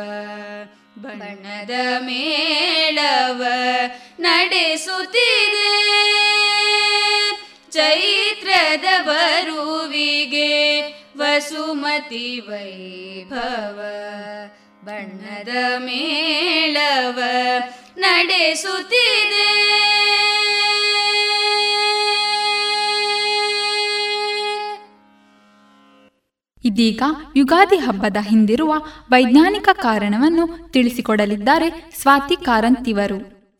ಬಣ್ಣದ 0.98 1.70
ಮೇಳವ 1.98 3.44
ನಡೆಸುತ್ತಿದೆ. 4.18 5.76
ಚೈತ್ರದ 7.70 9.02
ಬರುವಿಗೆ 9.02 10.82
ವಸುಮತಿ 11.16 12.40
ವೈಭವ 12.40 13.80
ಬಣ್ಣದ 14.86 15.48
ಮೇಳವ 15.78 17.22
ನಡೆಸುತ್ತಿದೆ. 17.98 19.66
ಇದೀಗ 26.64 27.02
ಯುಗಾದಿ 27.36 27.76
ಹಬ್ಬದ 27.76 28.16
ಹಿಂದಿರುವ 28.20 28.74
ವೈಜ್ಞಾನಿಕ 29.10 29.68
ಕಾರಣವನ್ನು 29.72 30.70
ತಿಳಿಸಿಕೊಡಲಿದ್ದಾರೆ 30.70 31.92
ಸ್ವಾತಿ 32.00 32.36
ಕಾರಂತಿವರು. 32.36 33.50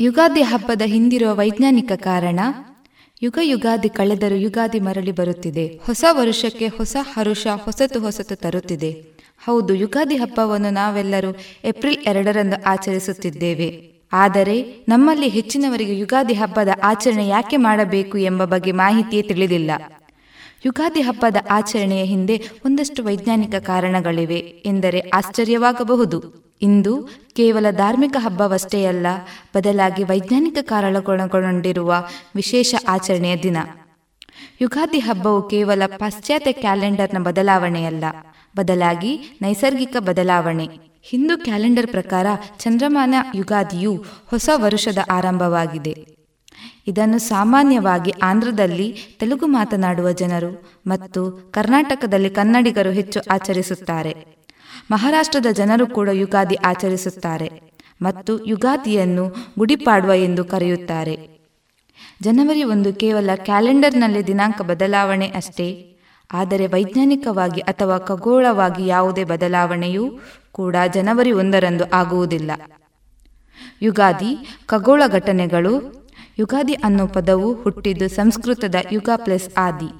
ಯುಗಾದಿ 0.00 0.42
ಹಬ್ಬದ 0.42 0.82
ಹಿಂದಿರುವ 0.84 1.34
ವೈಜ್ಞಾನಿಕ 1.34 1.92
ಕಾರಣ, 1.92 2.40
ಯುಗ 3.22 3.38
ಯುಗಾದಿ 3.42 3.88
ಕಳೆದರೂ 3.88 4.34
ಯುಗಾದಿ 4.34 4.80
ಮರಳಿ 4.80 5.12
ಬರುತ್ತಿದೆ. 5.12 5.66
ಹೊಸ 5.66 6.04
ವರುಷಕ್ಕೆ 6.10 6.68
ಹೊಸ 6.68 6.96
ಹರುಷ 7.00 7.46
ಹೊಸತು 7.46 8.00
ಹೊಸತು 8.00 8.36
ತರುತ್ತಿದೆ. 8.36 9.15
ಹೌದು, 9.46 9.74
ಯುಗಾದಿ 9.74 10.16
ಹಬ್ಬವನ್ನು 10.16 10.70
ನಾವೆಲ್ಲರೂ 10.70 11.36
ಏಪ್ರಿಲ್ 11.64 11.96
ಎರಡರಂದು 12.06 12.64
ಆಚರಿಸುತ್ತಿದ್ದೇವೆ. 12.64 13.96
ಆದರೆ 14.12 14.84
ನಮ್ಮಲ್ಲಿ 14.88 15.28
ಹೆಚ್ಚಿನವರಿಗೆ 15.28 15.98
ಯುಗಾದಿ 15.98 16.34
ಹಬ್ಬದ 16.34 16.68
ಆಚರಣೆ 16.82 17.28
ಯಾಕೆ 17.28 17.56
ಮಾಡಬೇಕು 17.56 18.18
ಎಂಬ 18.18 18.44
ಬಗ್ಗೆ 18.44 18.72
ಮಾಹಿತಿಯೇ 18.72 19.22
ತಿಳಿದಿಲ್ಲ. 19.22 19.70
ಯುಗಾದಿ 20.66 21.00
ಹಬ್ಬದ 21.00 21.36
ಆಚರಣೆಯ 21.50 22.04
ಹಿಂದೆ 22.04 22.42
ಒಂದಷ್ಟು 22.64 23.04
ವೈಜ್ಞಾನಿಕ 23.04 23.54
ಕಾರಣಗಳಿವೆ 23.54 24.38
ಎಂದರೆ 24.66 25.00
ಆಶ್ಚರ್ಯವಾಗಬಹುದು. 25.00 26.46
ಇಂದು 26.62 27.08
ಕೇವಲ 27.36 27.70
ಧಾರ್ಮಿಕ 27.70 28.16
ಹಬ್ಬವಷ್ಟೇ 28.18 28.84
ಅಲ್ಲ, 28.84 29.06
ಬದಲಾಗಿ 29.56 30.04
ವೈಜ್ಞಾನಿಕ 30.04 30.58
ಕಾರಣಗಳೊಳಗೊಂಡಿರುವ 30.62 31.94
ವಿಶೇಷ 32.36 32.74
ಆಚರಣೆಯ 32.88 33.36
ದಿನ. 33.36 33.56
ಯುಗಾದಿ 34.60 34.98
ಹಬ್ಬವು 34.98 35.48
ಕೇವಲ 35.48 35.82
ಪಾಶ್ಚಾತ್ಯ 35.86 36.52
ಕ್ಯಾಲೆಂಡರ್ನ 36.52 37.18
ಬದಲಾವಣೆಯಲ್ಲ, 37.18 38.04
ಬದಲಾಗಿ 38.56 39.12
ನೈಸರ್ಗಿಕ 39.42 39.96
ಬದಲಾವಣೆ. 39.98 40.66
ಹಿಂದೂ 41.02 41.38
ಕ್ಯಾಲೆಂಡರ್ 41.38 41.86
ಪ್ರಕಾರ 41.86 42.26
ಚಂದ್ರಮಾನ 42.58 43.14
ಯುಗಾದಿಯು 43.34 43.92
ಹೊಸ 44.26 44.48
ವರುಷದ 44.54 44.98
ಆರಂಭವಾಗಿದೆ. 45.10 45.94
ಇದನ್ನು 46.86 47.18
ಸಾಮಾನ್ಯವಾಗಿ 47.18 48.12
ಆಂಧ್ರದಲ್ಲಿ, 48.22 48.88
ತೆಲುಗು 49.20 49.46
ಮಾತನಾಡುವ 49.46 50.10
ಜನರು 50.12 50.50
ಮತ್ತು 50.86 51.22
ಕರ್ನಾಟಕದಲ್ಲಿ 51.50 52.30
ಕನ್ನಡಿಗರು 52.30 52.90
ಹೆಚ್ಚು 52.90 53.20
ಆಚರಿಸುತ್ತಾರೆ. 53.30 54.14
ಮಹಾರಾಷ್ಟ್ರದ 54.90 55.46
ಜನರು 55.52 55.86
ಕೂಡ 55.86 56.08
ಯುಗಾದಿ 56.12 56.54
ಆಚರಿಸುತ್ತಾರೆ 56.54 57.50
ಮತ್ತು 58.02 58.44
ಯುಗಾದಿಯನ್ನು 58.46 59.24
ಗುಡಿಪಾಡುವ 59.58 60.12
ಎಂದು 60.12 60.44
ಕರೆಯುತ್ತಾರೆ. 60.44 61.35
ಜನವರಿ 62.22 62.64
ಒಂದು 62.64 62.92
ಕೇವಲ 62.92 63.30
ಕ್ಯಾಲೆಂಡರ್ನಲ್ಲಿ 63.34 64.26
ದಿನಾಂಕ 64.26 64.62
ಬದಲಾವಣೆ 64.62 65.26
ಅಷ್ಟೇ. 65.26 65.92
ಆದರೆ 66.32 66.66
ವೈಜ್ಞಾನಿಕವಾಗಿ 66.66 67.60
ಅಥವಾ 67.60 67.98
ಖಗೋಳವಾಗಿ 67.98 68.86
ಯಾವುದೇ 68.86 69.24
ಬದಲಾವಣೆಯೂ 69.24 70.18
ಕೂಡ 70.52 70.76
ಜನವರಿ 70.94 71.32
ಒಂದರಂದು 71.32 71.84
ಆಗುವುದಿಲ್ಲ. 71.92 72.50
ಯುಗಾದಿ 73.82 74.58
ಖಗೋಳ 74.66 75.02
ಘಟನೆಗಳು, 75.06 76.06
ಯುಗಾದಿ 76.38 76.72
ಅನ್ನೋ 76.72 77.06
ಪದವು 77.06 77.54
ಹುಟ್ಟಿದ್ದು 77.54 78.08
ಸಂಸ್ಕೃತದ 78.08 78.74
ಯುಗ 78.92 79.08
ಪ್ಲಸ್ 79.16 79.58
ಆದಿ. 79.58 79.90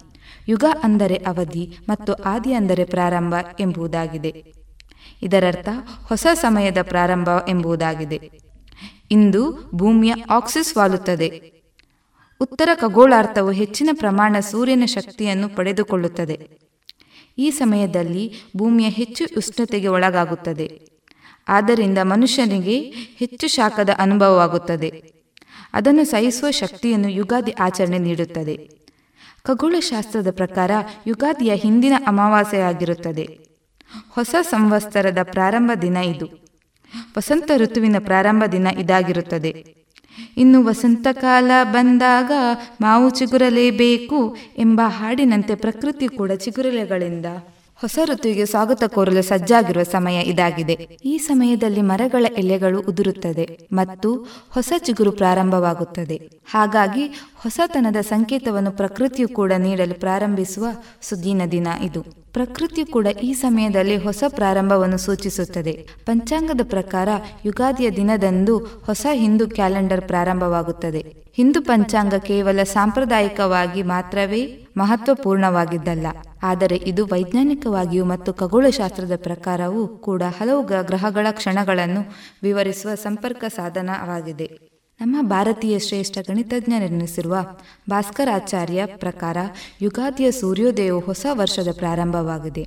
ಯುಗ 0.49 0.65
ಅಂದರೆ 0.83 1.15
ಅವಧಿ 1.15 1.79
ಮತ್ತು 1.89 2.13
ಆದಿ 2.13 2.53
ಅಂದರೆ 2.53 2.85
ಪ್ರಾರಂಭ 2.85 3.35
ಎಂಬುದಾಗಿದೆ. 3.61 4.45
ಇದರರ್ಥ 5.23 5.69
ಹೊಸ 6.05 6.27
ಸಮಯದ 6.35 6.79
ಪ್ರಾರಂಭ 6.83 7.29
ಎಂಬುದಾಗಿದೆ. 7.49 8.31
ಇಂದು 9.11 9.71
ಭೂಮಿಯ 9.75 10.13
ಆಕ್ಸಿಸ್ 10.31 10.77
ವಾಲುತ್ತದೆ. 10.77 11.56
ಉತ್ತರ 12.41 12.69
ಖಗೋಳಾರ್ಥವು 12.75 13.51
ಹೆಚ್ಚಿನ 13.51 13.89
ಪ್ರಮಾಣ 13.93 14.37
ಸೂರ್ಯನ 14.41 14.83
ಶಕ್ತಿಯನ್ನು 14.85 15.49
ಪಡೆದುಕೊಳ್ಳುತ್ತದೆ. 15.49 16.59
ಈ 17.39 17.51
ಸಮಯದಲ್ಲಿ 17.51 18.33
ಭೂಮಿಯ 18.57 18.89
ಹೆಚ್ಚು 18.89 19.25
ಉಷ್ಣತೆಗೆ 19.37 19.89
ಒಳಗಾಗುತ್ತದೆ. 19.89 20.87
ಆದ್ದರಿಂದ 21.49 21.99
ಮನುಷ್ಯನಿಗೆ 22.03 22.81
ಹೆಚ್ಚು 23.19 23.49
ಶಾಖದ 23.49 23.91
ಅನುಭವವಾಗುತ್ತದೆ. 23.99 25.13
ಅದನ್ನು 25.73 26.05
ಸಹಿಸುವ 26.05 26.51
ಶಕ್ತಿಯನ್ನು 26.51 27.09
ಯುಗಾದಿ 27.09 27.51
ಆಚರಣೆ 27.51 27.99
ನೀಡುತ್ತದೆ. 27.99 28.71
ಖಗೋಳಶಾಸ್ತ್ರದ 29.43 30.31
ಪ್ರಕಾರ 30.31 30.71
ಯುಗಾದಿಯ 31.07 31.55
ಹಿಂದಿನ 31.55 31.93
ಅಮಾವಾಸ್ಯೆಯಾಗಿರುತ್ತದೆ. 32.07 33.39
ಹೊಸ 34.11 34.35
ಸಂವತ್ಸರದ 34.43 35.19
ಪ್ರಾರಂಭ 35.23 35.71
ದಿನ 35.83 35.97
ಇದು. 35.97 36.27
ವಸಂತ 37.19 37.51
ಋತುವಿನ 37.57 37.97
ಪ್ರಾರಂಭ 37.99 38.43
ದಿನ 38.53 38.67
ಇದಾಗಿರುತ್ತದೆ. 38.67 39.86
ಇನ್ನು 40.37 40.65
ವಸಂತಕಾಲ 40.65 41.51
ಬಂದಾಗ 41.63 42.33
ಮಾವು 42.81 43.11
ಚಿಗುರಲೇಬೇಕು 43.11 44.37
ಎಂಬ 44.59 44.81
ಹಾಡಿನಂತೆ 44.87 45.55
ಪ್ರಕೃತಿ 45.55 46.09
ಕೂಡ 46.09 46.31
ಚಿಗುರಲೆಗಳಿಂದ. 46.33 47.27
ಹೊಸ 47.81 47.99
ಋತುವಿಗೆ 48.05 48.47
ಸ್ವಾಗತ 48.47 48.85
ಕೋರಲು 48.85 49.23
ಸಜ್ಜಾಗಿರುವ 49.23 49.83
ಸಮಯ 49.83 50.23
ಇದಾಗಿದೆ. 50.23 50.89
ಈ 51.05 51.19
ಸಮಯದಲ್ಲಿ 51.19 51.81
ಮರಗಳ 51.81 52.27
ಎಲೆಗಳು 52.39 52.81
ಉದುರುತ್ತದೆ 52.81 53.59
ಮತ್ತು 53.73 54.27
ಹೊಸ 54.51 54.73
ಚಿಗುರು 54.79 55.13
ಪ್ರಾರಂಭವಾಗುತ್ತದೆ. 55.13 56.31
ಹಾಗಾಗಿ 56.51 57.07
ಹೊಸತನದ 57.37 57.97
ಸಂಕೇತವನ್ನು 58.01 58.71
ಪ್ರಕೃತಿಯು 58.71 59.29
ಕೂಡ 59.29 59.53
ನೀಡಲು 59.53 60.01
ಪ್ರಾರಂಭಿಸುವ 60.01 60.67
ಸುದೀನ 61.03 61.43
ದಿನ 61.51 61.69
ಇದು. 61.83 62.26
ಪ್ರಕೃತಿಯು 62.37 62.87
ಕೂಡ 62.87 63.07
ಈ 63.23 63.33
ಸಮಯದಲ್ಲಿ 63.33 63.97
ಹೊಸ 63.97 64.25
ಪ್ರಾರಂಭವನ್ನು 64.29 64.99
ಸೂಚಿಸುತ್ತದೆ. 64.99 65.73
ಪಂಚಾಂಗದ 66.07 66.61
ಪ್ರಕಾರ 66.65 67.09
ಯುಗಾದಿಯ 67.47 67.91
ದಿನದಂದು 67.91 68.59
ಹೊಸ 68.59 69.07
ಹಿಂದೂ 69.13 69.49
ಕ್ಯಾಲೆಂಡರ್ 69.49 70.01
ಪ್ರಾರಂಭವಾಗುತ್ತದೆ. 70.01 71.01
ಹಿಂದೂ 71.37 71.63
ಪಂಚಾಂಗ 71.63 72.15
ಕೇವಲ 72.15 72.63
ಸಾಂಪ್ರದಾಯಿಕವಾಗಿ 72.63 73.83
ಮಾತ್ರವೇ 73.83 74.67
ಮಹತ್ವಪೂರ್ಣವಾಗಿದ್ದಲ್ಲ. 74.77 76.07
ಆದರೆ 76.43 76.77
ಇದು 76.77 77.07
ವೈಜ್ಞಾನಿಕವಾಗಿಯೂ 77.07 78.05
ಮತ್ತು 78.05 78.33
ಖಗೋಳಶಾಸ್ತ್ರದ 78.33 79.13
ಪ್ರಕಾರವೂ 79.17 79.87
ಕೂಡ 79.89 80.23
ಹಲವು 80.41 80.63
ಗ್ರಹಗಳ 80.63 81.27
ಕ್ಷಣಗಳನ್ನು 81.31 82.03
ವಿವರಿಸುವ 82.43 82.95
ಸಂಪರ್ಕ 82.95 83.45
ಸಾಧನವಾಗಿದೆ. 83.49 84.76
ನಮ್ಮ 85.01 85.17
ಭಾರತೀಯ 85.23 85.79
ಶ್ರೇಷ್ಠ 85.79 86.19
ಗಣಿತಜ್ಞನೆನಿಸಿರುವ 86.19 87.37
ಭಾಸ್ಕರಾಚಾರ್ಯ 87.91 88.87
ಪ್ರಕಾರ 88.87 89.37
ಯುಗಾದಿಯ 89.83 90.31
ಸೂರ್ಯೋದಯವು 90.31 91.01
ಹೊಸ 91.01 91.27
ವರ್ಷದ 91.33 91.69
ಪ್ರಾರಂಭವಾಗಿದೆ. 91.73 92.65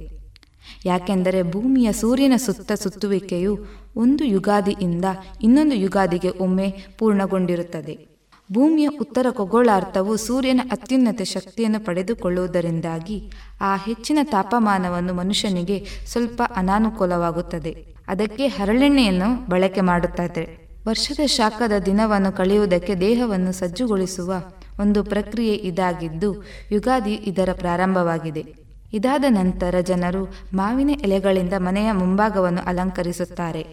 ಯಾಕೆಂದರೆ 0.85 1.43
ಭೂಮಿಯ 1.43 1.91
ಸೂರ್ಯನ 1.91 2.33
ಸುತ್ತ 2.37 2.71
ಸುತ್ತುವಿಕೆಯು 2.71 3.57
ಒಂದು 3.95 4.25
ಯುಗಾದಿಯಿಂದ 4.25 5.05
ಇನ್ನೊಂದು 5.43 5.75
ಯುಗಾದಿಗೆ 5.75 6.29
ಒಮ್ಮೆ 6.29 6.73
ಪೂರ್ಣಗೊಂಡಿರುತ್ತದೆ. 6.97 8.07
ಭೂಮಿಯ 8.51 8.87
ಉತ್ತರ 8.87 9.25
ಖಗೋಳಾರ್ಥವು 9.31 10.17
ಸೂರ್ಯನ 10.17 10.61
ಅತ್ಯುನ್ನತ 10.71 11.21
ಶಕ್ತಿಯನ್ನು 11.21 11.85
ಪಡೆದುಕೊಳ್ಳುವುದರಿಂದಾಗಿ 11.85 13.31
ಆ 13.61 13.75
ಹೆಚ್ಚಿನ 13.75 14.19
ತಾಪಮಾನವನ್ನು 14.23 15.13
ಮನುಷ್ಯನಿಗೆ 15.13 15.85
ಸ್ವಲ್ಪ 16.05 16.41
ಅನಾನುಕೂಲವಾಗುತ್ತದೆ. 16.55 17.95
ಅದಕ್ಕೆ 18.07 18.47
ಹರಳೆಣ್ಣೆಯನ್ನು 18.47 19.49
ಬಳಕೆ 19.49 19.81
ಮಾಡುತ್ತದೆ 19.81 20.68
ವರ್ಷದ 20.87 21.25
ಶಾಖದ 21.25 21.71
ದಿನವನ್ನು 21.85 22.31
ಕಳೆಯುವುದಕ್ಕೆ 22.31 22.95
ದೇಹವನ್ನು 22.95 23.51
ಸಜ್ಜುಗೊಳಿಸುವ 23.51 24.33
ಒಂದು 24.79 25.03
ಪ್ರಕ್ರಿಯೆ 25.03 25.55
ಇದಾಗಿದ್ದು, 25.55 26.43
ಯುಗಾದಿ 26.71 27.13
ಇದರ 27.13 27.49
ಪ್ರಾರಂಭವಾಗಿದೆ. 27.53 28.45
ಇದಾದ 28.93 29.25
ನಂತರ 29.29 29.75
ಜನರು 29.81 30.33
ಮಾವಿನ 30.53 30.89
ಎಲೆಗಳಿಂದ 30.89 31.53
ಮನೆಯ 31.57 31.91
ಮುಂಭಾಗವನ್ನು 31.91 32.67
ಅಲಂಕರಿಸುತ್ತಾರೆ. 32.67 33.65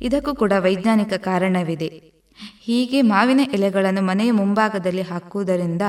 ಇದಕ್ಕೂ 0.00 0.34
ಕೂಡ 0.34 0.52
ವೈಜ್ಞಾನಿಕ 0.58 1.12
ಕಾರಣವಿದೆ. 1.12 1.86
ಹೀಗೆ 2.62 3.02
ಮಾವಿನ 3.02 3.40
ಎಲೆಗಳನ್ನು 3.52 4.02
ಮನೆಯ 4.02 4.30
ಮುಂಭಾಗದಲ್ಲಿ 4.30 5.02
ಹಾಕುವುದರಿಂದ 5.02 5.82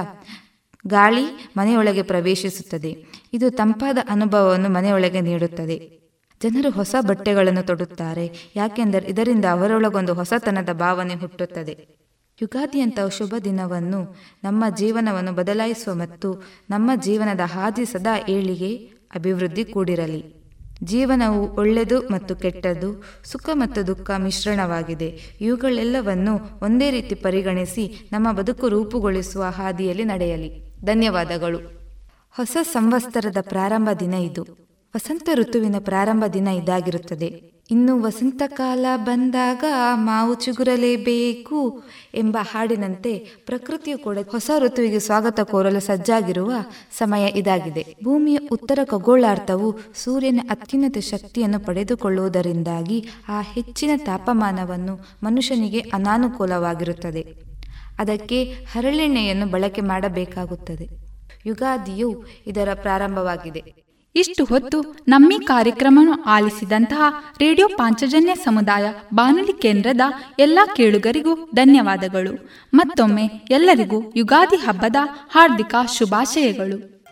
ಗಾಳಿ 0.87 1.49
ಮನೆಯೊಳಗೆ 1.57 2.01
ಪ್ರವೇಶಿಸುತ್ತದೆ. 2.01 3.05
ಇದು 3.33 3.49
ತಂಪಾದ 3.49 3.97
ಅನುಭವವನ್ನು 4.09 4.69
ಮನೆಯೊಳಗೆ 4.69 5.21
ನೀಡುತ್ತದೆ. 5.21 5.96
ಜನರು 6.43 6.69
ಹೊಸ 6.69 6.95
ಬಟ್ಟೆಗಳನ್ನು 7.01 7.63
ತೊಡುತ್ತಾರೆ, 7.65 8.51
ಯಾಕೆಂದರೆ 8.55 9.07
ಇದರಿಂದ 9.07 9.45
ಅವರೊಳಗೊಂದು 9.51 10.13
ಹೊಸತನದ 10.13 10.69
ಭಾವನೆ 10.73 11.15
ಹುಟ್ಟುತ್ತದೆ. 11.15 11.97
ಯುಗಾದಿಯಂತಹ 12.41 13.07
ಶುಭ 13.07 13.35
ದಿನವನ್ನು 13.43 14.15
ನಮ್ಮ 14.43 14.63
ಜೀವನವನ್ನು 14.75 15.33
ಬದಲಾಯಿಸುವ 15.33 15.95
ಮತ್ತು 15.95 16.43
ನಮ್ಮ 16.69 16.91
ಜೀವನದ 16.95 17.39
ಹಾದಿ 17.45 17.85
ಸದಾ 17.85 18.25
ಏಳಿಗೆ 18.29 18.91
ಅಭಿವೃದ್ಧಿ 19.15 19.65
ಕೂಡಿರಲಿ. 19.65 20.21
ಜೀವನವು 20.83 21.55
ಒಳ್ಳೆಯದು 21.55 22.01
ಮತ್ತು 22.01 22.35
ಕೆಟ್ಟದ್ದು 22.35 23.03
ಸುಖ 23.25 23.49
ಮತ್ತು 23.53 23.87
ದುಃಖ 23.87 24.11
ಮಿಶ್ರಣವಾಗಿದೆ. 24.17 25.19
ಇವುಗಳೆಲ್ಲವನ್ನು 25.41 26.39
ಒಂದೇ 26.61 26.91
ರೀತಿ 26.91 27.15
ಪರಿಗಣಿಸಿ 27.15 28.09
ನಮ್ಮ 28.11 28.31
ಬದುಕು 28.31 28.67
ರೂಪುಗೊಳಿಸುವ 28.67 29.43
ಹಾದಿಯಲ್ಲಿ 29.43 30.03
ನಡೆಯಲಿ. 30.03 30.75
ಧನ್ಯವಾದಗಳು. 30.85 31.57
ಹೊಸ 32.35 32.57
ಸಂವತ್ಸರದ 32.63 33.37
ಪ್ರಾರಂಭ 33.41 33.89
ದಿನ 33.99 34.13
ಇದು. 34.13 34.66
ವಸಂತ 34.95 35.29
ಋತುವಿನ 35.33 35.75
ಪ್ರಾರಂಭ 35.79 36.23
ದಿನ 36.33 36.47
ಇದಾಗಿರುತ್ತದೆ. 36.47 37.57
ಇನ್ನು 37.71 38.03
ವಸಂತ 38.03 38.41
ಕಾಲ 38.47 38.85
ಬಂದಾಗ 38.95 39.63
ಮಾವು 39.93 40.33
ಚಿಗುರಲೇಬೇಕು 40.33 41.83
ಎಂಬ 42.13 42.37
ಹಾಡಿನಂತೆ 42.41 43.27
ಪ್ರಕೃತಿಯು 43.45 43.97
ಕೂಡ 43.97 44.17
ಹೊಸ 44.31 44.51
ಋತುವಿಗೆ 44.59 44.99
ಸ್ವಾಗತ 44.99 45.39
ಕೋರಲು 45.39 45.79
ಸಜ್ಜಾಗಿರುವ 45.79 46.53
ಸಮಯ 46.97 47.27
ಇದಾಗಿದೆ. 47.27 47.95
ಭೂಮಿಯ 48.03 48.37
ಉತ್ತರ 48.51 48.79
ಖಗೋಳಾರ್ಥವು 48.83 49.79
ಸೂರ್ಯನ 49.95 50.39
ಅತ್ಯುನ್ನತ 50.49 50.97
ಶಕ್ತಿಯನ್ನು 50.97 51.59
ಪಡೆದುಕೊಳ್ಳುವುದರಿಂದಾಗಿ 51.59 53.05
ಆ 53.29 53.41
ಹೆಚ್ಚಿನ 53.41 53.89
ತಾಪಮಾನವನ್ನು 53.97 54.99
ಮನುಷ್ಯನಿಗೆ 55.23 55.79
ಅನಾನುಕೂಲವಾಗಿರುತ್ತದೆ. 55.79 57.21
ಅದಕ್ಕೆ 57.99 58.43
ಹರಳೆಣ್ಣೆಯನ್ನು 58.43 59.47
ಬಳಕೆ 59.47 59.81
ಮಾಡಬೇಕಾಗುತ್ತದೆ. 59.81 60.87
ಯುಗಾದಿಯು 61.45 62.23
ಇದರ 62.47 62.69
ಪ್ರಾರಂಭವಾಗಿದೆ. 62.73 63.86
ಇಷ್ಟು 64.17 64.45
ಹೊತ್ತು 64.45 64.81
ನಮ್ಮಿ 65.07 65.39
ಕಾರ್ಯಕ್ರಮವನ್ನು 65.39 66.23
ಆಲಿಸಿದಂತಹ 66.23 67.01
ರೇಡಿಯೋ 67.39 67.67
ಪಾಂಚಜನ್ಯ 67.67 68.35
ಸಮುದಾಯ 68.35 68.93
ಬಾನುಲಿ 69.13 69.53
ಕೇಂದ್ರದ 69.53 70.01
ಎಲ್ಲ 70.39 70.59
ಕೇಳುಗರಿಗೂ 70.75 71.35
ಧನ್ಯವಾದಗಳು. 71.35 72.49
ಮತ್ತೊಮ್ಮೆ 72.73 73.25
ಎಲ್ಲರಿಗೂ 73.25 74.13
ಯುಗಾದಿ 74.15 74.55
ಹಬ್ಬದ 74.55 74.95
ಹಾರ್ದಿಕ 75.31 75.75
ಶುಭಾಶಯಗಳು. 75.97 77.05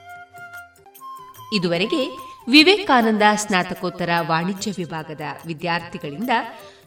ಇದುವರೆಗೆ 1.55 2.17
ವಿವೇಕಾನಂದ 2.49 3.21
ಸ್ನಾತಕೋತ್ತರ 3.35 4.09
ವಾಣಿಜ್ಯ 4.27 4.71
ವಿಭಾಗದ 4.77 5.21
ವಿದ್ಯಾರ್ಥಿಗಳಿಂದ 5.45 6.29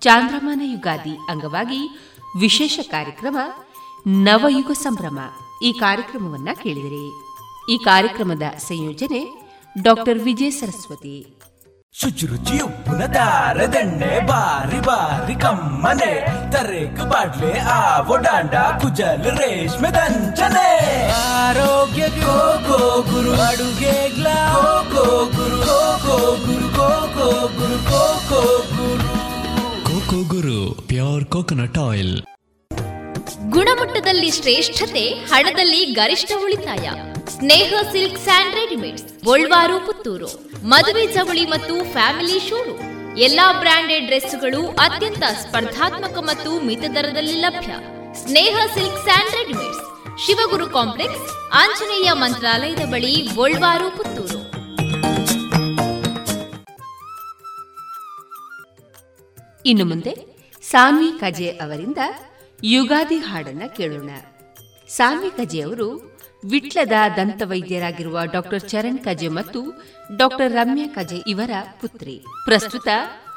ಚಾಂದ್ರಮಾನ 0.00 0.60
ಯುಗಾದಿ 0.64 1.18
ಅಂಗವಾಗಿ 1.30 2.12
ವಿಶೇಷ 2.38 2.80
ಕಾರ್ಯಕ್ರಮ, 2.90 3.38
ನವಯುಗ 4.06 4.70
ಸಂಭ್ರಮ 4.70 5.18
ಈ 5.62 5.72
ಕಾರ್ಯಕ್ರಮವನ್ನ 5.72 6.48
ಕೇಳಿದಿರಿ. 6.62 7.28
ಈ 7.74 7.78
ಕಾರ್ಯಕ್ರಮದ 7.84 8.42
ಸಂಯೋಜನೆ 8.58 9.37
ಡಾಕ್ಟರ್ 9.82 10.18
ವಿಜಯ 10.18 10.50
ಸರಸ್ವತಿ. 10.50 11.40
ಶುಚಿರುಚಿ 11.92 12.60
ಉಪ್ಪುನ 12.60 13.04
ದಾರದೆಣ್ಣೆ 13.04 14.26
ಬಾರಿ 14.26 14.80
ಬಾರಿ 14.80 15.34
ಕಮ್ಮನೆ 15.34 16.26
ತರೇಕು 16.52 17.08
ಬಾಡ್ಲೆ 17.08 17.58
ಆವೋ 17.58 18.16
ಡಾಂಡ 18.16 18.54
ಕುಜಲ್ 18.54 19.24
ರೇಷ್ಮೆ 19.24 19.88
ದಂಚನೆ. 19.90 21.10
ಆರೋಗ್ಯ 21.10 22.08
ಗೋ 22.08 22.58
ಗೋ 22.68 23.02
ಗುರು 23.02 23.40
ಅಡುಗೆ 23.40 24.08
ಗ್ಲಾ 24.08 24.52
ಗೋ 24.94 25.04
ಗುರು 25.26 25.56
ಗೋ 25.56 25.98
ಗೋ 26.06 26.36
ಗುರು 26.46 26.68
ಗೋ 26.68 26.88
ಗೋ 27.06 27.48
ಗುರು 27.48 27.76
ಗೋ 27.76 28.20
ಗೋ 28.30 28.58
ಗುರು. 28.58 29.08
Coco 29.84 30.22
Guru 30.22 30.82
pure 30.86 31.24
coconut 31.24 31.78
oil. 31.78 32.22
ಗುಣಮಟ್ಟದಲ್ಲಿ 33.50 34.30
ಶ್ರೇಷ್ಠತೆ 34.30 35.08
ಹಣದಲ್ಲಿ 35.08 35.84
ಗರಿಷ್ಠ 35.84 36.32
ಉಳಿತಾಯ. 36.44 36.90
Sneha 37.28 37.74
silk 37.92 38.18
and 38.18 38.54
readymade 38.54 39.00
Golwaru, 39.24 39.86
Puttur. 39.86 40.28
ಮದುವೆ 40.62 41.06
ಚವಳಿ 41.06 41.44
ಮತ್ತು 41.44 41.92
ಫ್ಯಾಮಿಲಿ 41.92 42.38
ಶೋರೂಮ್. 42.48 43.16
ಎಲ್ಲಾ 43.18 43.52
ಬ್ರಾಂಡೆಡ್ 43.52 44.06
ಡ್ರೆಸ್ಗಳು 44.06 44.68
ಅತ್ಯಂತ 44.68 45.22
ಸ್ಪರ್ಧಾತ್ಮಕ 45.42 46.18
ಮತ್ತು 46.18 46.66
ಮಿತ 46.66 46.84
ದರದಲ್ಲಿ 46.94 47.32
ಲಭ್ಯ. 47.32 47.72
Sneha 48.22 48.56
silk 48.74 49.02
and 49.02 49.34
readymade 49.34 49.80
Shivaguru 50.26 50.66
complex, 50.66 51.50
Anjaneya 51.52 52.12
ಮಂತ್ರಾಲಯದ 52.12 52.84
ಬಳಿ 52.90 53.14
ಗೋಲ್ವಾರು, 53.34 53.96
ಪುತ್ತೂರು. 53.96 54.40
ಇನ್ನು 59.66 59.84
ಮುಂದೆ 59.84 60.14
ಸಾಮಿ 60.62 61.08
ಕಜೆ 61.20 61.48
ಅವರಿಂದ 61.48 61.98
ಯುಗಾದಿ 62.64 63.16
ಹಾಡನ್ನ 63.16 63.62
ಕೇಳೋಣ. 63.76 64.10
ಸಾಮಿ 64.88 65.30
ಕಜೆ 65.30 65.60
ಅವರು 65.60 66.17
ವಿಟ್ಲದ 66.44 66.92
ದಂತವೈದ್ಯರಾಗಿರುವ 67.16 68.18
ಡಾಕ್ಟರ್ 68.32 68.68
ಚರಣ್ 68.68 68.98
ಕಜೆ 68.98 69.28
ಮತ್ತು 69.28 69.72
ಡಾಕ್ಟರ್ 70.16 70.52
ರಮ್ಯಾ 70.52 70.86
ಕಜೆ 70.86 71.16
ಇವರ 71.16 71.50
ಪುತ್ರಿ. 71.80 72.24
ಪ್ರಸ್ತುತ 72.44 72.88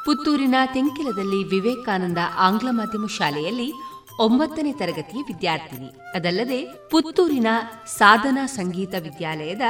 ಪುತ್ತೂರಿನ 0.06 0.56
ತೆಂಕಿಲದಲ್ಲಿ 0.74 1.44
ವಿವೇಕಾನಂದ 1.44 2.18
ಆಂಗ್ಲ 2.38 2.68
ಮಾಧ್ಯಮ 2.72 3.06
ಶಾಲೆಯಲ್ಲಿ 3.08 3.72
ಒಂಬತ್ತನೇ 4.20 4.74
ತರಗತಿಯ 4.74 5.22
ವಿದ್ಯಾರ್ಥಿನಿ. 5.28 5.88
ಅದಲ್ಲದೆ 6.14 6.66
ಪುತ್ತೂರಿನ 6.90 7.48
ಸಾಧನಾ 7.98 8.46
ಸಂಗೀತ 8.46 8.94
ವಿದ್ಯಾಲಯದ 9.00 9.62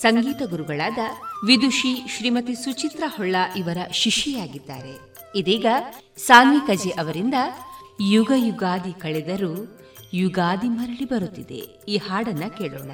ಸಂಗೀತ 0.00 0.42
ಗುರುಗಳಾದ 0.50 0.98
ವಿದುಷಿ 1.46 2.02
ಶ್ರೀಮತಿ 2.16 2.54
ಸುಚಿತ್ರಾ 2.54 3.14
ಹೊಳ್ಳ 3.16 3.36
ಇವರ 3.56 3.78
ಶಿಷ್ಯೆಯಾಗಿದ್ದಾರೆ. 3.92 5.18
ಇದೀಗ 5.34 5.66
ಸಾನ್ವಿ 6.16 6.66
ಕಜೆ 6.66 6.90
ಅವರಿಂದ 6.90 7.34
ಯುಗ 8.00 8.32
ಯುಗಾದಿ 8.36 8.92
ಕಳೆದರೂ 9.00 9.78
ಯುಗಾದಿ 10.14 10.68
ಮರಳಿ 10.68 11.04
ಬರುತ್ತಿದೆ. 11.04 11.80
ಈ 11.88 11.96
ಹಾಡನ್ನ 11.96 12.42
ಕೇಳೋಣ. 12.58 12.90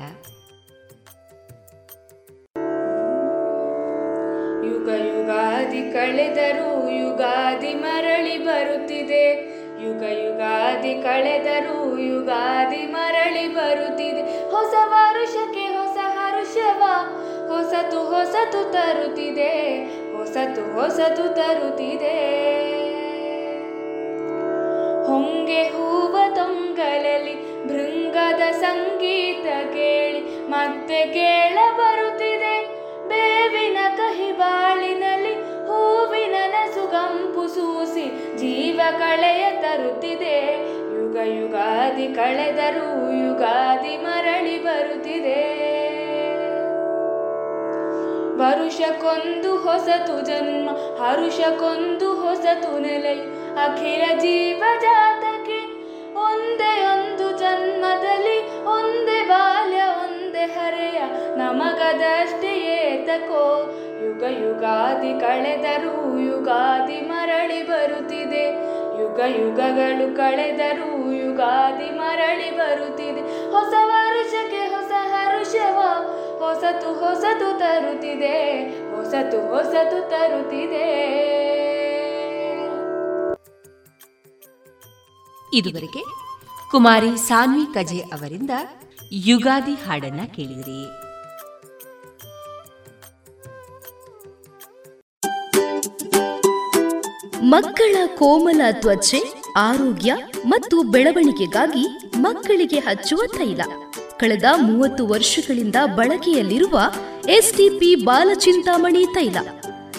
ಯುಗ 4.67 4.89
ಯುಗಾದಿ 4.89 5.93
ಕಳೆದರೂ 5.93 6.91
ಯುಗಾದಿ 6.91 7.75
ಮರಳಿ 7.75 8.39
ಬರುತ್ತಿದೆ. 8.39 9.31
ಯುಗ 9.85 10.03
ಯುಗಾದಿ 10.03 11.03
ಕಳೆದರೂ 11.03 11.99
ಯುಗಾದಿ 11.99 12.87
ಮರಳಿ 12.87 13.55
ಬರುತ್ತಿದೆ. 13.55 14.51
ಹೊಸ 14.51 14.75
ವರುಷಕ್ಕೆ 14.85 15.67
ಹೊಸ 15.67 15.99
ಹರುಷವ, 16.01 16.83
ಹೊಸತು 17.49 17.99
ಹೊಸತು 17.99 18.73
ತರುತ್ತಿದೆ. 18.73 19.85
ಹೊಸತು 20.17 20.73
ಹೊಸತು 20.73 21.35
ತರುತ್ತಿದೆ. 21.35 22.84
ಹೊಂಗೆ 25.07 25.63
ಹೂವ 25.63 26.17
ತೊಂಗಲಲಿ, 26.35 27.35
ಭೃಂಗದ 27.69 28.43
ಸಂಗೀತ 28.53 29.47
ಕೇಳಿ 29.73 30.21
ಮತ್ತೆ 30.51 31.07
ಕೇಳ 31.07 31.59
ಬರುತ್ತಿದೆ. 31.77 32.55
ಬೇವಿನ 33.09 33.79
ಕಹಿ 33.97 34.33
ಬಾಳಿನಲ್ಲಿ 34.33 35.35
ಹೂವಿನ 35.67 36.35
ನಸುಗಂಪು 36.47 37.49
ಸೂಸಿ 37.49 38.37
ಜೀವ 38.37 38.81
ಕಳೆಯ 38.99 39.45
ತರುತ್ತಿದೆ. 39.63 40.37
ಯುಗ 40.97 41.17
ಯುಗಾದಿ 41.17 42.07
ಕಳೆದರೂ 42.09 42.89
ಯುಗಾದಿ 43.25 43.97
ಮರಳಿ 43.97 44.57
ಬರುತ್ತಿದೆ. 44.63 45.41
ವರುಷಕ್ಕೊಂದು 48.39 49.57
ಹೊಸತು 49.57 50.27
ಜನ್ಮ, 50.27 50.71
ಹರುಷಕ್ಕೊಂದು 51.03 52.09
ಹೊಸತು 52.15 52.79
ನೆಲೆ 52.79 53.44
ಅಖಿಲ 53.59 54.19
ಜೀವ 54.19 54.63
ಜಾತಕಿ 54.81 55.61
ಒಂದೇ 56.17 56.85
ಒಂದು 56.85 57.39
ಜನ್ಮದಲ್ಲಿ, 57.39 58.65
ಒಂದೇ 58.65 59.25
ಬಾಲ್ಯ, 59.25 59.77
ಒಂದೇ 59.77 60.39
ಹರೆಯ 60.39 61.01
ನಮಗದಷ್ಟೇ 61.37 62.49
ಏತಕೋ 62.49 63.73
ಯುಗ 64.05 64.23
ಯುಗಾದಿ 64.23 65.21
ಕಳೆದರೂ 65.21 66.19
ಯುಗಾದಿ 66.19 67.01
ಮರಳಿ 67.01 67.63
ಬರುತ್ತಿದೆ. 67.63 68.45
ಯುಗ 69.03 69.21
ಯುಗಗಳು 69.27 70.17
ಕಳೆದರೂ 70.17 71.13
ಯುಗಾದಿ 71.13 71.91
ಮರಳಿ 71.91 72.51
ಬರುತ್ತಿದೆ. 72.51 73.21
ಹೊಸ 73.51 73.75
ವರುಷಕ್ಕೆ 73.85 74.57
ಹೊಸ 74.57 74.93
ಹರುಷವ, 74.93 75.79
ಹೊಸತು 76.39 76.95
ಹೊಸತು 76.95 77.59
ತರುತ್ತಿದೆ, 77.59 78.63
ಹೊಸತು 78.97 79.55
ಹೊಸತು 79.55 80.11
ತರುತ್ತಿದೆ. 80.11 81.15
ಇದುವರೆಗೆ 85.55 86.03
ಕುಮಾರಿ 86.71 87.17
ಸಾನ್ವಿ 87.29 87.75
ಕಜೆ 87.75 87.99
ಅವರಿಂದ 87.99 88.51
ಯುಗಾದಿ 89.13 89.75
ಹಾಡನ್ನ 89.75 90.21
ಕೇಳಿದಿರಿ. 90.27 90.83
ಮಕ್ಕಳ 97.43 97.97
ಕೋಮಲ 98.07 98.61
ತ್ವಚೆ, 98.73 99.21
ಆರೋಗ್ಯ 99.57 100.15
ಮತ್ತು 100.47 100.83
ಬೆಳವಣಿಗೆಗಾಗಿ 100.83 101.87
ಮಕ್ಕಳಿಗೆ 102.17 102.79
ಹಚ್ಚುವ 102.79 103.23
ತೈಲ. 103.27 103.61
ಕಳೆದ 104.19 104.45
ಮೂವತ್ತು 104.57 105.07
ವರ್ಷಗಳಿಂದ 105.07 105.77
ಬಳಕೆಯಲ್ಲಿರುವ 105.97 106.81
ಎಸ್ಟಿಪಿ 107.29 107.95
ಬಾಲಚಿಂತಾಮಣಿ 107.95 109.07
ತೈಲ. 109.07 109.39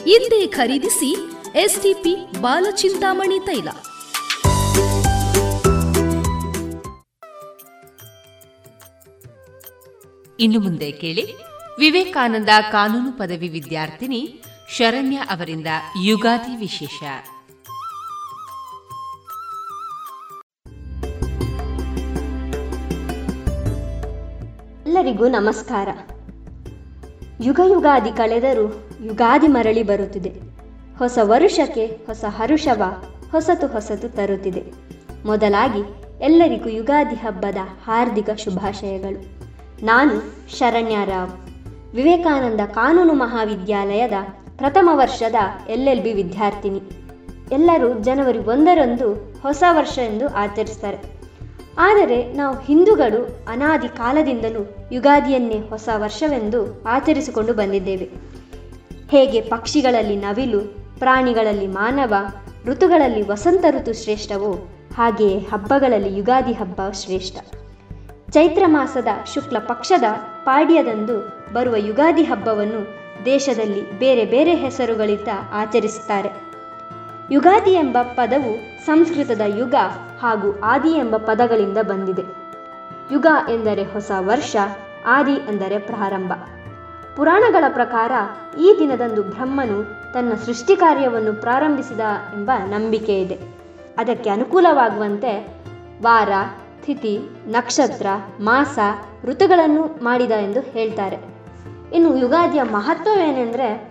ಹಿಂದೆ 0.06 0.48
ಖರೀದಿಸಿ 0.48 1.12
ಎಸ್ಟಿಪಿ 1.56 2.16
ಬಾಲಚಿಂತಾಮಣಿ 2.42 3.40
ತೈಲ. 3.40 3.68
ಇನ್ನು 10.40 10.60
ಮುಂದೆ 10.60 10.92
ಕೇಳಿ. 10.92 11.34
ವಿವೇಕಾನಂದ 11.80 12.50
ಕಾನೂನು 12.72 13.18
ಪದವಿ 13.18 13.48
ವಿದ್ಯಾರ್ಥಿನಿ 13.48 14.42
ಶರಣ್ಯ 14.70 15.18
ಅವರಿಂದ 15.18 15.68
ಯುಗಾದಿ 16.04 16.58
ವಿಶೇಷ. 16.58 17.04
ಎಲ್ಲರಿಗೂ 24.88 25.28
ನಮಸ್ಕಾರ. 25.28 25.88
ಯುಗ 27.44 27.60
ಯುಗಾದಿ 27.68 28.18
ಕಳೆದರೂ 28.18 28.90
ಯುಗಾದಿ 29.04 29.48
ಮರಳಿ 29.48 29.84
ಬರುತ್ತಿದೆ. 29.84 30.32
ಹೊಸ 30.98 31.18
ವರುಷಕ್ಕೆ 31.22 31.86
ಹೊಸ 31.86 32.24
ಹರುಷವ 32.28 33.04
ಹೊಸತು 33.32 33.68
ಹೊಸತು 33.68 34.10
ತರುತ್ತಿದೆ. 34.10 34.64
ಮೊದಲಾಗಿ 35.26 36.06
ಎಲ್ಲರಿಗೂ 36.24 36.70
ಯುಗಾದಿ 36.70 37.16
ಹಬ್ಬದ 37.16 37.58
ಹಾರ್ದಿಕ 37.84 38.30
ಶುಭಾಶಯಗಳು. 38.30 39.35
ನಾನು 39.84 40.34
ಶರಣ್ಯ 40.58 40.96
ರಾವ್ 41.06 41.30
ವಿವೇಕಾನಂದ 41.96 42.60
ಕಾನೂನು 42.60 43.14
ಮಹಾವಿದ್ಯಾಲಯದ 43.14 44.12
ಪ್ರಥಮ 44.58 44.90
ವರ್ಷದ 44.94 45.36
ಎಲ್ 45.70 45.88
ಎಲ್ 45.88 46.04
ಬಿ 46.04 46.14
ವಿದ್ಯಾರ್ಥಿನಿ. 46.14 46.82
ಎಲ್ಲರೂ 47.52 47.94
ಜನವರಿ 47.94 48.40
ಒಂದರಂದು 48.40 49.40
ಹೊಸ 49.42 49.64
ವರ್ಷ 49.72 49.98
ಎಂದು 49.98 50.28
ಆಚರಿಸ್ತಾರೆ. 50.28 50.98
ಆದರೆ 51.78 52.34
ನಾವು 52.34 52.60
ಹಿಂದೂಗಳು 52.60 53.46
ಅನಾದಿ 53.48 53.88
ಕಾಲದಿಂದಲೂ 53.88 54.90
ಯುಗಾದಿಯನ್ನೇ 54.92 55.60
ಹೊಸ 55.60 55.90
ವರ್ಷವೆಂದು 55.96 56.84
ಆಚರಿಸಿಕೊಂಡು 56.84 57.54
ಬಂದಿದ್ದೇವೆ. 57.54 58.10
ಹೇಗೆ 59.12 59.42
ಪಕ್ಷಿಗಳಲ್ಲಿ 59.42 60.16
ನವಿಲು, 60.16 60.60
ಪ್ರಾಣಿಗಳಲ್ಲಿ 61.00 61.68
ಮಾನವ, 61.68 62.14
ಋತುಗಳಲ್ಲಿ 62.66 63.22
ವಸಂತ 63.22 63.66
ಋತು 63.70 64.04
ಶ್ರೇಷ್ಠವೋ 64.04 64.70
ಹಾಗೆಯೇ 64.98 65.38
ಹಬ್ಬಗಳಲ್ಲಿ 65.40 66.18
ಯುಗಾದಿ 66.18 66.54
ಹಬ್ಬ 66.54 66.82
ಶ್ರೇಷ್ಠ. 66.92 67.36
ಚೈತ್ರ 68.32 68.64
ಮಾಸದ 68.68 69.08
ಶುಕ್ಲ 69.34 69.60
ಪಕ್ಷದ 69.60 70.04
ಪಾಡ್ಯದಂದು 70.44 71.46
ಬರುವ 71.54 71.76
ಯುಗಾದಿ 71.76 72.24
ಹಬ್ಬವನ್ನು 72.24 73.06
ದೇಶದಲ್ಲಿ 73.26 74.00
ಬೇರೆ 74.00 74.26
ಬೇರೆ 74.26 74.56
ಹೆಸರುಗಳಿಂದ 74.56 75.28
ಆಚರಿಸುತ್ತಾರೆ. 75.54 76.30
ಯುಗಾದಿ 77.32 77.72
ಎಂಬ 77.72 77.98
ಪದವು 78.02 78.86
ಸಂಸ್ಕೃತದ 78.86 79.42
ಯುಗ 79.58 79.76
ಹಾಗೂ 80.20 80.60
ಆದಿ 80.60 80.90
ಎಂಬ 80.90 81.18
ಪದಗಳಿಂದ 81.18 81.78
ಬಂದಿದೆ. 81.78 82.22
ಯುಗ 83.12 83.26
ಎಂದರೆ 83.50 83.84
ಹೊಸ 83.84 84.12
ವರ್ಷ, 84.20 84.56
ಆದಿ 85.06 85.34
ಎಂದರೆ 85.34 85.78
ಪ್ರಾರಂಭ. 85.78 86.34
ಪುರಾಣಗಳ 87.16 87.64
ಪ್ರಕಾರ 87.68 88.12
ಈ 88.60 88.76
ದಿನದಂದು 88.80 89.24
ಬ್ರಹ್ಮನು 89.24 89.84
ತನ್ನ 90.14 90.34
ಸೃಷ್ಟಿ 90.34 90.76
ಕಾರ್ಯವನ್ನು 90.76 91.34
ಪ್ರಾರಂಭಿಸಿದ 91.34 92.00
ಎಂಬ 92.34 92.52
ನಂಬಿಕೆ 92.66 93.22
ಇದೆ 93.22 93.40
ಅದಕ್ಕೆ 93.98 94.30
ಅನುಕೂಲವಾಗುವಂತೆ 94.30 95.48
ವಾರ 96.02 96.30
ತಿಥಿ, 96.86 97.20
ನಕ್ಷತ್ರ, 97.48 98.08
ಮಾಸ 98.40 98.80
ಋತುಗಳನ್ನು 99.26 100.04
ಮಾಡಿದ 100.04 100.32
ಎಂದು 100.32 100.60
ಹೇಳ್ತಾರೆ. 100.60 101.18
ಇನ್ನು 101.94 102.18
ಯುಗಾದಿಯ 102.18 102.64
ಮಹತ್ವವೇನೆಂದರೆ 102.64 103.90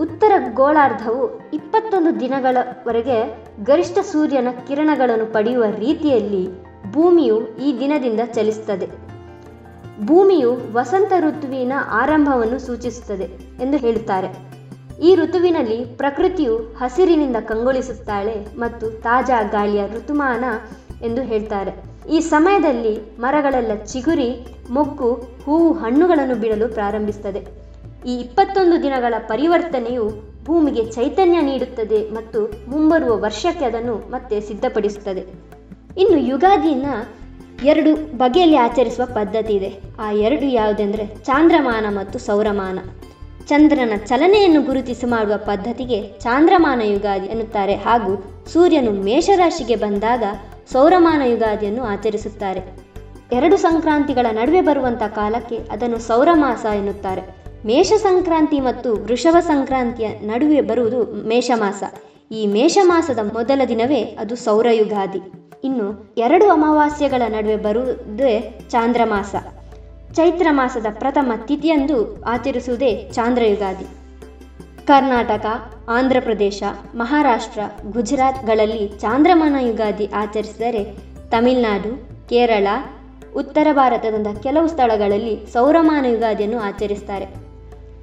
ಉತ್ತರ 0.00 0.32
ಗೋಳಾರ್ಧವು 0.54 1.50
ಇಪ್ಪತ್ತೊಂದು 1.50 2.20
ದಿನಗಳವರೆಗೆ 2.20 3.44
ಗರಿಷ್ಠ 3.64 3.98
ಸೂರ್ಯನ 3.98 4.48
ಕಿರಣಗಳನ್ನು 4.68 5.32
ಪಡೆಯುವ 5.32 5.64
ರೀತಿಯಲ್ಲಿ 5.76 6.48
ಭೂಮಿಯು 6.92 7.56
ಈ 7.56 7.80
ದಿನದಿಂದ 7.80 8.20
ಚಲಿಸುತ್ತದೆ. 8.26 8.86
ಭೂಮಿಯು 10.06 10.58
ವಸಂತ 10.72 11.12
ಋತುವಿನ 11.20 11.72
ಆರಂಭವನ್ನು 11.90 12.58
ಸೂಚಿಸುತ್ತದೆ 12.58 13.24
ಎಂದು 13.62 13.76
ಹೇಳುತ್ತಾರೆ. 13.76 14.28
ಈ 15.02 15.14
ಋತುವಿನಲ್ಲಿ 15.14 15.84
ಪ್ರಕೃತಿಯು 15.84 16.56
ಹಸಿರಿನಿಂದ 16.56 17.36
ಕಂಗೊಳಿಸುತ್ತಾಳೆ 17.36 18.58
ಮತ್ತು 18.58 18.90
ತಾಜಾ 18.90 19.42
ಗಾಳಿಯ 19.42 19.86
ಋತುಮಾನ 19.86 20.44
ಎಂದು 21.04 21.22
ಹೇಳ್ತಾರೆ. 21.22 21.87
ಈ 22.10 22.20
ಸಮಯದಲ್ಲಿ 22.20 23.20
ಮರಗಳೆಲ್ಲ 23.20 23.84
ಚಿಗುರಿ, 23.84 24.46
ಮೊಗ್ಗು, 24.70 25.12
ಹೂವು, 25.44 25.72
ಹಣ್ಣುಗಳನ್ನು 25.72 26.34
ಬಿಡಲು 26.34 26.68
ಪ್ರಾರಂಭಿಸುತ್ತದೆ. 26.68 27.40
ಈ 28.06 28.14
ಇಪ್ಪತ್ತೊಂದು 28.14 28.82
ದಿನಗಳ 28.82 29.14
ಪರಿವರ್ತನೆಯು 29.18 30.04
ಭೂಮಿಗೆ 30.44 30.84
ಚೈತನ್ಯ 30.92 31.40
ನೀಡುತ್ತದೆ 31.40 32.10
ಮತ್ತು 32.10 32.70
ಮುಂಬರುವ 32.70 33.18
ವರ್ಷಕ್ಕೆ 33.18 33.64
ಅದನ್ನು 33.64 34.10
ಮತ್ತೆ 34.10 34.40
ಸಿದ್ಧಪಡಿಸುತ್ತದೆ. 34.40 35.20
ಇನ್ನು 35.98 36.18
ಯುಗಾದಿನ 36.18 36.86
ಎರಡು 37.64 38.18
ಬಗೆಯಲ್ಲಿ 38.18 38.56
ಆಚರಿಸುವ 38.56 39.06
ಪದ್ಧತಿ 39.06 39.52
ಇದೆ. 39.52 39.80
ಆ 40.00 40.12
ಎರಡು 40.12 40.46
ಯಾವುದೆಂದರೆ 40.46 41.06
ಚಾಂದ್ರಮಾನ 41.06 41.86
ಮತ್ತು 41.88 42.18
ಸೌರಮಾನ. 42.18 42.78
ಚಂದ್ರನ 43.46 43.92
ಚಲನೆಯನ್ನು 44.06 44.62
ಗುರುತಿಸಿ 44.62 45.06
ಮಾಡುವ 45.06 45.36
ಪದ್ಧತಿಗೆ 45.36 46.02
ಚಾಂದ್ರಮಾನ 46.20 46.80
ಯುಗಾದಿ 46.80 47.26
ಎನ್ನುತ್ತಾರೆ. 47.26 47.74
ಹಾಗೂ 47.74 48.12
ಸೂರ್ಯನು 48.52 48.92
ಮೇಷರಾಶಿಗೆ 48.92 49.76
ಬಂದಾಗ 49.76 50.22
ಸೌರಮಾನ 50.72 51.22
ಯುಗಾದಿಯನ್ನು 51.22 51.84
ಆಚರಿಸುತ್ತಾರೆ. 51.84 52.60
ಎರಡು 53.32 53.56
ಸಂಕ್ರಾಂತಿಗಳ 53.56 54.26
ನಡುವೆ 54.32 54.60
ಬರುವಂಥ 54.60 55.02
ಕಾಲಕ್ಕೆ 55.02 55.56
ಅದನ್ನು 55.56 55.98
ಸೌರಮಾಸ 55.98 56.64
ಎನ್ನುತ್ತಾರೆ. 56.64 57.22
ಮೇಷ 57.66 57.92
ಸಂಕ್ರಾಂತಿ 57.92 58.60
ಮತ್ತು 58.60 58.96
ವೃಷಭ 58.96 59.36
ಸಂಕ್ರಾಂತಿಯ 59.40 60.08
ನಡುವೆ 60.08 60.60
ಬರುವುದು 60.60 61.28
ಮೇಷಮಾಸ. 61.28 61.82
ಈ 62.32 62.46
ಮೇಷಮಾಸದ 62.46 63.18
ಮೊದಲ 63.32 63.60
ದಿನವೇ 63.68 64.02
ಅದು 64.02 64.36
ಸೌರಯುಗಾದಿ. 64.36 65.20
ಇನ್ನು 65.64 66.14
ಎರಡು 66.18 66.50
ಅಮಾವಾಸ್ಯೆಗಳ 66.50 67.22
ನಡುವೆ 67.28 67.56
ಬರುವುದೇ 67.56 68.60
ಚಾಂದ್ರಮಾಸ. 68.70 69.34
ಚೈತ್ರ 70.14 70.46
ಮಾಸದ 70.50 70.86
ಪ್ರಥಮ 70.90 71.32
ತಿಥಿಯಂದು 71.46 72.22
ಆಚರಿಸುವುದೇ 72.22 73.10
ಚಾಂದ್ರಯುಗಾದಿ. 73.12 73.97
ಕರ್ನಾಟಕ, 74.88 75.46
ಆಂಧ್ರ 75.88 76.16
ಪ್ರದೇಶ, 76.20 76.62
ಮಹಾರಾಷ್ಟ್ರ, 76.94 77.60
ಗುಜರಾತ್ಗಳಲ್ಲಿ 77.90 78.88
ಚಾಂದ್ರಮಾನ 78.88 79.56
ಯುಗಾದಿ 79.60 80.06
ಆಚರಿಸಿದರೆ 80.14 80.96
ತಮಿಳುನಾಡು, 81.30 82.08
ಕೇರಳ, 82.28 82.66
ಉತ್ತರ 83.36 83.66
ಭಾರತದಂತಹ 83.72 84.40
ಕೆಲವು 84.42 84.68
ಸ್ಥಳಗಳಲ್ಲಿ 84.68 85.52
ಸೌರಮಾನ 85.52 86.04
ಯುಗಾದಿಯನ್ನು 86.04 86.58
ಆಚರಿಸ್ತಾರೆ. 86.58 87.24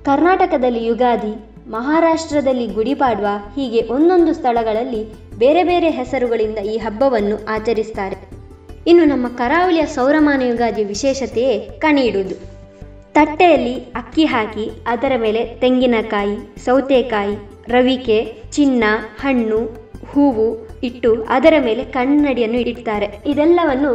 ಕರ್ನಾಟಕದಲ್ಲಿ 0.03 0.85
ಯುಗಾದಿ, 0.85 1.49
ಮಹಾರಾಷ್ಟ್ರದಲ್ಲಿ 1.71 2.67
ಗುಡಿಪಾಡ್ವ 2.67 3.25
ಹೀಗೆ 3.55 3.81
ಒಂದೊಂದು 3.81 4.33
ಸ್ಥಳಗಳಲ್ಲಿ 4.33 5.13
ಬೇರೆ 5.37 5.63
ಬೇರೆ 5.63 5.89
ಹೆಸರುಗಳಿಂದ 5.89 6.57
ಈ 6.57 6.77
ಹಬ್ಬವನ್ನು 6.77 7.45
ಆಚರಿಸ್ತಾರೆ. 7.45 8.29
ಇನ್ನು 8.87 9.05
ನಮ್ಮ 9.05 9.27
ಕರಾವಳಿಯ 9.27 9.85
ಸೌರಮಾನ 9.85 10.41
ಯುಗಾದಿಯ 10.41 10.85
ವಿಶೇಷತೆಯೇ 10.85 11.59
ಕಣಿ 11.59 12.01
ಇಡುವುದು 12.01 12.54
ತಟ್ಟೆಯಲ್ಲಿ 13.15 13.73
ಅಕ್ಕಿ 13.95 14.25
ಹಾಕಿ 14.25 14.71
ಅದರ 14.87 15.13
ಮೇಲೆ 15.17 15.41
ತೆಂಗಿನಕಾಯಿ, 15.59 16.35
ಸೌತೆಕಾಯಿ, 16.65 17.35
ರವಿಕೆ, 17.67 18.17
ಚಿನ್ನ, 18.51 18.83
ಹಣ್ಣು, 19.21 19.59
ಹೂವು 20.11 20.47
ಇಟ್ಟು 20.83 21.11
ಅದರ 21.29 21.53
ಮೇಲೆ 21.59 21.83
ಕನ್ನಡಿಯನ್ನು 21.83 22.57
ಇಡುತ್ತಾರೆ 22.57 23.07
ಇದೆಲ್ಲವನ್ನು 23.25 23.91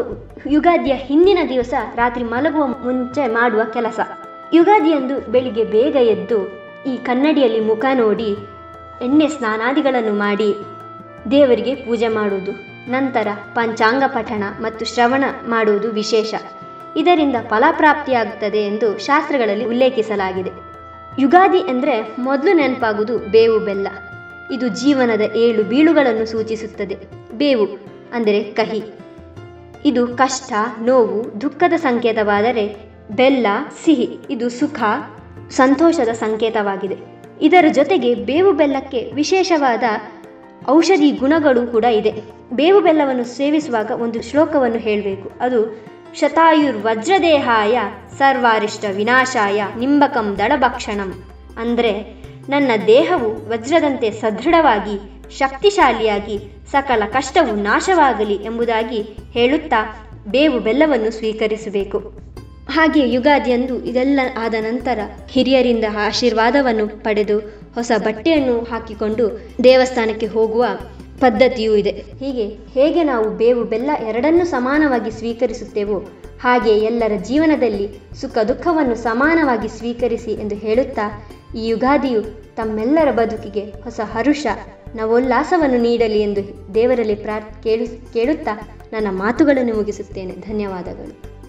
ಯುಗಾದಿಯ 0.50 0.94
ಹಿಂದಿನ 0.94 1.38
ದಿವಸ 1.48 1.74
ರಾತ್ರಿ 1.96 2.24
ಮಲಗುವ 2.24 2.66
ಮುಂಚೆ 2.66 3.24
ಮಾಡುವ 3.32 3.64
ಕೆಲಸ. 3.72 4.00
ಯುಗಾದಿಯಂದು 4.54 5.30
ಬೆಳಿಗ್ಗೆ 5.30 5.64
ಬೇಗ 5.64 5.96
ಎದ್ದು 6.14 6.38
ಈ 6.86 6.96
ಕನ್ನಡಿಯಲ್ಲಿ 6.96 7.60
ಮುಖ 7.60 7.84
ನೋಡಿ, 7.94 8.30
ಎಣ್ಣೆ 9.04 9.28
ಸ್ನಾನಾದಿಗಳನ್ನು 9.28 10.14
ಮಾಡಿ 10.14 10.50
ದೇವರಿಗೆ 11.30 11.74
ಪೂಜೆ 11.74 12.08
ಮಾಡುವುದು. 12.08 12.52
ನಂತರ 12.90 13.28
ಪಂಚಾಂಗ 13.54 14.02
ಪಠಣ 14.06 14.42
ಮತ್ತು 14.60 14.84
ಶ್ರವಣ 14.84 15.24
ಮಾಡುವುದು 15.48 15.90
ವಿಶೇಷ. 15.90 16.34
ಇದರಿಂದ 16.96 17.36
ಫಲಪ್ರಾಪ್ತಿಯಾಗುತ್ತದೆ 17.48 18.58
ಎಂದು 18.58 18.98
ಶಾಸ್ತ್ರಗಳಲ್ಲಿ 18.98 19.64
ಉಲ್ಲೇಖಿಸಲಾಗಿದೆ. 19.64 20.50
ಯುಗಾದಿ 21.18 21.58
ಅಂದರೆ 21.58 22.16
ಮೊದಲು 22.18 22.52
ನೆನಪಾಗುವುದು 22.52 23.18
ಬೇವು 23.18 23.58
ಬೆಲ್ಲ. 23.58 23.88
ಇದು 24.54 24.68
ಜೀವನದ 24.68 25.36
ಏಳು 25.36 25.64
ಬೀಳುಗಳನ್ನು 25.64 26.26
ಸೂಚಿಸುತ್ತದೆ. 26.26 26.96
ಬೇವು 27.32 27.66
ಅಂದರೆ 28.12 28.42
ಕಹಿ. 28.42 28.82
ಇದು 29.84 30.06
ಕಷ್ಟ, 30.06 30.52
ನೋವು, 30.82 31.40
ದುಃಖದ 31.40 31.72
ಸಂಕೇತವಾದರೆ 31.72 32.90
ಬೆಲ್ಲ, 33.10 33.46
ಸಿಹಿ. 33.84 34.18
ಇದು 34.30 34.48
ಸುಖ, 34.48 34.82
ಸಂತೋಷದ 35.50 36.08
ಸಂಕೇತವಾಗಿದೆ. 36.08 36.96
ಇದರ 37.42 37.64
ಜೊತೆಗೆ 37.72 38.14
ಬೇವು 38.14 38.52
ಬೆಲ್ಲಕ್ಕೆ 38.52 39.12
ವಿಶೇಷವಾದ 39.14 39.82
ಔಷಧಿ 40.68 41.10
ಗುಣಗಳು 41.10 41.72
ಕೂಡ 41.72 41.84
ಇದೆ. 41.84 42.12
ಬೇವು 42.52 42.80
ಬೆಲ್ಲವನ್ನು 42.80 43.24
ಸೇವಿಸುವಾಗ 43.24 43.90
ಒಂದು 43.90 44.22
ಶ್ಲೋಕವನ್ನು 44.22 44.78
ಹೇಳಬೇಕು. 44.78 45.30
ಅದು 45.40 45.89
ಶತಾಯುರ್ 46.14 46.76
ವಜ್ರದೇಹಾಯ 46.76 47.78
ಸರ್ವಾರಿಷ್ಟ 48.18 48.84
ವಿನಾಶಾಯ 48.96 49.62
ನಿಂಬಕಂ 49.78 50.38
ದಳಭಕ್ಷಣಂ. 50.38 51.24
ಅಂದರೆ 51.58 52.22
ನನ್ನ 52.48 52.70
ದೇಹವು 52.86 53.48
ವಜ್ರದಂತೆ 53.48 54.10
ಸದೃಢವಾಗಿ, 54.10 54.96
ಶಕ್ತಿಶಾಲಿಯಾಗಿ, 55.38 56.64
ಸಕಲ 56.70 57.02
ಕಷ್ಟವು 57.06 57.56
ನಾಶವಾಗಲಿ 57.56 58.34
ಎಂಬುದಾಗಿ 58.34 59.02
ಹೇಳುತ್ತಾ 59.32 60.08
ಬೇವು 60.28 60.58
ಬೆಲ್ಲವನ್ನು 60.58 61.10
ಸ್ವೀಕರಿಸಬೇಕು. 61.10 61.98
ಹಾಗೆ 62.70 63.08
ಯುಗಾದಿಯಂದು 63.08 63.84
ಇದೆಲ್ಲ 63.84 64.20
ಆದ 64.38 64.54
ನಂತರ 64.60 64.98
ಹಿರಿಯರಿಂದ 65.30 65.84
ಆಶೀರ್ವಾದವನ್ನು 66.06 66.88
ಪಡೆದು 66.88 67.38
ಹೊಸ 67.74 67.92
ಬಟ್ಟೆಯನ್ನು 67.98 68.58
ಹಾಕಿಕೊಂಡು 68.58 69.40
ದೇವಸ್ಥಾನಕ್ಕೆ 69.64 70.26
ಹೋಗುವ 70.26 70.64
ಪದ್ಧತಿಯೂ 71.20 71.74
ಇದೆ. 71.74 71.90
ಹೀಗೆ 71.90 72.46
ಹೇಗೆ 72.48 73.04
ನಾವು 73.04 73.30
ಬೇವು 73.30 73.64
ಬೆಲ್ಲ 73.64 73.90
ಎರಡನ್ನೂ 74.08 74.44
ಸಮಾನವಾಗಿ 74.44 75.10
ಸ್ವೀಕರಿಸುತ್ತೇವೋ 75.10 75.98
ಹಾಗೆ 76.40 76.70
ಎಲ್ಲರ 76.70 77.12
ಜೀವನದಲ್ಲಿ 77.22 77.86
ಸುಖ 78.20 78.38
ದುಃಖವನ್ನು 78.38 78.94
ಸಮಾನವಾಗಿ 78.94 79.68
ಸ್ವೀಕರಿಸಿ 79.68 80.32
ಎಂದು 80.32 80.54
ಹೇಳುತ್ತಾ 80.54 81.06
ಈ 81.56 81.66
ಯುಗಾದಿಯು 81.66 82.22
ತಮ್ಮೆಲ್ಲರ 82.56 83.10
ಬದುಕಿಗೆ 83.10 83.64
ಹೊಸ 83.82 84.00
ಹರುಷ, 84.04 84.46
ನವೋಲ್ಲಾಸವನ್ನು 84.94 85.78
ನೀಡಲಿ 85.78 86.20
ಎಂದು 86.20 86.74
ದೇವರಲ್ಲಿ 86.74 87.14
ಪ್ರಾರ್, 87.14 87.62
ಕೇಳು, 87.62 88.12
ಕೇಳುತ್ತಾ 88.12 88.54
ನನ್ನ 88.92 89.06
ಮಾತುಗಳನ್ನು 89.10 89.74
ಮುಗಿಸುತ್ತೇನೆ. 89.74 90.32
ಧನ್ಯವಾದಗಳು. 90.32 91.39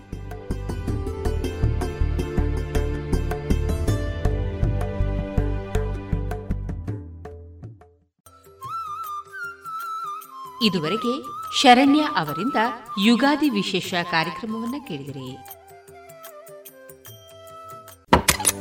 ಇದುವರೆಗೆ 10.63 11.13
ಶರಣ್ಯ 11.61 12.01
ಅವರಿಂದ 12.17 12.59
ಯುಗಾದಿ 13.05 13.49
ವಿಶೇಷ 13.49 13.93
ಕಾರ್ಯಕ್ರಮವನ್ನು 14.11 14.87
ಕೇಳಿದಿರಿ. 14.87 15.29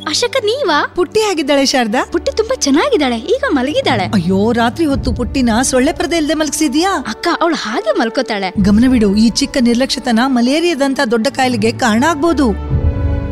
ಅಶಕ 0.06 0.36
ನೀವಾ? 0.44 0.86
ಪುಟ್ಟಿ 0.96 1.20
ಆಗಿದ್ದಾಳೆ 1.20 1.66
ಶಾರದಾ. 1.66 2.00
ಪುಟ್ಟಿ 2.12 2.36
ತುಂಬಾ 2.36 2.54
ಚೆನ್ನಾಗಿದ್ದಾಳೆ 2.56 3.18
ಈಗ 3.34 3.44
ಮಲಗಿದ್ದಾಳೆ. 3.50 4.04
ಅಯ್ಯೋ 4.04 4.52
ರಾತ್ರಿ 4.52 4.86
ಹೊತ್ತು 4.86 5.14
ಪುಟ್ಟಿನ 5.14 5.50
ಸೊಳ್ಳೆ 5.62 5.92
ಪರದೆ 5.92 6.16
ಇಲ್ಲದೆ 6.16 6.34
ಮಲಗಿಸಿದ್ಯಾ? 6.34 6.90
ಅಕ್ಕ 7.08 7.28
ಅವಳು 7.40 7.54
ಹಾಗೆ 7.54 7.92
ಮಲ್ಕೋತಾಳೆ. 7.98 8.50
ಗಮನವಿಡು 8.62 9.16
ಈ 9.16 9.28
ಚಿಕ್ಕ 9.30 9.56
ನಿರ್ಲಕ್ಷ್ಯತನ 9.60 10.20
ಮಲೇರಿಯಾದಂತ 10.26 11.00
ದೊಡ್ಡ 11.10 11.26
ಕಾಯಿಲೆಗೆ 11.36 11.72
ಕಾರಣ 11.72 12.04
ಆಗ್ಬೋದು. 12.08 12.79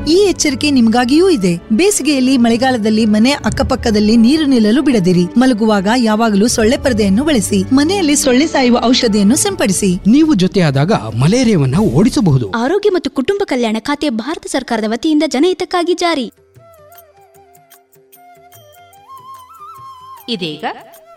ಈ 0.08 0.16
ಎಚ್ಚರಿಕೆ 0.28 0.70
ನಿಮಗಾಗಿಯೂ 0.70 1.28
ಇದೆ. 1.28 1.50
ಬೇಸಿಗೆಯಲ್ಲಿ 1.72 2.36
ಮಳೆಗಾಲದಲ್ಲಿ 2.36 3.04
ಮನೆ 3.04 3.30
ಅಕ್ಕಪಕ್ಕದಲ್ಲಿ 3.30 4.16
ನೀರು 4.16 4.44
ನಿಲ್ಲಲು 4.44 4.82
ಬಿಡದಿರಿ. 4.82 5.24
ಮಲಗುವಾಗ 5.36 5.88
ಯಾವಾಗಲೂ 5.96 6.46
ಸೊಳ್ಳೆ 6.48 6.76
ಪರದೆಯನ್ನು 6.76 7.24
ಬಳಸಿ. 7.24 7.74
ಮನೆಯಲ್ಲಿ 7.74 8.16
ಸೊಳ್ಳೆ 8.16 8.46
ಸಾಯುವ 8.46 8.80
ಔಷಧಿಯನ್ನು 8.84 9.36
ಸಿಂಪಡಿಸಿ. 9.36 9.90
ನೀವು 10.06 10.34
ಜೊತೆಯಾದಾಗ 10.34 10.92
ಮಲೇರಿಯಾವನ್ನ 10.92 11.78
ಓಡಿಸಬಹುದು. 11.78 12.50
ಆರೋಗ್ಯ 12.50 12.90
ಮತ್ತು 12.90 13.10
ಕುಟುಂಬ 13.10 13.42
ಕಲ್ಯಾಣ 13.44 13.76
ಖಾತೆ 13.80 14.10
ಭಾರತ 14.10 14.46
ಸರ್ಕಾರದ 14.46 14.84
ವತಿಯಿಂದ 14.88 15.22
ಜನಹಿತಕ್ಕಾಗಿ 15.26 15.94
ಜಾರಿ. 15.94 16.32
ಇದೀಗ 20.28 20.64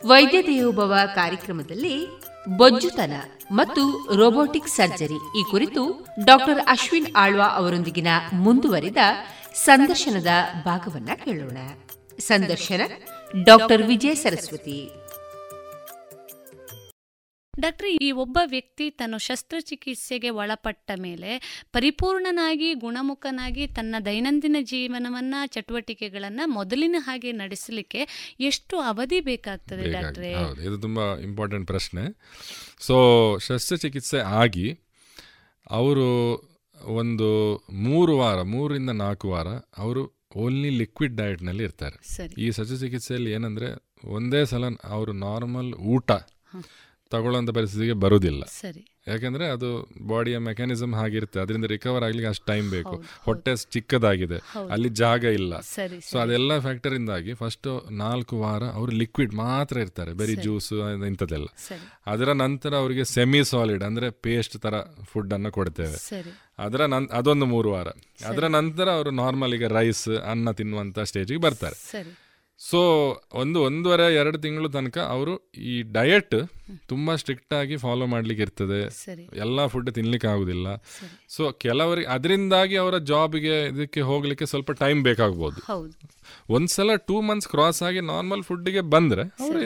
ವೈದ್ಯ 0.06 0.42
ದೇವೋಭವ 0.42 0.94
ಕಾರ್ಯಕ್ರಮದಲ್ಲಿ 1.16 1.96
ಬೊಜ್ಜುತನ. 2.58 3.14
ಮತ್ತು 3.52 4.14
ರೋಬೋಟಿಕ್ 4.16 4.68
ಸರ್ಜರಿ. 4.68 5.40
ಈ 5.40 5.44
ಕುರಿತು 5.52 6.06
ಡಾಕ್ಟರ್ 6.26 6.60
ಅಶ್ವಿನ್ 6.68 7.16
ಆಳ್ವಾ 7.16 7.46
ಅವರೊಂದಿಗಿನ 7.46 8.08
ಮುಂದುವರಿದ 8.34 8.98
ಸಂದರ್ಶನದ 9.54 10.28
ಭಾಗವನ್ನ 10.66 11.10
ಕೇಳೋಣ. 11.16 11.58
ಸಂದರ್ಶನ 12.20 12.82
ಡಾಕ್ಟರ್ 13.44 13.84
ವಿಜಯ 13.84 14.16
ಸರಸ್ವತಿ. 14.16 15.01
ಡಾಕ್ಟರ್ 17.60 17.88
ಈ 18.02 18.12
ಒಬ್ಬ 18.12 18.40
ವ್ಯಕ್ತಿ 18.46 18.90
ತನ್ನ 18.90 19.18
ಶಸ್ತ್ರಚಿಕಿತ್ಸೆಗೆ 19.18 20.30
ಒಳಪಟ್ಟ 20.30 20.92
ಮೇಲೆ 21.00 21.62
ಪರಿಪೂರ್ಣನಾಗಿ 21.72 22.74
ಗುಣಮುಖನಾಗಿ 22.74 23.68
ತನ್ನ 23.68 23.96
ದೈನಂದಿನ 24.06 24.56
ಜೀವನವನ್ನ 24.62 25.36
ಚಟುವಟಿಕೆಗಳನ್ನ 25.46 26.42
ಮೊದಲಿನ 26.46 26.96
ಹಾಗೆ 27.00 27.32
ನಡೆಸಲಿಕ್ಕೆ 27.32 28.08
ಎಷ್ಟು 28.40 28.80
ಅವಧಿ 28.80 29.22
ಬೇಕಾಗ್ತದೆ 29.22 29.92
ಡಾಕ್ಟ್ರೆ? 29.92 30.32
ಇದು 30.64 30.78
ತುಂಬಾ 30.78 31.04
ಇಂಪಾರ್ಟೆಂಟ್ 31.16 31.68
ಪ್ರಶ್ನೆ. 31.68 32.02
ಸೊ 32.80 33.38
ಶಸ್ತ್ರಚಿಕಿತ್ಸೆ 33.38 34.20
ಆಗಿ 34.20 34.80
ಅವರು 35.70 36.10
ಒಂದು 36.86 37.56
ಮೂರು 37.72 38.18
ವಾರ 38.18 38.42
ಮೂರರಿಂದ 38.42 38.90
ನಾಲ್ಕು 38.90 39.30
ವಾರ 39.30 39.48
ಅವರು 39.78 40.24
ಓನ್ಲಿ 40.36 40.70
ಲಿಕ್ವಿಡ್ 40.70 41.18
ಡಯಟ್ನಲ್ಲಿ 41.18 41.64
ಇರ್ತಾರೆ. 41.64 41.98
ಈ 42.38 42.52
ಶಸ್ತ್ರಚಿಕಿತ್ಸೆಯಲ್ಲಿ 42.52 43.32
ಏನಂದ್ರೆ 43.32 43.98
ಒಂದೇ 44.08 44.46
ಸಲ 44.46 44.64
ಅವರು 44.84 45.14
ನಾರ್ಮಲ್ 45.14 45.74
ಊಟ 45.74 46.12
ತಗೊಳ್ಳೋಂಥ 47.12 47.50
ಪರಿಸ್ಥಿತಿಗೆ 47.50 47.94
ಬರುವುದಿಲ್ಲ. 47.94 48.44
ಸರಿ. 48.44 48.88
ಯಾಕಂದ್ರೆ 49.08 49.46
ಅದು 49.48 49.70
ಬಾಡಿಯ 50.08 50.38
ಮೆಕ್ಯಾನಿಸಮ್ 50.38 50.94
ಆಗಿರುತ್ತೆ 50.94 51.40
ಅದರಿಂದ 51.40 51.66
ರಿಕವರ್ 51.66 52.04
ಆಗ್ಲಿಕ್ಕೆ 52.04 52.30
ಅಷ್ಟು 52.30 52.46
ಟೈಮ್ 52.46 52.70
ಬೇಕು. 52.70 53.04
ಹೊಟ್ಟೆ 53.20 53.56
ಚಿಕ್ಕದಾಗಿದೆ. 53.72 54.38
ಅಲ್ಲಿ 54.72 54.90
ಜಾಗ 54.90 55.24
ಇಲ್ಲ. 55.24 55.60
ಸೊ 56.12 56.20
ಅದೆಲ್ಲ 56.20 56.60
ಫ್ಯಾಕ್ಟರ್ 56.60 56.94
ಇಂದಾಗಿ 56.94 57.34
ಫಸ್ಟ್ 57.34 57.88
ನಾಲ್ಕು 57.92 58.40
ವಾರ 58.40 58.64
ಅವರು 58.64 58.92
ಲಿಕ್ವಿಡ್ 58.92 59.34
ಮಾತ್ರ 59.34 59.80
ಇರ್ತಾರೆ. 59.80 60.14
ಬರೀ 60.14 60.36
ಜ್ಯೂಸ್ 60.36 60.74
ಇಂಥದ್ದೆಲ್ಲ. 61.08 61.48
ಅದರ 62.06 62.32
ನಂತರ 62.32 62.76
ಅವರಿಗೆ 62.76 63.06
ಸೆಮಿ 63.06 63.44
ಸಾಲಿಡ್ 63.44 63.84
ಅಂದ್ರೆ 63.84 64.10
ಪೇಸ್ಟ್ 64.10 64.58
ತರ 64.58 64.74
ಫುಡ್ 65.04 65.34
ಅನ್ನು 65.34 65.52
ಕೊಡ್ತೇವೆ. 65.52 65.98
ಅದರ 66.60 66.86
ನನ್ 66.86 67.08
ಅದೊಂದು 67.08 67.46
ಮೂರು 67.46 67.72
ವಾರ. 67.72 67.88
ಅದರ 68.26 68.48
ನಂತರ 68.48 68.90
ಅವರು 68.90 69.12
ನಾರ್ಮಲ್ 69.12 69.54
ಈಗ 69.54 69.68
ರೈಸ್ 69.68 70.10
ಅನ್ನ 70.10 70.52
ತಿನ್ನುವಂತ 70.52 71.00
ಸ್ಟೇಜಿಗೆ 71.00 71.42
ಬರ್ತಾರೆ. 71.42 71.78
ಸೊ 72.70 72.80
ಒಂದು 73.34 73.60
ಒಂದೂವರೆ 73.62 74.16
ಎರಡು 74.16 74.38
ತಿಂಗಳು 74.38 74.70
ತನಕ 74.70 74.98
ಅವರು 74.98 75.52
ಈ 75.58 75.82
ಡಯಟ್ 75.82 76.36
ತುಂಬಾ 76.88 77.16
ಸ್ಟ್ರಿಕ್ಟ್ 77.16 77.54
ಆಗಿ 77.54 77.78
ಫಾಲೋ 77.78 78.06
ಮಾಡ್ಲಿಕ್ಕೆ 78.06 78.42
ಇರ್ತದೆ. 78.42 78.80
ಎಲ್ಲ 79.36 79.66
ಫುಡ್ 79.66 79.92
ತಿನ್ಲಿಕ್ಕೆ 79.92 80.28
ಆಗುದಿಲ್ಲ. 80.28 80.68
ಸೊ 81.30 81.52
ಕೆಲವರಿಗೆ 81.52 82.08
ಅದರಿಂದಾಗಿ 82.08 82.76
ಅವರ 82.76 82.98
ಜಾಬ್ಗೆ 82.98 83.68
ಇದಕ್ಕೆ 83.68 84.02
ಹೋಗ್ಲಿಕ್ಕೆ 84.02 84.46
ಸ್ವಲ್ಪ 84.46 84.72
ಟೈಮ್ 84.72 85.04
ಬೇಕಾಗ್ಬೋದು. 85.04 85.60
ಒಂದ್ಸಲ 86.50 86.96
ಟೂ 86.96 87.22
ಮಂತ್ಸ್ 87.22 87.48
ಕ್ರಾಸ್ 87.48 87.84
ಆಗಿ 87.84 88.02
ನಾರ್ಮಲ್ 88.02 88.44
ಫುಡ್ಗೆ 88.44 88.82
ಬಂದ್ರೆ 88.82 89.22
ಅವರು 89.22 89.60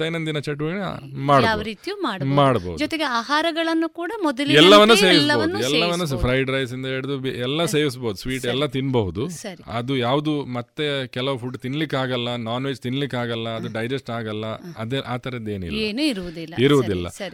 ದೈನಂದಿನ 0.00 0.38
ಚಟುವಟಿಕೆ 0.38 1.94
ಮಾಡಬಹುದು 1.94 2.76
ಜೊತೆಗೆ 2.76 3.04
ಆಹಾರಗಳನ್ನು 3.04 3.88
ಕೂಡ 3.88 4.12
ಎಲ್ಲವನ್ನು 4.48 4.96
ಸೇವಿಸಬಹುದು 4.96 5.58
ಎಲ್ಲವನ್ನು 5.58 6.18
ಫ್ರೈಡ್ 6.18 6.50
ರೈಸ್ 6.50 6.72
ಇಂದ 6.72 6.86
ಹಿಡಿದು 6.86 7.26
ಎಲ್ಲ 7.26 7.64
ಸೇವಿಸಬಹುದು 7.64 8.16
ಸ್ವೀಟ್ 8.16 8.46
ಎಲ್ಲ 8.46 8.66
ತಿನ್ಬಹುದು. 8.66 9.28
ಅದು 9.66 9.96
ಯಾವುದು 9.96 10.44
ಮತ್ತೆ 10.44 11.06
ಕೆಲವು 11.06 11.38
ಫುಡ್ 11.38 11.58
ತಿನ್ಲಿಕ್ಕೆ 11.58 11.96
ಆಗಲ್ಲ 11.96 12.36
ನಾನ್ 12.36 12.64
ವೆಜ್ 12.64 12.80
ತಿನ್ಲಿಕ್ಕೆ 12.80 13.16
ಆಗಲ್ಲ 13.16 13.48
ಅದು 13.48 13.68
ಡೈಜೆಸ್ಟ್ 13.68 14.10
ಆಗಲ್ಲ 14.10 14.46
ಅದೇ 14.78 14.98
ಆ 14.98 15.16
ತರದ್ದು 15.16 15.50
ಏನಿಲ್ಲ 15.50 16.00
ಇರುವುದಿಲ್ಲ. 16.00 16.45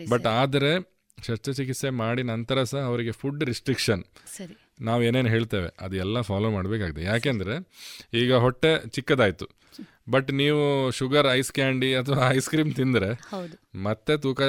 ಬಟ್ 0.09 0.27
ಆದರೆ 0.27 0.73
ಶಸ್ತ್ರಚಿಕಿತ್ಸೆ 1.27 1.91
ಮಾಡಿ 1.91 2.23
ನಂತರ 2.23 2.63
ಸಹ 2.63 2.79
ಅವರಿಗೆ 2.79 3.13
ಫುಡ್ 3.13 3.45
ರಿಸ್ಟ್ರಿಕ್ಷನ್ 3.45 4.05
ನಾವು 4.81 5.03
ಏನೇನು 5.03 5.29
ಹೇಳ್ತೇವೆ 5.29 5.69
ಅದೆಲ್ಲ 5.81 6.21
ಫಾಲೋ 6.21 6.51
ಮಾಡಬೇಕಾಗಿದೆ 6.51 7.03
ಯಾಕೆಂದರೆ 7.03 7.57
ಈಗ 8.15 8.35
ಹೊಟ್ಟೆ 8.35 8.89
ಚಿಕ್ಕದಾಯಿತು. 8.89 9.47
ಬಟ್ 10.11 10.33
ನೀವು 10.33 10.91
ಶುಗರ್ 10.91 11.27
ಐಸ್ 11.27 11.53
ಕ್ಯಾಂಡಿ 11.53 11.95
ಅಥವಾ 11.95 12.33
ಐಸ್ 12.33 12.49
ಕ್ರೀಮ್ 12.49 12.73
ತಿಂದ್ರೆ 12.73 13.11
ಮತ್ತೆ 13.83 14.17
ತೂಕ 14.17 14.41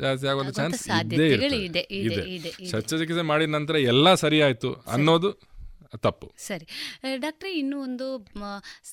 ಜಾಸ್ತಿ 0.00 0.26
ಆಗೋದು 0.26 0.52
ಚಾನ್ಸ್ 0.52 0.88
ಇದ್ದೇ 0.88 1.28
ಇದೆ. 1.28 2.50
ಶಸ್ತ್ರಚಿಕಿತ್ಸೆ 2.70 3.22
ಮಾಡಿದ 3.22 3.50
ನಂತರ 3.50 3.76
ಎಲ್ಲ 3.76 4.14
ಸರಿ 4.14 4.42
ಆಯ್ತು 4.42 4.72
ಅನ್ನೋದು 4.72 5.49
ತಪ್ಪು. 5.96 6.32
ಸರಿ. 6.38 6.66
ಡಾಕ್ಟರ್ 7.16 7.48
ಇನ್ನೂ 7.48 7.82
ಒಂದು 7.82 8.06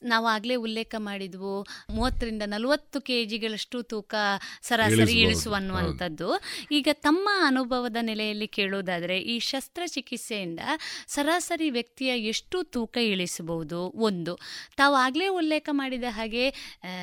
ನಾವು 0.03 0.28
ಆಗ್ಲೇ 0.28 0.56
ಉಲ್ಲೇಖ 0.56 0.95
ಮಾಡಿದ್ವು 0.98 1.65
ಮೂವತ್ತರಿಂದ 1.90 2.44
ನಲವತ್ತು 2.45 3.02
ಕೆ 3.02 3.26
ಜಿಗಳಷ್ಟು 3.26 3.82
ತೂಕ 3.84 4.15
ಸರಾಸರಿ 4.61 5.14
ಇಳಿಸುವ 5.14 5.56
ಅನ್ನುವಂಥದ್ದು. 5.56 6.30
ಈಗ 6.72 6.88
ತಮ್ಮ 6.94 7.30
ಅನುಭವದ 7.45 7.95
ನೆಲೆಯಲ್ಲಿ 8.02 8.48
ಕೇಳೋದಾದರೆ 8.48 9.19
ಈ 9.19 9.40
ಶಸ್ತ್ರಚಿಕಿತ್ಸೆಯಿಂದ 9.40 10.60
ಸರಾಸರಿ 11.07 11.69
ವ್ಯಕ್ತಿಯ 11.69 12.19
ಎಷ್ಟು 12.28 12.64
ತೂಕ 12.64 12.98
ಇಳಿಸಬಹುದು? 12.98 13.80
ಒಂದು. 13.80 14.40
ತಾವು 14.78 14.95
ಆಗಲೇ 14.95 15.28
ಉಲ್ಲೇಖ 15.28 15.69
ಮಾಡಿದ 15.72 16.03
ಹಾಗೆ 16.10 16.53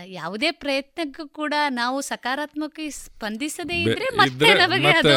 ಯಾವುದೇ 0.07 0.51
ಪ್ರಯತ್ನಕ್ಕೂ 0.51 1.29
ಕೂಡ 1.29 1.55
ನಾವು 1.69 2.01
ಸಕಾರಾತ್ಮಕ 2.01 2.81
ಸ್ಪಂದಿಸದೇ 2.91 3.83
ಇದ್ರೆ 3.83 4.05
ಮತ್ತೆ 4.17 4.55
ನಮಗೆ 4.55 4.91
ಅದು 4.91 5.17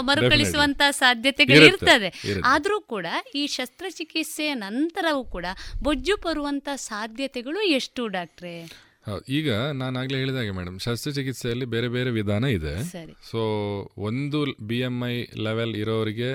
ಮರುಕಳಿಸುವಂತ 0.00 0.82
ಸಾಧ್ಯತೆಗಳಿರ್ತದೆ 0.90 2.12
ಆದರೂ 2.44 2.80
ಕೂಡ 2.80 3.06
ಈ 3.34 3.46
ಶಸ್ತ್ರಚಿಕಿತ್ಸೆ 3.46 4.14
ಚಿಕಿತ್ಸೆಯ 4.16 4.50
ನಂತರವೂ 4.64 5.22
ಕೂಡ 5.32 5.46
ಬೊಜ್ಜು 5.86 6.14
ಬರುವಂಥ 6.24 6.68
ಸಾಧ್ಯತೆಗಳು 6.90 7.60
ಎಷ್ಟು 7.78 8.02
ಡಾಕ್ಟ್ರೆ? 8.14 8.54
ಈಗ 9.38 9.48
ನಾನು 9.80 9.94
ಆಗಲೇ 10.00 10.18
ಹೇಳಿದಾಗೆ 10.22 10.52
ಮೇಡಮ್ 10.58 10.76
ಶಸ್ತ್ರಚಿಕಿತ್ಸೆಯಲ್ಲಿ 10.84 11.66
ಬೇರೆ 11.74 11.88
ಬೇರೆ 11.96 12.10
ವಿಧಾನ 12.18 12.44
ಇದೆ. 12.58 12.74
ಸೊ 13.30 13.40
ಒಂದು 14.08 14.38
ಬಿ 14.70 14.78
ಎಂ 14.88 14.96
ಐ 15.12 15.16
ಲೆವೆಲ್ 15.46 15.74
ಇರೋರಿಗೆ 15.82 16.30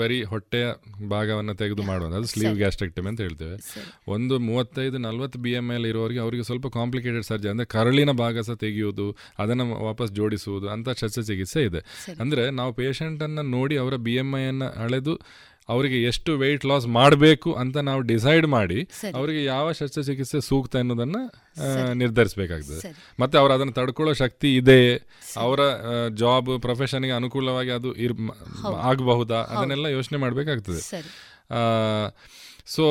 ಬರೀ 0.00 0.16
ಹೊಟ್ಟೆಯ 0.30 0.64
ಭಾಗವನ್ನು 1.12 1.54
ತೆಗೆದು 1.60 1.82
ಮಾಡುವಂಥ 1.88 2.18
ಅದು 2.18 2.28
ಸ್ಲೀವ್ 2.32 2.56
ಗ್ಯಾಸ್ಟ್ರೆಕ್ಟಮಿ 2.60 3.08
ಅಂತ 3.10 3.20
ಹೇಳ್ತೇವೆ. 3.26 3.56
ಒಂದು 4.14 4.34
ಮೂವತ್ತೈದು 4.48 4.98
ನಲ್ವತ್ತು 5.06 5.38
ಬಿ 5.44 5.52
ಎಂ 5.60 5.68
ಎಲ್ 5.76 5.86
ಇರೋರಿಗೆ 5.92 6.20
ಅವರಿಗೆ 6.24 6.44
ಸ್ವಲ್ಪ 6.48 6.66
ಕಾಂಪ್ಲಿಕೇಟೆಡ್ 6.78 7.26
ಸರ್ಜರಿ 7.30 7.50
ಅಂದರೆ 7.54 7.68
ಕರಳಿನ 7.76 8.12
ಭಾಗ 8.22 8.44
ಸಹ 8.48 8.58
ತೆಗೆಯುವುದು 8.64 9.06
ಅದನ್ನು 9.44 9.66
ವಾಪಸ್ 9.88 10.12
ಜೋಡಿಸುವುದು 10.18 10.68
ಅಂತ 10.74 10.90
ಶಸ್ತ್ರಚಿಕಿತ್ಸೆ 11.02 11.62
ಇದೆ. 11.70 11.82
ಅಂದರೆ 12.24 12.44
ನಾವು 12.60 12.72
ಪೇಷಂಟನ್ನು 12.82 13.44
ನೋಡಿ 13.56 13.78
ಅವರ 13.84 13.96
ಬಿ 14.08 14.14
ಎಂ 14.24 14.30
ಐಯನ್ನು 14.42 14.70
ಅಳೆದು 14.86 15.16
ಅವರಿಗೆ 15.68 16.02
ಎಷ್ಟು 16.02 16.38
ವೆಯ್ಟ್ 16.38 16.64
ಲಾಸ್ 16.66 16.86
ಮಾಡಬೇಕು 16.86 17.52
ಅಂತ 17.52 17.76
ನಾವು 17.76 18.00
ಡಿಸೈಡ್ 18.00 18.46
ಮಾಡಿ 18.46 18.88
ಅವರಿಗೆ 19.14 19.44
ಯಾವ 19.44 19.72
ಶಸ್ತ್ರಚಿಕಿತ್ಸೆ 19.72 20.40
ಸೂಕ್ತ 20.40 20.76
ಅನ್ನೋದನ್ನ 20.76 21.16
ನಿರ್ಧರಿಸಬೇಕಾಗ್ತದೆ. 21.92 22.92
ಮತ್ತೆ 23.20 23.38
ಅವರು 23.38 23.52
ಅದನ್ನು 23.52 23.72
ತಡ್ಕೊಳ್ಳೋ 23.72 24.14
ಶಕ್ತಿ 24.14 24.56
ಇದೆ 24.56 24.94
ಅವರ 25.36 25.60
ಜಾಬ್ 26.14 26.60
ಪ್ರೊಫೆಷನ್ಗೆ 26.60 27.12
ಅನುಕೂಲವಾಗಿ 27.12 27.70
ಅದು 27.70 27.94
ಇರ್ 27.94 28.14
ಆಗಬಹುದಾ? 28.82 29.36
ಅದನ್ನೆಲ್ಲ 29.36 29.86
ಯೋಚನೆ 29.86 30.18
ಮಾಡಬೇಕಾಗ್ತದೆ. 30.18 30.82
ಸೊ 32.66 32.84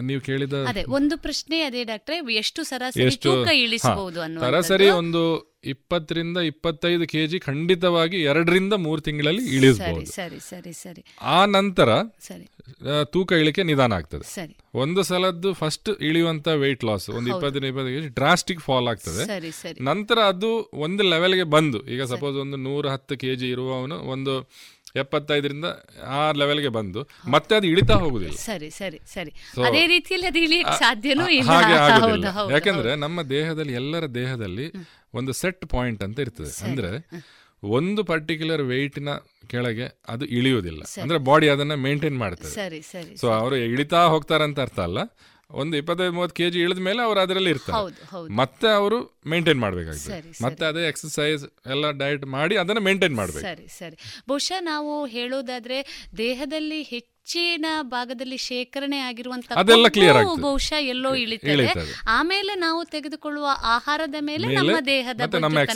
ನೀವು 0.00 0.20
ಕೇಳಿದ 0.20 0.52
ಅದೇ 0.52 0.82
ಒಂದು 0.82 1.18
ಪ್ರಶ್ನೆ 1.18 1.60
ಅದೇ 1.62 1.84
ಡಾಕ್ಟ್ರೆ 1.84 2.34
ಎಷ್ಟು 2.34 2.62
ಸರಾಸರಿ 2.62 3.16
ತೂಕ 3.16 3.48
ಇಳಿಸಬಹುದು 3.48 4.40
ಸರಾಸರಿ 4.40 4.88
ಒಂದು 4.88 5.22
ಇಪ್ಪತ್ತರಿಂದ 5.64 6.38
ಇಪ್ಪತ್ತೈದು 6.48 7.04
ಕೆಜಿ 7.06 7.38
ಖಂಡಿತವಾಗಿ 7.40 8.18
ಎರಡರಿಂದ 8.22 8.74
ಮೂರು 8.84 9.00
ತಿಂಗಳಲ್ಲಿ 9.00 9.44
ಇಳಿಸಬಹುದು 9.56 10.10
ಸರಿ 10.12 10.38
ಸರಿ 10.42 10.72
ಸರಿ. 10.74 11.02
ಆ 11.30 11.38
ನಂತರ 11.46 11.88
ತೂಕ 13.12 13.30
ಇಳಿಕೆ 13.32 13.62
ನಿಧಾನ 13.62 13.92
ಆಗ್ತದೆ. 13.92 14.24
ಒಂದು 14.74 15.02
ಸಲದ್ದು 15.02 15.50
ಫಸ್ಟ್ 15.54 15.90
ಇಳಿಯುವಂತ 16.02 16.48
ವೆಯ್ಟ್ 16.62 16.84
ಲಾಸ್ 16.84 17.06
ಒಂದು 17.10 17.28
ಇಪ್ಪತ್ತರಿಂದ 17.32 17.68
ಇಪ್ಪತ್ತು 17.72 17.92
ಕೆ 17.94 18.00
ಜಿ 18.00 18.10
ಡ್ರಾಸ್ಟಿಕ್ 18.18 18.60
ಫಾಲ್ 18.60 18.88
ಆಗ್ತದೆ 18.88 19.24
ನಂತರ 19.90 20.18
ಅದು 20.32 20.50
ಒಂದು 20.86 21.04
ಲೆವೆಲ್ಗೆ 21.12 21.46
ಬಂದು 21.54 21.80
ಈಗ 21.94 22.02
ಸಪೋಸ್ 22.12 22.36
ಒಂದು 22.36 22.58
ನೂರ 22.66 22.86
ಹತ್ತು 22.88 23.16
ಕೆಜಿ 23.16 23.48
ಇರುವವನು 23.48 23.98
ಒಂದು 24.14 24.34
ಎಪ್ಪತ್ತೈದರಿಂದ 24.96 25.64
ಆ 26.06 26.32
ಲೆವೆಲ್ಗೆ 26.32 26.68
ಬಂದು 26.68 27.08
ಮತ್ತೆ 27.28 27.54
ಅದು 27.54 27.66
ಇಳಿತಾ 27.66 27.94
ಹೋಗುದಿಲ್ಲ. 27.94 28.36
ಸರಿ 28.36 28.70
ಸರಿ 28.70 29.00
ಸರಿ. 29.14 29.30
ಅದೇ 29.66 29.86
ರೀತಿಯಲ್ಲಿ 29.86 30.26
ಅದು 30.26 30.38
ಇಳಿಯಕ್ಕೆ 30.38 30.78
ಸಾಧ್ಯನೂ 30.78 31.28
ಇಲ್ಲ. 31.28 31.50
ಹಾಗೆ 31.50 31.74
ಆಗುದಿಲ್ಲ. 31.74 32.52
ಯಾಕಂದ್ರೆ 32.52 32.96
ನಮ್ಮ 32.96 33.22
ದೇಹದಲ್ಲಿ 33.22 33.72
ಎಲ್ಲರ 33.72 34.06
ದೇಹದಲ್ಲಿ 34.06 34.72
ಒಂದು 35.14 35.32
ಸೆಟ್ 35.32 35.66
ಪಾಯಿಂಟ್ 35.66 36.02
ಅಂತ 36.02 36.20
ಇರ್ತದೆ. 36.20 36.64
ಅಂದ್ರೆ 36.64 37.10
ಒಂದು 37.62 38.04
ಪರ್ಟಿಕ್ಯುಲರ್ 38.04 38.62
ವೆಯ್ಟ್ನ 38.62 39.08
ಕೆಳಗೆ 39.46 40.00
ಅದು 40.08 40.24
ಇಳಿಯುವುದಿಲ್ಲ. 40.24 40.82
ಅಂದ್ರೆ 41.02 41.18
ಬಾಡಿ 41.18 41.48
ಅದನ್ನ 41.48 41.74
ಮೇಂಟೈನ್ 41.74 42.18
ಮಾಡ್ತದೆ. 42.18 43.16
ಸೊ 43.16 43.30
ಅವರು 43.30 43.56
ಇಳಿತಾ 43.56 44.04
ಹೋಗ್ತಾರಂತ 44.04 44.60
ಅರ್ಥ 44.60 44.80
ಅಲ್ಲ. 44.80 44.98
ಒಂದು 45.50 45.76
ಇಪ್ಪತ್ತೈದು 45.76 46.12
ಮೂವತ್ತು 46.12 46.34
ಕೆ 46.36 46.50
ಜಿ 46.50 46.60
ಇಳಿದ 46.60 46.78
ಮೇಲೆ 46.78 47.02
ಅವರು 47.02 47.20
ಅದರಲ್ಲಿ 47.20 47.50
ಇರ್ತಾರೆ. 47.50 48.32
ಮತ್ತೆ 48.36 48.68
ಅವರು 48.68 49.20
ಮೇಂಟೈನ್ 49.26 49.60
ಮಾಡಬೇಕಾಗ್ತದೆ. 49.60 50.44
ಮತ್ತೆ 50.44 50.64
ಅದೇ 50.64 50.88
ಎಕ್ಸಸೈಸ್ 50.88 51.44
ಎಲ್ಲ 51.66 51.90
ಡಯಟ್ 51.90 52.26
ಮಾಡಿ 52.26 52.56
ಅದನ್ನು 52.56 52.80
ಮೇಂಟೈನ್ 52.80 53.14
ಮಾಡಬೇಕು. 53.14 53.40
ಸರಿ 53.40 53.68
ಸರಿ. 53.68 53.96
ಬಹುಶಃ 54.28 54.60
ನಾವು 54.60 55.06
ಹೇಳೋದಾದ್ರೆ 55.06 56.08
ದೇಹದಲ್ಲಿ 56.16 56.82
ಹೆಚ್ಚು 56.82 57.17
ಹೆಚ್ಚಿನ 57.28 57.66
ಭಾಗದಲ್ಲಿ 57.82 58.36
ಶೇಖರಣೆ 58.38 58.98
ಆಗಿರುವಂತಹ. 58.98 59.56
ಬಹುಶಃ 60.40 60.74
ಎಲ್ಲೋ 60.80 61.14
ಇಳಿತದೆ. 61.14 61.48
ಆಮೇಲೆ 62.08 62.54
ನಾವು 62.54 62.84
ತೆಗೆದುಕೊಳ್ಳುವ 62.84 63.46
ಆಹಾರದ 63.62 64.14
ಮೇಲೆ 64.20 64.46
ನಮ್ಮ 64.54 64.76
ದೇಹದ 64.86 65.20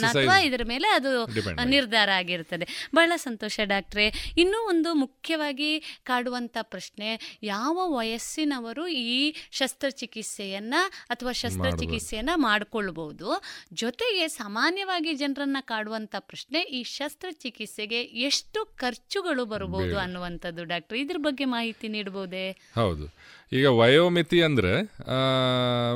ಅಥವಾ 0.09 0.39
ಇದರ 0.39 0.61
ಮೇಲೆ 0.67 0.87
ಅದು 0.87 1.25
ನಿರ್ಧಾರ 1.69 2.09
ಆಗಿರ್ತದೆ. 2.11 2.67
ಬಹಳ 2.95 3.11
ಸಂತೋಷ 3.15 3.59
ಡಾಕ್ಟ್ರೆ. 3.63 4.33
ಇನ್ನೂ 4.37 4.67
ಒಂದು 4.69 4.93
ಮುಖ್ಯವಾಗಿ 4.93 5.79
ಕಾಡುವಂತ 6.03 6.57
ಪ್ರಶ್ನೆ 6.61 7.39
ಯಾವ 7.43 7.95
ವಯಸ್ಸಿನವರು 7.97 8.87
ಈ 8.87 9.33
ಶಸ್ತ್ರಚಿಕಿತ್ಸೆಯನ್ನ 9.51 10.73
ಅಥವಾ 11.09 11.31
ಶಸ್ತ್ರಚಿಕಿತ್ಸೆಯನ್ನ 11.31 12.29
ಮಾಡಿಕೊಳ್ಳಬಹುದು 12.35 13.41
ಜೊತೆಗೆ 13.73 14.27
ಸಾಮಾನ್ಯವಾಗಿ 14.27 15.13
ಜನರನ್ನ 15.13 15.57
ಕಾಡುವಂತ 15.61 16.15
ಪ್ರಶ್ನೆ 16.19 16.59
ಈ 16.61 16.83
ಶಸ್ತ್ರಚಿಕಿತ್ಸೆಗೆ 16.83 18.01
ಎಷ್ಟು 18.01 18.65
ಖರ್ಚುಗಳು 18.65 19.45
ಬರಬಹುದು 19.45 19.99
ಅನ್ನುವಂಥದ್ದು 19.99 20.63
ಡಾಕ್ಟರ್. 20.63 20.97
ಇದ್ರ 20.97 21.17
ಬಗ್ಗೆ 21.17 21.42
ಮಾಹಿತಿ 21.45 21.87
ನೀಡಬಹುದೇ 21.87 22.51
ಹೌದು. 22.51 23.05
ಈಗ 23.51 23.67
ವಯೋಮಿತಿ 23.67 24.41
ಅಂದ್ರೆ 24.41 24.79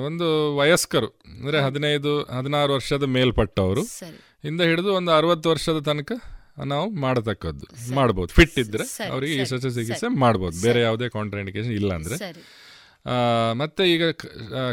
ಒಂದು 0.05 0.55
ವಯಸ್ಕರು 0.55 1.07
ಅಂದ್ರೆ 1.07 1.61
ಹದಿನೈದು 1.61 2.23
ಹದಿನಾರು 2.23 2.73
ವರ್ಷದ 2.73 3.03
ಮೇಲ್ಪಟ್ಟವರು. 3.03 3.83
ಇಂದ 4.43 4.61
ಹಿಡಿದು 4.61 4.93
ಒಂದು 4.93 5.11
ಅರವತ್ತು 5.11 5.49
ವರ್ಷದ 5.49 5.79
ತನಕ 5.79 6.11
ನಾವು 6.65 6.89
ಮಾಡತಕ್ಕದ್ದು 6.89 7.95
ಮಾಡ್ಬೋದು. 7.95 8.33
ಫಿಟ್ 8.33 8.59
ಇದ್ರೆ 8.59 9.09
ಅವರಿಗೆ 9.09 9.41
ಈ 9.41 9.45
ಸಸ್ಯ 9.45 9.69
ಸರಿ. 9.69 10.15
ಮಾಡ್ಬೋದು. 10.15 10.61
ಬೇರೆ 10.61 10.81
ಯಾವುದೇ 10.81 11.09
ಕಾಂಟ್ರಾಂಡಿಕೇಶನ್ 11.09 11.71
ಇಲ್ಲ 11.71 11.93
ಅಂದ್ರೆ. 11.93 12.15
ಮತ್ತೆ 13.53 13.93
ಈಗ 13.93 14.03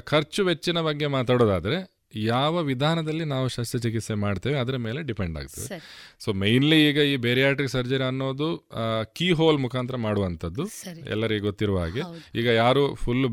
ಖರ್ಚು 0.01 0.44
ವೆಚ್ಚಿನ 0.44 0.80
ಬಗ್ಗೆ 0.80 1.06
ಮಾತಾಡೋದಾದ್ರೆ 1.06 1.93
ಯಾವ 2.16 2.62
ವಿಧಾನದಲ್ಲಿ 2.62 3.24
ನಾವು 3.24 3.48
ಶಸ್ತ್ರಚಿಕಿತ್ಸೆ 3.48 4.14
ಮಾಡ್ತೇವೆ 4.14 4.58
ಅದರ 4.58 4.76
ಮೇಲೆ 4.76 5.02
ಡಿಪೆಂಡ್ 5.02 5.38
ಆಗ್ತದೆ. 5.38 5.78
ಸೊ 6.24 6.32
ಮೇಯ್ನ್ಲಿ 6.32 6.88
ಈಗ 6.88 6.98
ಈ 6.98 7.16
ಬೇರಿಯಾಟ್ರಿಕ್ 7.16 7.70
ಸರ್ಜರಿ 7.70 8.04
ಅನ್ನೋದು 8.04 8.70
ಕೀ 9.12 9.30
ಹೋಲ್ 9.32 9.58
ಮುಖಾಂತರ 9.58 9.96
ಮಾಡುವಂಥದ್ದು 9.96 10.66
ಎಲ್ಲರಿಗೆ 11.10 11.40
ಗೊತ್ತಿರುವ 11.40 11.78
ಹಾಗೆ. 11.78 12.02
ಈಗ 12.34 12.46
ಯಾರು 12.46 12.94
ಫುಲ್ 12.94 13.24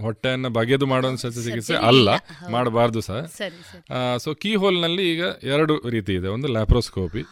ಹೊಟ್ಟೆಯನ್ನು 0.00 0.50
ಬಗೆದು 0.50 0.86
ಮಾಡುವಂಥ 0.86 1.20
ಶಸ್ತ್ರಚಿಕಿತ್ಸೆ 1.20 1.74
ಅಲ್ಲ. 1.74 2.08
ಮಾಡಬಾರ್ದು 2.50 3.00
ಸಹ. 3.00 3.20
ಸೊ 4.16 4.34
ಕೀ 4.34 4.54
ಹೋಲ್ನಲ್ಲಿ 4.54 5.14
ಈಗ 5.14 5.24
ಎರಡು 5.42 5.88
ರೀತಿ 5.88 6.14
ಇದೆ. 6.14 6.28
ಒಂದು 6.28 6.48
ಲ್ಯಾಪ್ರೋಸ್ಕೋಪಿ. 6.48 7.22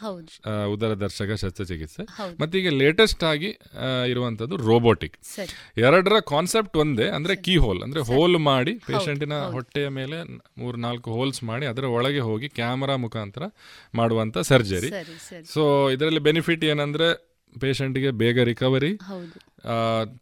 ಉದರ 0.73 0.95
ದರ್ಶಕ 0.95 1.31
ಶಸ್ತ್ರಚಿಕಿತ್ಸೆ. 1.35 2.03
ಮತ್ತೆ 2.41 2.59
ಈಗ 2.59 2.69
ಲೇಟೆಸ್ಟ್ 2.69 3.25
ಆಗಿ 3.25 3.47
ಇರುವಂಥದ್ದು 3.47 4.11
ಇರುವಂತದ್ದು 4.13 4.57
ರೋಬೋಟಿಕ್ 4.57 5.17
ಎರಡರ 5.79 6.17
ಕಾನ್ಸೆಪ್ಟ್ 6.29 6.77
ಒಂದೇ 6.77 7.09
ಅಂದ್ರೆ 7.09 7.37
ಕೀ 7.37 7.57
ಹೋಲ್ 7.57 7.83
ಅಂದ್ರೆ 7.83 8.01
ಹೋಲ್ 8.01 8.39
ಮಾಡಿ 8.39 8.75
ಪೇಷಂಟಿನ 8.75 9.35
ಹೊಟ್ಟೆಯ 9.35 9.89
ಮೇಲೆ 9.89 10.17
ಮೂರ್ 10.59 10.79
ನಾಲ್ಕು 10.79 11.11
ಹೋಲ್ಸ್ 11.11 11.45
ಮಾಡಿ 11.45 11.67
ಅದರ 11.67 11.85
ಒಳಗೆ 11.85 12.23
ಹೋಗಿ 12.29 12.49
ಕ್ಯಾಮರಾ 12.49 12.97
ಮುಖಾಂತರ 12.97 13.43
ಮಾಡುವಂಥ 13.95 14.39
ಸರ್ಜರಿ 14.39 14.91
ಸರಿ, 14.91 15.17
ಸರಿ. 15.29 15.45
ಸೊ 15.45 15.91
ಇದರಲ್ಲಿ 15.91 16.21
ಬೆನಿಫಿಟ್ 16.21 16.65
ಏನಂದ್ರೆ 16.65 17.09
ಪೇಷಂಟ್ಗೆ 17.61 18.11
ಬೇಗ 18.11 18.43
recovery. 18.43 18.93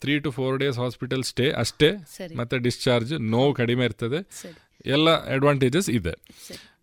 Three 0.02 0.18
to 0.18 0.30
four 0.30 0.56
days 0.58 0.78
hospital 0.78 1.22
stay 1.24 1.46
ಅಷ್ಟೇ. 1.50 1.90
ಮತ್ತೆ 2.36 2.58
ಡಿಸ್ಚಾರ್ಜ್ 2.58 3.12
ನೋವು 3.34 3.54
ಕಡಿಮೆ 3.54 3.84
ಇರ್ತದೆ. 3.84 4.20
ಎಲ್ಲ 4.86 5.08
ಅಡ್ವಾಂಟೇಜಸ್ 5.32 5.90
ಇದೆ 5.90 6.14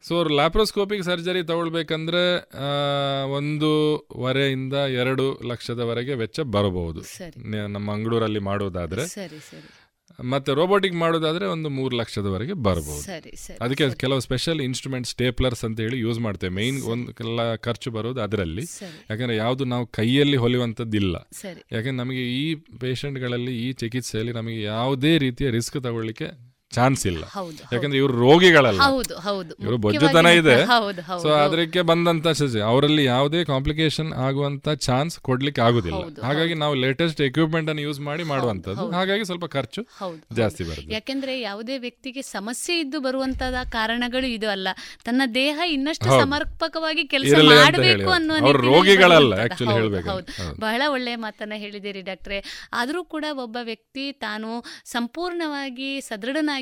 ಸೊ 0.08 0.16
ಲ್ಯಾಪ್ರೋಸ್ಕೋಪಿಕ್ 0.24 1.04
ಸರ್ಜರಿ 1.04 1.42
ತಗೊಳ್ಬೇಕಂದ್ರೆ 1.44 2.22
ಒಂದೂವರೆಯಿಂದ 3.38 4.74
ಎರಡು 4.74 5.26
ಲಕ್ಷದವರೆಗೆ 5.48 6.14
ವೆಚ್ಚ 6.14 6.40
ಬರಬಹುದು 6.56 7.02
ನಮ್ಮ 7.68 7.86
ಮಂಗಳೂರಲ್ಲಿ 7.92 8.42
ಮಾಡೋದಾದ್ರೆ 8.50 9.06
ಮತ್ತೆ 10.20 10.54
ರೋಬೋಟಿಕ್ 10.54 10.94
ಮಾಡೋದಾದ್ರೆ 10.94 11.46
ಒಂದು 11.46 11.70
ಮೂರು 11.70 11.98
ಲಕ್ಷದವರೆಗೆ 11.98 12.54
ಬರಬಹುದು 12.54 13.12
ಅದಕ್ಕೆ 13.62 13.96
ಕೆಲವು 13.96 14.20
ಸ್ಪೆಷಲ್ 14.20 14.62
ಇನ್ಸ್ಟ್ರೂಮೆಂಟ್ 14.62 15.08
ಸ್ಟೇಪ್ಲರ್ಸ್ 15.08 15.66
ಅಂತ 15.66 15.80
ಹೇಳಿ 15.80 16.00
ಯೂಸ್ 16.00 16.20
ಮಾಡ್ತೇವೆ. 16.20 16.54
ಮೈನ್ 16.54 16.82
ಒಂದು 16.82 17.12
ಎಲ್ಲ 17.12 17.56
ಖರ್ಚು 17.56 17.92
ಬರೋದು 17.92 18.22
ಅದರಲ್ಲಿ. 18.22 18.62
ಯಾಕಂದ್ರೆ 19.10 19.36
ಯಾವುದು 19.36 19.66
ನಾವು 19.66 19.88
ಕೈಯಲ್ಲಿ 19.88 20.38
ಹೊಲಿಯುವಂಥದ್ದಿಲ್ಲ. 20.38 21.16
ಯಾಕಂದ್ರೆ 21.72 21.92
ನಮಗೆ 21.92 22.24
ಈ 22.34 22.56
ಪೇಷಂಟ್ಗಳಲ್ಲಿ 22.56 23.68
ಈ 23.68 23.74
ಚಿಕಿತ್ಸೆಯಲ್ಲಿ 23.74 24.32
ನಮಗೆ 24.32 24.62
ಯಾವುದೇ 24.62 25.18
ರೀತಿಯ 25.18 25.50
ರಿಸ್ಕ್ 25.50 25.84
ತಗೊಳ್ಳಿಕ್ಕೆ 25.84 26.47
ಚಾನ್ಸ್ 26.72 27.08
ಇಲ್ಲ. 27.08 27.24
ಯಾಕಂದ್ರೆ 27.74 27.98
ಇವರು 27.98 28.14
ರೋಗಿಗಳಲ್ಲ. 28.20 28.82
ಇವರು 29.60 29.78
ಬೊಜ್ಜುತನ 29.78 30.26
ಇದೆ. 30.26 30.66
ಸೊ 31.22 31.30
ಅದಕ್ಕೆ 31.30 31.82
ಬಂದಂತ 31.82 32.28
ಸಜೆ 32.28 32.60
ಅವರಲ್ಲಿ 32.62 33.04
ಯಾವುದೇ 33.06 33.46
ಕಾಂಪ್ಲಿಕೇಶನ್ 33.46 34.14
ಆಗುವಂತ 34.14 34.70
ಚಾನ್ಸ್ 34.70 35.20
ಕೊಡ್ಲಿಕ್ಕೆ 35.20 35.62
ಆಗುದಿಲ್ಲ. 35.62 36.22
ಹಾಗಾಗಿ 36.22 36.54
ನಾವು 36.54 36.74
ಲೇಟೆಸ್ಟ್ 36.76 37.22
ಎಕ್ವಿಪ್ಮೆಂಟ್ 37.22 37.70
ಅನ್ನು 37.70 37.82
ಯೂಸ್ 37.82 38.00
ಮಾಡಿ 38.00 38.24
ಮಾಡುವಂತದ್ದು 38.24 38.92
ಹಾಗಾಗಿ 38.92 39.26
ಸ್ವಲ್ಪ 39.26 39.46
ಖರ್ಚು 39.46 39.88
ಜಾಸ್ತಿ 40.34 40.64
ಬರುತ್ತೆ. 40.64 40.94
ಯಾಕಂದ್ರೆ 40.94 41.42
ಯಾವುದೇ 41.42 41.78
ವ್ಯಕ್ತಿಗೆ 41.78 42.22
ಸಮಸ್ಯೆ 42.22 42.80
ಇದ್ದು 42.80 43.00
ಬರುವಂತಹ 43.00 43.64
ಕಾರಣಗಳು 43.70 44.28
ಇದು 44.28 44.50
ಅಲ್ಲ. 44.50 44.68
ತನ್ನ 45.06 45.22
ದೇಹ 45.34 45.60
ಇನ್ನಷ್ಟು 45.68 46.06
ಸಮರ್ಪಕವಾಗಿ 46.06 47.08
ಕೆಲಸ 47.08 47.34
ಮಾಡಬೇಕು. 47.46 48.10
ಅನ್ನೋ 48.10 48.52
ರೋಗಿಗಳಲ್ಲ 48.52 49.34
ಆಕ್ಚುಲಿ 49.34 49.72
ಹೇಳಬೇಕು. 49.72 50.10
ಬಹಳ 50.60 50.82
ಒಳ್ಳೆಯ 50.88 51.16
ಮಾತನ್ನ 51.16 51.54
ಹೇಳಿದಿರಿ 51.56 52.02
ಡಾಕ್ಟ್ರೆ. 52.02 52.70
ಆದರೂ 52.74 53.04
ಕೂಡ 53.04 53.26
ಒಬ್ಬ 53.34 53.58
ವ್ಯಕ್ತಿ 53.62 54.12
ತಾನು 54.12 54.64
ಸಂಪೂರ್ಣವಾಗಿ 54.86 56.02
ಸದೃಢನಾಗಿರಬೇಕು 56.02 56.57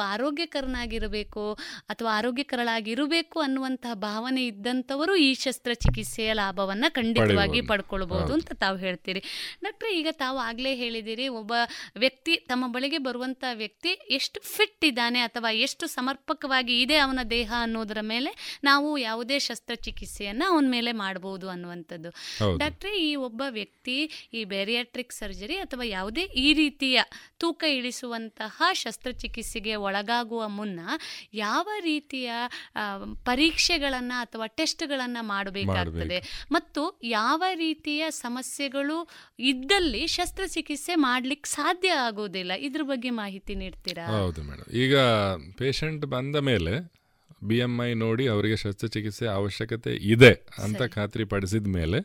ಆರೋಗ್ಯಕರನಾಗಿರಬೇಕು 0.00 1.58
ಅಥವಾ 1.88 2.16
ಆರೋಗ್ಯಕರಳಾಗಿರಬೇಕು 2.16 3.40
ಅನ್ನುವಂತಹ 3.40 3.94
ಭಾವನೆ 3.94 4.46
ಇದ್ದಂಥವರು 4.46 5.16
ಈ 5.16 5.34
ಶಸ್ತ್ರಚಿಕಿತ್ಸೆಯ 5.34 6.32
ಲಾಭವನ್ನ 6.32 6.84
ಖಂಡಿತವಾಗಿ 6.88 7.60
ಪಡ್ಕೊಳ್ಬೋದು 7.60 7.84
ಪಡ್ಕೊಳ್ಬಹುದು 7.84 8.32
ಅಂತ 8.32 8.52
ತಾವು 8.52 8.76
ಹೇಳ್ತೀರಿ. 8.76 9.20
ಡಾಕ್ಟ್ರೆ 9.62 9.96
ಈಗ 9.96 10.06
ತಾವು 10.10 10.38
ಆಗಲೇ 10.38 10.74
ಹೇಳಿದಿರಿ 10.74 11.28
ಒಬ್ಬ 11.28 11.52
ವ್ಯಕ್ತಿ 11.96 12.36
ತಮ್ಮ 12.36 12.72
ಬಳಿಗೆ 12.72 12.98
ಬರುವಂಥ 12.98 13.44
ವ್ಯಕ್ತಿ 13.54 13.88
ಎಷ್ಟು 13.88 14.40
ಫಿಟ್ 14.40 14.84
ಇದ್ದಾನೆ 14.84 15.20
ಅಥವಾ 15.20 15.50
ಎಷ್ಟು 15.50 15.86
ಸಮರ್ಪಕವಾಗಿ 15.86 16.80
ಇದೆ 16.80 16.96
ಅವನ 16.96 17.18
ದೇಹ 17.30 17.52
ಅನ್ನೋದರ 17.60 17.98
ಮೇಲೆ 18.00 18.60
ನಾವು 18.64 18.98
ಯಾವುದೇ 18.98 19.38
ಶಸ್ತ್ರಚಿಕಿತ್ಸೆಯನ್ನು 19.38 20.44
ಅವನ 20.44 20.64
ಮೇಲೆ 20.68 20.92
ಮಾಡಬಹುದು 20.92 21.48
ಅನ್ನುವಂಥದ್ದು. 21.48 22.10
ಡಾಕ್ಟರ್ 22.58 22.94
ಈ 22.94 23.14
ಒಬ್ಬ 23.14 23.42
ವ್ಯಕ್ತಿ 23.48 24.28
ಈ 24.34 24.44
ಬೇರಿಯಾಟ್ರಿಕ್ 24.44 25.12
ಸರ್ಜರಿ 25.12 25.56
ಅಥವಾ 25.56 25.84
ಯಾವುದೇ 25.84 26.22
ಈ 26.22 26.52
ರೀತಿಯ 26.52 27.00
ತೂಕ 27.38 27.64
ಇಳಿಸುವಂತಹ 27.68 28.62
ಶಸ್ತ್ರಚಿಕಿತ್ಸೆಗೆ 29.24 29.74
ಒಳಗಾಗುವ 29.86 30.42
ಮುನ್ನ 30.48 30.80
ಯಾವ 31.34 31.68
ರೀತಿಯ 31.82 32.30
ಪರೀಕ್ಷೆಗಳನ್ನು 33.24 34.16
ಅಥವಾ 34.24 34.46
ಟೆಸ್ಟ್ಗಳನ್ನ 34.58 35.18
ಮಾಡಬೇಕಾಗ್ತದೆ. 35.32 36.18
ಮತ್ತು 36.52 36.82
ಯಾವ 37.10 37.42
ರೀತಿಯ 37.56 38.04
ಸಮಸ್ಯೆಗಳು 38.24 38.98
ಇದ್ದಲ್ಲಿ 39.50 40.02
ಶಸ್ತ್ರಚಿಕಿತ್ಸೆ 40.06 40.94
ಮಾಡ್ಲಿಕ್ಕೆ 41.06 41.50
ಸಾಧ್ಯ 41.50 41.90
ಆಗೋದಿಲ್ಲ? 42.06 42.52
ಇದ್ರ 42.68 42.82
ಬಗ್ಗೆ 42.82 43.12
ಮಾಹಿತಿ 43.22 43.54
ನೀಡ್ತೀರಾ? 43.54 44.06
ಹೌದು 44.16 44.42
ಮೇಡಮ್ 44.42 44.68
ಈಗ 44.84 44.94
ಪೇಷಂಟ್ 45.58 46.06
ಬಂದ 46.16 46.36
ಮೇಲೆ 46.50 46.74
ಬಿ 47.44 47.56
ಎಂ 47.58 47.74
ಐ 47.86 47.90
ನೋಡಿ 48.04 48.24
ಅವರಿಗೆ 48.26 48.56
ಶಸ್ತ್ರಚಿಕಿತ್ಸೆ 48.56 49.26
ಅವಶ್ಯಕತೆ 49.38 49.92
ಇದೆ 50.12 50.32
ಅಂತ 50.64 50.82
ಖಾತ್ರಿ 50.96 51.24
ಪಡಿಸಿದ 51.32 51.68
ಮೇಲೆ 51.78 51.98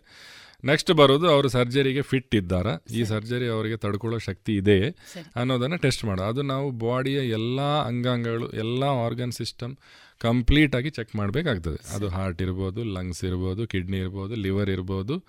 ನೆಕ್ಸ್ಟ್ 0.64 0.92
ಬರೋದು 0.92 1.30
ಅವರು 1.30 1.50
ಸರ್ಜರಿಗೆ 1.50 2.02
ಫಿಟ್ 2.02 2.36
ಇದ್ದಾರಾ. 2.36 2.84
ಈ 2.92 3.04
ಸರ್ಜರಿ 3.04 3.48
ಅವರಿಗೆ 3.48 3.78
ತಡ್ಕೊಳ್ಳೋ 3.78 4.20
ಶಕ್ತಿ 4.20 4.56
ಇದೆ 4.56 4.90
ಅನ್ನೋದನ್ನು 5.36 5.78
ಟೆಸ್ಟ್ 5.78 6.06
ಮಾಡೋದು. 6.06 6.28
ಅದು 6.28 6.42
ನಾವು 6.42 6.72
ಬಾಡಿಯ 6.72 7.18
ಎಲ್ಲ 7.18 7.62
ಅಂಗಾಂಗಗಳು 7.62 8.50
ಎಲ್ಲ 8.50 8.84
ಆರ್ಗನ್ 8.84 9.32
ಸಿಸ್ಟಮ್ 9.32 9.76
ಕಂಪ್ಲೀಟ್ 10.20 10.76
ಆಗಿ 10.76 10.90
ಚೆಕ್ 10.90 11.16
ಮಾಡಬೇಕಾಗ್ತದೆ. 11.16 11.96
ಅದು 11.96 12.08
ಹಾರ್ಟ್ 12.08 12.42
ಇರ್ಬೋದು 12.42 12.84
ಲಂಗ್ಸ್ 12.84 13.24
ಇರ್ಬೋದು 13.24 13.68
ಕಿಡ್ನಿ 13.68 13.98
ಇರ್ಬೋದು 13.98 14.36
ಲಿವರ್ 14.36 14.70
ಇರ್ಬೋದು 14.70 15.26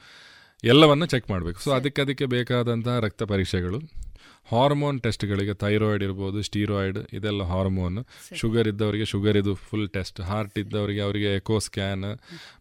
ಎಲ್ಲವನ್ನು 0.65 1.07
ಚೆಕ್ 1.07 1.31
ಮಾಡಬೇಕು. 1.31 1.61
ಸೊ 1.61 1.71
ಅದಕ್ಕೆ 1.71 2.03
ಅದಕ್ಕೆ 2.03 2.27
ಬೇಕಾದಂತಹ 2.27 2.99
ರಕ್ತ 2.99 3.23
ಪರೀಕ್ಷೆಗಳು. 3.23 4.10
ಹಾರ್ಮೋನ್ 4.49 5.01
ಟೆಸ್ಟ್ಗಳಿಗೆ 5.01 5.55
ಥೈರಾಯ್ಡ್ 5.55 6.03
ಇರ್ಬೋದು 6.03 6.43
ಸ್ಟೀರಾಯ್ಡ್ 6.43 6.99
ಇದೆಲ್ಲ 7.13 7.43
ಹಾರ್ಮೋನ್. 7.43 7.99
ಶುಗರ್ 8.35 8.69
ಇದ್ದವರಿಗೆ 8.69 9.05
ಶುಗರ್ 9.05 9.37
ಇದು 9.37 9.55
ಫುಲ್ 9.55 9.91
ಟೆಸ್ಟ್. 9.91 10.21
ಹಾರ್ಟ್ 10.21 10.59
ಇದ್ದವರಿಗೆ 10.59 11.01
ಅವರಿಗೆ 11.01 11.35
ಎಕೋ 11.35 11.59
ಸ್ಕ್ಯಾನ್. 11.59 12.05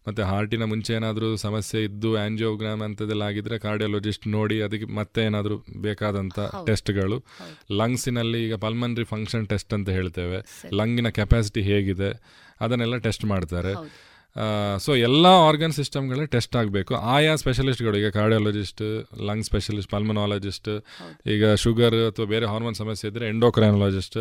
ಮತ್ತು 0.08 0.22
ಹಾರ್ಟಿನ 0.22 0.64
ಮುಂಚೆ 0.64 0.94
ಏನಾದರೂ 0.94 1.36
ಸಮಸ್ಯೆ 1.36 1.84
ಇದ್ದು 1.84 2.16
ಆ್ಯಂಜಿಯೋಗ್ರಾಮ್ 2.16 2.82
ಅಂಥದ್ದೆಲ್ಲ 2.82 3.22
ಆಗಿದ್ರೆ 3.22 3.58
ಕಾರ್ಡಿಯಾಲಜಿಸ್ಟ್ 3.58 4.28
ನೋಡಿ 4.28 4.62
ಅದಕ್ಕೆ 4.62 4.84
ಮತ್ತೆ 4.84 5.22
ಏನಾದರೂ 5.22 5.56
ಬೇಕಾದಂಥ 5.80 6.38
ಟೆಸ್ಟ್ಗಳು. 6.66 7.24
ಲಂಗ್ಸಿನಲ್ಲಿ 7.70 8.46
ಈಗ 8.46 8.54
ಪಲ್ಮನ್ರಿ 8.54 9.04
ಫಂಕ್ಷನ್ 9.04 9.48
ಟೆಸ್ಟ್ 9.48 9.74
ಅಂತ 9.74 9.88
ಹೇಳ್ತೇವೆ. 9.88 10.68
ಲಂಗಿನ 10.74 11.08
ಕೆಪಾಸಿಟಿ 11.08 11.62
ಹೇಗಿದೆ 11.62 12.12
ಅದನ್ನೆಲ್ಲ 12.60 12.96
ಟೆಸ್ಟ್ 12.96 13.24
ಮಾಡ್ತಾರೆ. 13.24 13.74
ಸೊ 14.78 14.96
ಎಲ್ಲ 14.96 15.26
ಆರ್ಗನ್ 15.48 15.72
ಸಿಸ್ಟಮ್ಗಳೇ 15.72 16.26
ಟೆಸ್ಟ್ 16.26 16.56
ಆಗಬೇಕು. 16.56 16.94
ಆಯಾ 16.94 17.34
ಸ್ಪೆಷಲಿಸ್ಟ್ಗಳು 17.34 17.96
ಈಗ 17.98 18.08
ಕಾರ್ಡಿಯಾಲಜಿಸ್ಟ್ 18.08 18.82
ಲಂಗ್ 19.22 19.44
ಸ್ಪೆಷಲಿಸ್ಟ್ 19.44 19.92
ಪಲ್ಮನಾಲಜಿಸ್ಟ್ 19.92 20.70
ಈಗ 21.26 21.54
ಶುಗರ್ 21.54 21.94
ಅಥವಾ 21.94 22.26
ಬೇರೆ 22.26 22.46
ಹಾರ್ಮೋನ್ 22.46 22.74
ಸಮಸ್ಯೆ 22.74 23.10
ಇದ್ದರೆ 23.10 23.28
ಎಂಡೋಕ್ರೈನಾಲಜಿಸ್ಟ್ 23.28 24.18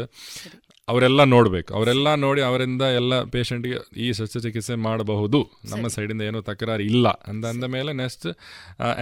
ಅವರೆಲ್ಲ 0.88 1.23
ನೋಡಬೇಕು. 1.23 1.73
ಅವರೆಲ್ಲ 1.73 2.15
ನೋಡಿ 2.15 2.41
ಅವರಿಂದ 2.41 2.81
ಎಲ್ಲ 2.81 3.23
ಪೇಷಂಟ್ಗೆ 3.23 3.76
ಈ 3.98 4.14
ಶಸ್ತ್ರಚಿಕಿತ್ಸೆ 4.14 4.76
ಮಾಡಬಹುದು. 4.76 5.40
ನಮ್ಮ 5.69 5.88
ಸೈಡಿಂದ 5.88 6.22
ಏನೂ 6.22 6.41
ತಕರಾರು 6.41 6.84
ಇಲ್ಲ. 6.84 7.07
ಅಂತ 7.07 7.45
ಅಂದ 7.45 7.64
ಮೇಲೆ 7.64 7.94
ನೆಕ್ಸ್ಟ್ 7.94 8.27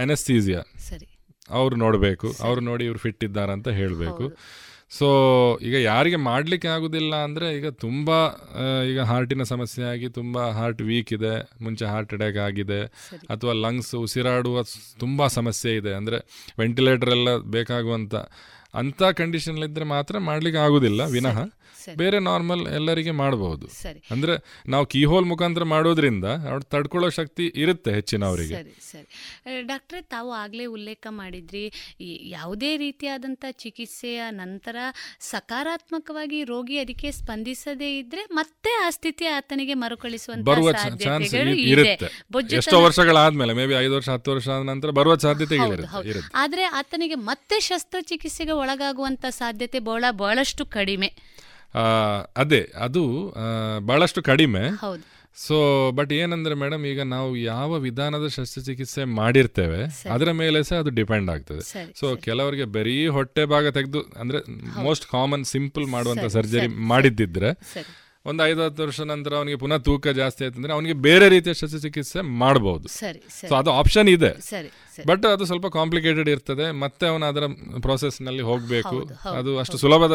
ಎನೆಸ್ಥೀಸಿಯಾ 0.02 0.62
ಸರಿ. 0.88 1.08
ಅವ್ರು 1.50 1.76
ನೋಡಬೇಕು. 1.76 2.28
ಅವ್ರು 2.40 2.60
ನೋಡಿ 2.60 2.84
ಇವ್ರು 2.84 2.98
ಫಿಟ್ 2.98 3.24
ಇದ್ದಾರೆ 3.24 3.52
ಅಂತ 3.52 3.68
ಹೇಳಬೇಕು 3.68 4.24
ಸೊ 4.90 5.06
ಈಗ 5.60 5.76
ಯಾರಿಗೆ 5.82 6.16
ಮಾಡಲಿಕ್ಕೆ 6.24 6.68
ಆಗೋದಿಲ್ಲ 6.68 7.14
ಅಂದರೆ 7.24 7.56
ಈಗ 7.56 7.68
ತುಂಬ 7.82 8.10
ಈಗ 8.86 9.00
ಹಾರ್ಟಿನ 9.02 9.42
ಸಮಸ್ಯೆ 9.44 9.84
ಆಗಿ 9.84 10.08
ತುಂಬ 10.10 10.50
ಹಾರ್ಟ್ 10.50 10.82
ವೀಕ್ 10.82 11.12
ಇದೆ 11.12 11.32
ಮುಂಚೆ 11.62 11.84
ಹಾರ್ಟ್ 11.84 12.14
ಅಟ್ಯಾಕ್ 12.14 12.38
ಆಗಿದೆ 12.38 12.80
ಅಥವಾ 13.28 13.52
ಲಂಗ್ಸ್ 13.58 13.94
ಉಸಿರಾಡುವ 13.98 14.62
ತುಂಬ 14.98 15.26
ಸಮಸ್ಯೆ 15.36 15.72
ಇದೆ 15.74 15.94
ಅಂದರೆ 15.94 16.20
ವೆಂಟಿಲೇಟರ್ 16.58 17.10
ಎಲ್ಲ 17.10 17.36
ಬೇಕಾಗುವಂಥ 17.50 18.14
ಅಂಥ 18.74 19.02
ಕಂಡೀಷನ್ 19.16 19.58
ಇದ್ರೆ 19.64 19.84
ಮಾತ್ರ 19.92 20.18
ಮಾಡ್ಲಿಕ್ಕೆ 20.24 20.58
ಆಗೋದಿಲ್ಲ 20.58 21.02
ವಿನಃ. 21.12 21.36
ಬೇರೆ 21.96 22.18
ನಾರ್ಮಲ್ 22.18 22.66
ಎಲ್ಲರಿಗೆ 22.66 23.10
ಮಾಡಬಹುದು 23.10 23.66
ಸರಿ. 23.66 24.02
ಅಂದ್ರೆ 24.10 24.60
ನಾವು 24.70 24.86
ಕೀಹೋಲ್ 24.86 25.24
ಮುಖಾಂತರ 25.24 25.64
ಮಾಡೋದ್ರಿಂದ 25.64 26.24
ಅವ್ರು 26.24 26.60
ತಡ್ಕೊಳ್ಳೋ 26.60 27.10
ಶಕ್ತಿ 27.10 27.52
ಇರುತ್ತೆ 27.54 27.92
ಹೆಚ್ಚಿನವರಿಗೆ. 27.92 28.54
ಸರಿ 28.54 28.78
ಸರಿ. 28.92 29.62
ಡಾಕ್ಟರ್ 29.62 30.04
ತಾವು 30.04 30.32
ಆಗ್ಲೇ 30.32 30.64
ಉಲ್ಲೇಖ 30.64 31.06
ಮಾಡಿದ್ರಿ 31.10 31.72
ಯಾವುದೇ 32.22 32.76
ರೀತಿಯಾದಂಥ 32.76 33.44
ಚಿಕಿತ್ಸೆಯ 33.50 34.22
ನಂತರ 34.30 34.76
ಸಕಾರಾತ್ಮಕವಾಗಿ 35.20 36.44
ರೋಗಿ 36.44 36.78
ಅದಕ್ಕೆ 36.78 37.12
ಸ್ಪಂದಿಸದೇ 37.12 37.98
ಇದ್ರೆ 37.98 38.26
ಮತ್ತೆ 38.32 38.70
ಆ 38.86 38.90
ಸ್ಥಿತಿ 38.90 39.26
ಆತನಿಗೆ 39.26 39.74
ಮರುಕಳಿಸುವಂತ 39.74 40.44
ಬರುವ 40.44 40.72
ಚಾನ್ಸ್ 40.72 41.04
ಸಾಧ್ಯತೆಗಳು 41.04 41.50
ಇರುತ್ತೆ. 41.50 42.24
ಬೊಜ್ಜುತನ- 42.32 42.58
ಎಷ್ಟೋ 42.58 42.82
ವರ್ಷಗಳಾದ್ಮೇಲೆ 42.82 43.52
ಮೇ 43.52 43.66
ಬಿ 43.66 43.74
ಐದು 43.74 43.94
ವರ್ಷ 43.94 44.08
ಹತ್ತು 44.08 44.30
ವರ್ಷ 44.30 44.48
ಆದ 44.48 44.62
ನಂತರ 44.62 44.90
ಬರುವ 44.90 45.16
ಸಾಧ್ಯತೆ. 45.16 45.58
ಆದ್ರೆ 46.34 46.64
ಆತನಿಗೆ 46.64 47.14
ಮತ್ತೆ 47.14 47.60
ಶಸ್ತ್ರಚಿಕಿತ್ಸೆಗೆ 47.60 48.52
ಒಳಗಾಗುವಂತ 48.52 49.24
ಸಾಧ್ಯತೆ 49.28 49.78
ಬಹಳ 49.78 50.04
ಬಹಳಷ್ಟು 50.10 50.66
ಕಡಿಮೆ. 50.66 51.37
ಅದೇ 52.36 52.72
ಅದು 52.76 53.34
ಬಹಳಷ್ಟು 53.86 54.22
ಕಡಿಮೆ. 54.22 54.62
ಸೊ 55.36 55.90
ಬಟ್ 55.92 56.12
ಏನಂದ್ರೆ 56.12 56.54
ಮೇಡಮ್ 56.54 56.84
ಈಗ 56.86 57.00
ನಾವು 57.00 57.36
ಯಾವ 57.36 57.72
ವಿಧಾನದ 57.78 58.26
ಶಸ್ತ್ರಚಿಕಿತ್ಸೆ 58.26 59.04
ಮಾಡಿರ್ತೇವೆ 59.04 60.10
ಅದರ 60.10 60.30
ಮೇಲೆ 60.30 60.62
ಸಹ 60.62 60.76
ಅದು 60.76 60.90
ಡಿಪೆಂಡ್ 60.90 61.30
ಆಗ್ತದೆ. 61.30 61.92
ಸೊ 62.00 62.16
ಕೆಲವರಿಗೆ 62.16 62.64
ಬರೀ 62.64 63.06
ಹೊಟ್ಟೆ 63.06 63.44
ಭಾಗ 63.44 63.68
ತೆಗೆದು 63.68 64.00
ಅಂದ್ರೆ 64.20 64.38
ಮೋಸ್ಟ್ 64.82 65.06
ಕಾಮನ್ 65.06 65.44
ಸಿಂಪಲ್ 65.44 65.86
ಮಾಡುವಂತ 65.86 66.24
ಸರ್ಜರಿ 66.24 66.60
ಸರಿ, 66.60 66.68
ಮಾಡಿದ್ದಿದ್ರೆ. 66.68 67.50
ಒಂದು 68.26 68.46
ಐದು 68.46 68.64
ಹತ್ತು 68.64 68.82
ವರ್ಷ 68.82 69.00
ನಂತರ 69.00 69.34
ಅವನಿಗೆ 69.34 69.56
ಪುನಃ 69.56 69.76
ತೂಕ 69.76 70.08
ಜಾಸ್ತಿ 70.08 70.44
ಆಯ್ತಂದ್ರೆ 70.44 70.72
ಅವನಿಗೆ 70.72 70.92
ಬೇರೆ 70.92 71.28
ರೀತಿಯ 71.28 71.54
ಶಸ್ತ್ರಚಿಕಿತ್ಸೆ 71.54 72.20
ಮಾಡಬಹುದು. 72.20 72.88
ಸೊ 72.88 73.54
ಅದು 73.54 73.70
ಆಪ್ಷನ್ 73.70 74.08
ಇದೆ. 74.08 74.40
ಸರಿ. 74.40 74.70
ಬಟ್ 75.06 75.26
ಅದು 75.26 75.44
ಸ್ವಲ್ಪ 75.44 75.66
ಕಾಂಪ್ಲಿಕೇಟೆಡ್ 75.66 76.28
ಇರ್ತದೆ. 76.28 76.70
ಮತ್ತೆ 76.70 77.06
ಅವನು 77.06 77.26
ಅದರ 77.26 77.42
ಪ್ರೋಸೆಸ್ನಲ್ಲಿ 77.80 78.42
ಹೋಗ್ಬೇಕು. 78.42 79.10
ಅದು 79.30 79.58
ಅಷ್ಟು. 79.58 79.78
ಸುಲಭದ 79.78 80.10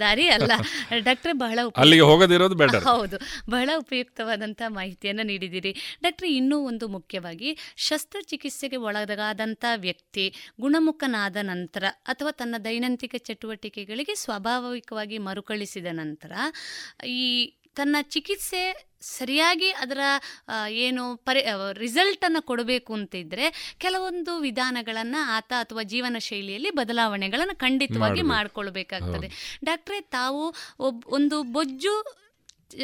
ದಾರಿ 0.00 0.28
ಅಲ್ಲ. 0.28 0.52
ಡಾಕ್ಟರ್ 0.98 1.34
ಬಹಳ 1.34 1.58
ಅಲ್ಲಿಗೆ 1.76 2.02
ಹೋಗದಿರೋದು 2.02 2.54
ಬೆಟರ್ 2.54 2.84
ಹೌದು. 2.84 3.16
ಬಹಳ 3.50 3.70
ಉಪಯುಕ್ತವಾದಂತಹ 3.76 4.68
ಮಾಹಿತಿಯನ್ನು 4.68 5.22
ನೀಡಿದಿರಿ 5.22 5.98
ಡಾಕ್ಟರ್ 6.02 6.28
ಇನ್ನೂ 6.28 6.58
ಒಂದು 6.58 6.88
ಮುಖ್ಯವಾಗಿ 6.88 7.58
ಶಸ್ತ್ರಚಿಕಿತ್ಸೆಗೆ 7.76 8.76
ಒಳಗಾದಂಥ 8.76 9.64
ವ್ಯಕ್ತಿ 9.76 10.52
ಗುಣಮುಖನಾದ 10.60 11.36
ನಂತರ 11.40 11.84
ಅಥವಾ 12.06 12.30
ತನ್ನ 12.30 12.54
ದೈನಂದಿನ 12.64 13.16
ಚಟುವಟಿಕೆಗಳಿಗೆ 13.18 14.14
ಸ್ವಾಭಾವಿಕವಾಗಿ 14.14 15.18
ಮರುಕಳಿಸಿದ 15.18 15.86
ನಂತರ 15.90 16.32
ಈ 17.06 17.22
ತನ್ನ 17.74 17.96
ಚಿಕಿತ್ಸೆ 18.02 18.62
ಸರಿಯಾಗಿ 19.00 19.70
ಅದರ 19.70 19.98
ಏನು 20.70 21.16
ಪರಿ 21.16 21.40
ರಿಸಲ್ಟನ್ನು 21.72 22.42
ಕೊಡಬೇಕು 22.42 22.92
ಅಂತಿದ್ದರೆ 22.94 23.74
ಕೆಲವೊಂದು 23.78 24.38
ವಿಧಾನಗಳನ್ನು 24.38 25.20
ಆತ 25.36 25.52
ಅಥವಾ 25.58 25.82
ಜೀವನ 25.82 26.16
ಶೈಲಿಯಲ್ಲಿ 26.18 26.70
ಬದಲಾವಣೆಗಳನ್ನು 26.70 27.56
ಖಂಡಿತವಾಗಿ 27.58 28.22
ಮಾಡಿಕೊಳ್ಬೇಕಾಗ್ತದೆ. 28.22 29.58
ಡಾಕ್ಟ್ರೇ 29.64 30.00
ತಾವು 30.00 30.42
ಒಬ್ 30.78 31.04
ಒಂದು 31.08 31.42
ಬೊಜ್ಜು 31.42 31.94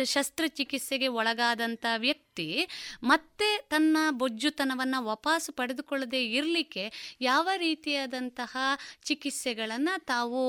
ಶಸ್ತ್ರಚಿಕಿತ್ಸೆಗೆ 0.04 1.08
ಒಳಗಾದಂಥ 1.08 1.84
ವ್ಯಕ್ತಿ 1.96 2.29
ಮತ್ತೆ 3.04 3.48
ತನ್ನ 3.72 3.96
ಬೊಜ್ಜುತನವನ್ನು 4.22 5.00
ವಾಪಸ್ಸು 5.04 5.52
ಪಡೆದುಕೊಳ್ಳದೆ 5.52 6.20
ಇರಲಿಕ್ಕೆ 6.38 6.84
ಯಾವ 7.20 7.48
ರೀತಿಯಾದಂತಹ 7.56 8.56
ಚಿಕಿತ್ಸೆಗಳನ್ನು 9.04 9.94
ತಾವು 10.04 10.42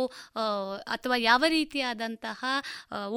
ಅಥವಾ 0.96 1.18
ಯಾವ 1.32 1.44
ರೀತಿಯಾದಂತಹ 1.50 2.44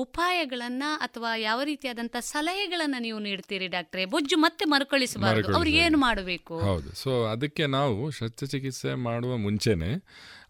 ಉಪಾಯಗಳನ್ನು 0.04 0.90
ಅಥವಾ 1.06 1.30
ಯಾವ 1.48 1.60
ರೀತಿಯಾದಂತಹ 1.62 2.22
ಸಲಹೆಗಳನ್ನು 2.34 2.98
ನೀವು 2.98 3.18
ನೀಡ್ತೀರಿ 3.18 3.68
ಡಾಕ್ಟ್ರೆ? 3.68 4.04
ಬೊಜ್ಜು 4.06 4.36
ಮತ್ತೆ 4.36 4.64
ಮರುಕಳಿಸಬಾರದು 4.74 5.54
ಅವ್ರು 5.56 5.72
ಏನು 5.84 5.98
ಮಾಡಬೇಕು? 5.98 6.54
ಹೌದು. 6.70 6.90
ಸೊ 7.02 7.10
ಅದಕ್ಕೆ 7.24 7.66
ನಾವು 7.78 8.10
ಶಸ್ತ್ರಚಿಕಿತ್ಸೆ 8.10 8.94
ಮಾಡುವ 9.08 9.36
ಮುಂಚೆನೆ 9.36 9.90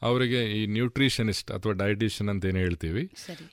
ಅವರಿಗೆ 0.02 0.40
ಈ 0.56 0.66
ನ್ಯೂಟ್ರಿಷನಿಸ್ಟ್ 0.66 1.50
ಅಥವಾ 1.50 1.72
ಡಯಟಿಷಿಯನ್ 1.72 2.30
ಅಂತ 2.30 2.44
ಏನು 2.44 2.58
ಹೇಳ್ತೀವಿ. 2.58 3.02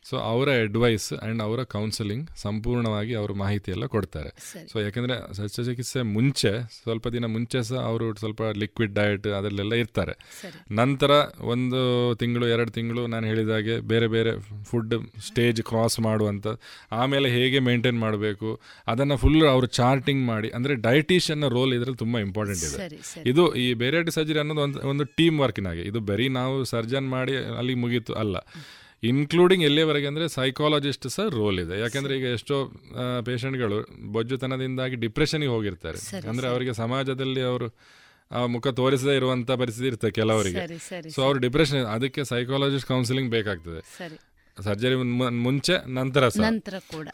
ಸೊ 0.10 0.15
ಅವರ 0.31 0.49
ಅಡ್ವೈಸ್ 0.64 1.07
ಆ್ಯಂಡ್ 1.14 1.41
ಅವರ 1.41 1.64
ಕೌನ್ಸಿಲಿಂಗ್ 1.76 2.26
ಸಂಪೂರ್ಣವಾಗಿ 2.38 3.14
ಅವರು 3.15 3.34
ಮಾಹಿತಿ 3.34 3.72
ಎಲ್ಲ 3.72 3.85
ಕೊಡ್ತಾರೆ. 3.85 4.31
ಸೊ 4.67 4.79
ಯಾಕಂದರೆ 4.79 5.15
ಶಸ್ತ್ರಚಿಕಿತ್ಸೆ 5.38 6.01
ಮುಂಚೆ 6.01 6.51
ಸ್ವಲ್ಪ 6.83 7.07
ದಿನ 7.07 7.25
ಮುಂಚೆ 7.25 7.63
ಸಹ 7.63 7.75
ಅವರು 7.75 8.15
ಸ್ವಲ್ಪ 8.15 8.41
ಲಿಕ್ವಿಡ್ 8.41 8.93
ಡಯಟ್ 8.93 9.27
ಅದರಲ್ಲೆಲ್ಲ 9.27 9.73
ಇರ್ತಾರೆ. 9.73 10.13
ನಂತರ 10.71 11.11
ಒಂದು 11.41 11.81
ತಿಂಗಳು 12.15 12.47
ಎರಡು 12.47 12.71
ತಿಂಗಳು 12.71 13.07
ನಾನು 13.07 13.27
ಹೇಳಿದ 13.27 13.49
ಹಾಗೆ 13.49 13.79
ಬೇರೆ 13.79 14.07
ಬೇರೆ 14.07 14.63
ಫುಡ್ 14.63 14.93
ಸ್ಟೇಜ್ 15.27 15.61
ಕ್ರಾಸ್ 15.61 15.99
ಮಾಡುವಂಥ 15.99 16.47
ಆಮೇಲೆ 16.91 17.29
ಹೇಗೆ 17.29 17.59
ಮೇಂಟೈನ್ 17.59 17.99
ಮಾಡಬೇಕು 17.99 18.61
ಅದನ್ನು 18.88 19.17
ಫುಲ್ 19.17 19.47
ಅವರು 19.47 19.65
ಚಾರ್ಟಿಂಗ್ 19.65 20.25
ಮಾಡಿ 20.25 20.49
ಅಂದರೆ 20.49 20.75
ಡಯಟಿಷಿಯನ್ನ 20.75 21.47
ರೋಲ್ 21.47 21.73
ಇದರಲ್ಲಿ 21.73 21.97
ತುಂಬ 21.97 22.19
ಇಂಪಾರ್ಟೆಂಟ್ 22.19 22.63
ಇದೆ. 22.63 23.01
ಇದು 23.29 23.55
ಈ 23.55 23.73
ಬೇರೆ 23.73 24.11
ಸರ್ಜರಿ 24.11 24.39
ಅನ್ನೋದು 24.39 24.61
ಒಂದು 24.61 24.79
ಒಂದು 24.79 25.03
ಟೀಮ್ 25.03 25.39
ವರ್ಕಿನಾಗೆ 25.39 25.81
ಇದು 25.81 25.99
ಬರೀ 25.99 26.27
ನಾವು 26.27 26.63
ಸರ್ಜನ್ 26.63 27.09
ಮಾಡಿ 27.09 27.35
ಅಲ್ಲಿ 27.38 27.73
ಮುಗೀತು 27.73 28.13
ಅಲ್ಲ. 28.13 28.38
ಇನ್ಕ್ಲೂಡಿಂಗ್ 29.03 29.64
ಎಲ್ಲಿಯವರೆಗೆ 29.64 30.07
ಅಂದರೆ 30.07 30.26
ಸೈಕಾಲಜಿಸ್ಟ್ 30.30 31.07
ಸಹ 31.15 31.26
ರೋಲ್ 31.38 31.60
ಇದೆ. 31.60 31.76
ಯಾಕಂದ್ರೆ 31.80 32.14
ಈಗ 32.19 32.28
ಎಷ್ಟೋ 32.38 32.57
ಪೇಷಂಟ್ಗಳು 33.30 33.78
ಬೊಜ್ಜುತನದಿಂದಾಗಿ 34.15 34.95
ಡಿಪ್ರೆಷನ್ಗೆ 34.95 35.48
ಹೋಗಿರ್ತಾರೆ. 35.48 35.99
ಅಂದರೆ 36.32 36.48
ಅವರಿಗೆ 36.48 36.73
ಸಮಾಜದಲ್ಲಿ 36.73 37.41
ಅವರು 37.41 37.69
ಆ 38.32 38.41
ಮುಖ 38.45 38.68
ತೋರಿಸದೇ 38.68 39.15
ಇರುವಂತ 39.15 39.52
ಪರಿಸ್ಥಿತಿ 39.61 39.88
ಇರ್ತದೆ 39.88 40.11
ಕೆಲವರಿಗೆ. 40.11 40.61
ಸೊ 41.15 41.22
ಅವ್ರು 41.28 41.40
ಡಿಪ್ರೆಷನ್ 41.40 41.86
ಅದಕ್ಕೆ 41.86 42.23
ಸೈಕಾಲಜಿಸ್ಟ್ 42.23 42.88
ಕೌನ್ಸಿಲಿಂಗ್ 42.88 43.32
ಬೇಕಾಗ್ತದೆ. 43.32 43.82
ಸರಿ. 43.98 44.18
ಸರ್ಜರಿ 44.57 44.95
ಮುಂಚೆ 45.45 45.76
ನಂತರ. 45.88 46.30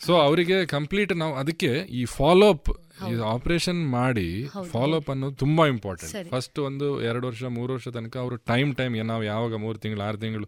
ಸೊ 0.07 0.13
ಅವರಿಗೆ 0.17 0.65
ಕಂಪ್ಲೀಟ್ 0.65 1.13
ನಾವು 1.17 1.33
ಅದಕ್ಕೆ 1.35 1.71
ಈ 1.99 2.05
ಫಾಲೋ 2.05 2.47
ಅಪ್ 2.53 2.71
ಈ 3.09 3.13
ಆಪರೇಷನ್ 3.33 3.81
ಮಾಡಿ 3.89 4.27
ಫಾಲೋ 4.71 4.95
ಅಪ್ 4.97 5.09
ಅನ್ನೋದು 5.09 5.35
ತುಂಬಾ 5.35 5.67
ಇಂಪಾರ್ಟೆಂಟ್ 5.67 6.29
ಫಸ್ಟ್ 6.29 6.59
ಒಂದು 6.59 6.87
ಎರಡು 7.01 7.27
ವರ್ಷ 7.27 7.43
ಮೂರು 7.57 7.71
ವರ್ಷ 7.73 7.87
ತನಕ 7.87 8.17
ಅವರು 8.17 8.35
ಟೈಮ್ 8.51 8.75
ಟೈಮ್ 8.75 8.95
ನಾವು 9.07 9.23
ಯಾವಾಗ 9.23 9.55
ಮೂರು 9.55 9.77
ತಿಂಗಳು 9.77 10.01
ಆರು 10.01 10.17
ತಿಂಗಳು 10.17 10.47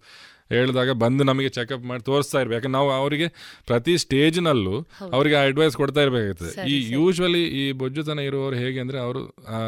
ಹೇಳಿದಾಗ 0.49 0.91
ಬಂದು 0.97 1.23
ನಮಗೆ 1.23 1.49
ಚೆಕಪ್ 1.49 1.84
ಮಾಡಿ 1.84 2.03
ತೋರಿಸ್ತಾ 2.03 2.39
ಇರ್ಬೇಕು. 2.39 2.55
ಯಾಕಂದ್ರೆ 2.55 2.71
ನಾವು 2.71 2.91
ಅವರಿಗೆ 2.91 3.27
ಪ್ರತಿ 3.67 3.97
ಸ್ಟೇಜ್ನಲ್ಲೂ 3.97 4.76
ಅವರಿಗೆ 4.76 5.15
ಅವರಿಗೆ 5.15 5.35
ಅಡ್ವೈಸ್ 5.43 5.77
ಕೊಡ್ತಾ 5.77 6.01
ಇರಬೇಕಾಗ್ತದೆ 6.01 6.69
ಈ. 6.69 6.91
ಯೂಶ್ವಲಿ 6.91 7.43
ಈ 7.59 7.71
ಬೊಜ್ಜುತನ 7.73 8.19
ಇರುವವರು 8.19 8.55
ಹೇಗೆ 8.55 8.80
ಅಂದರೆ 8.80 8.99
ಅವರು 8.99 9.21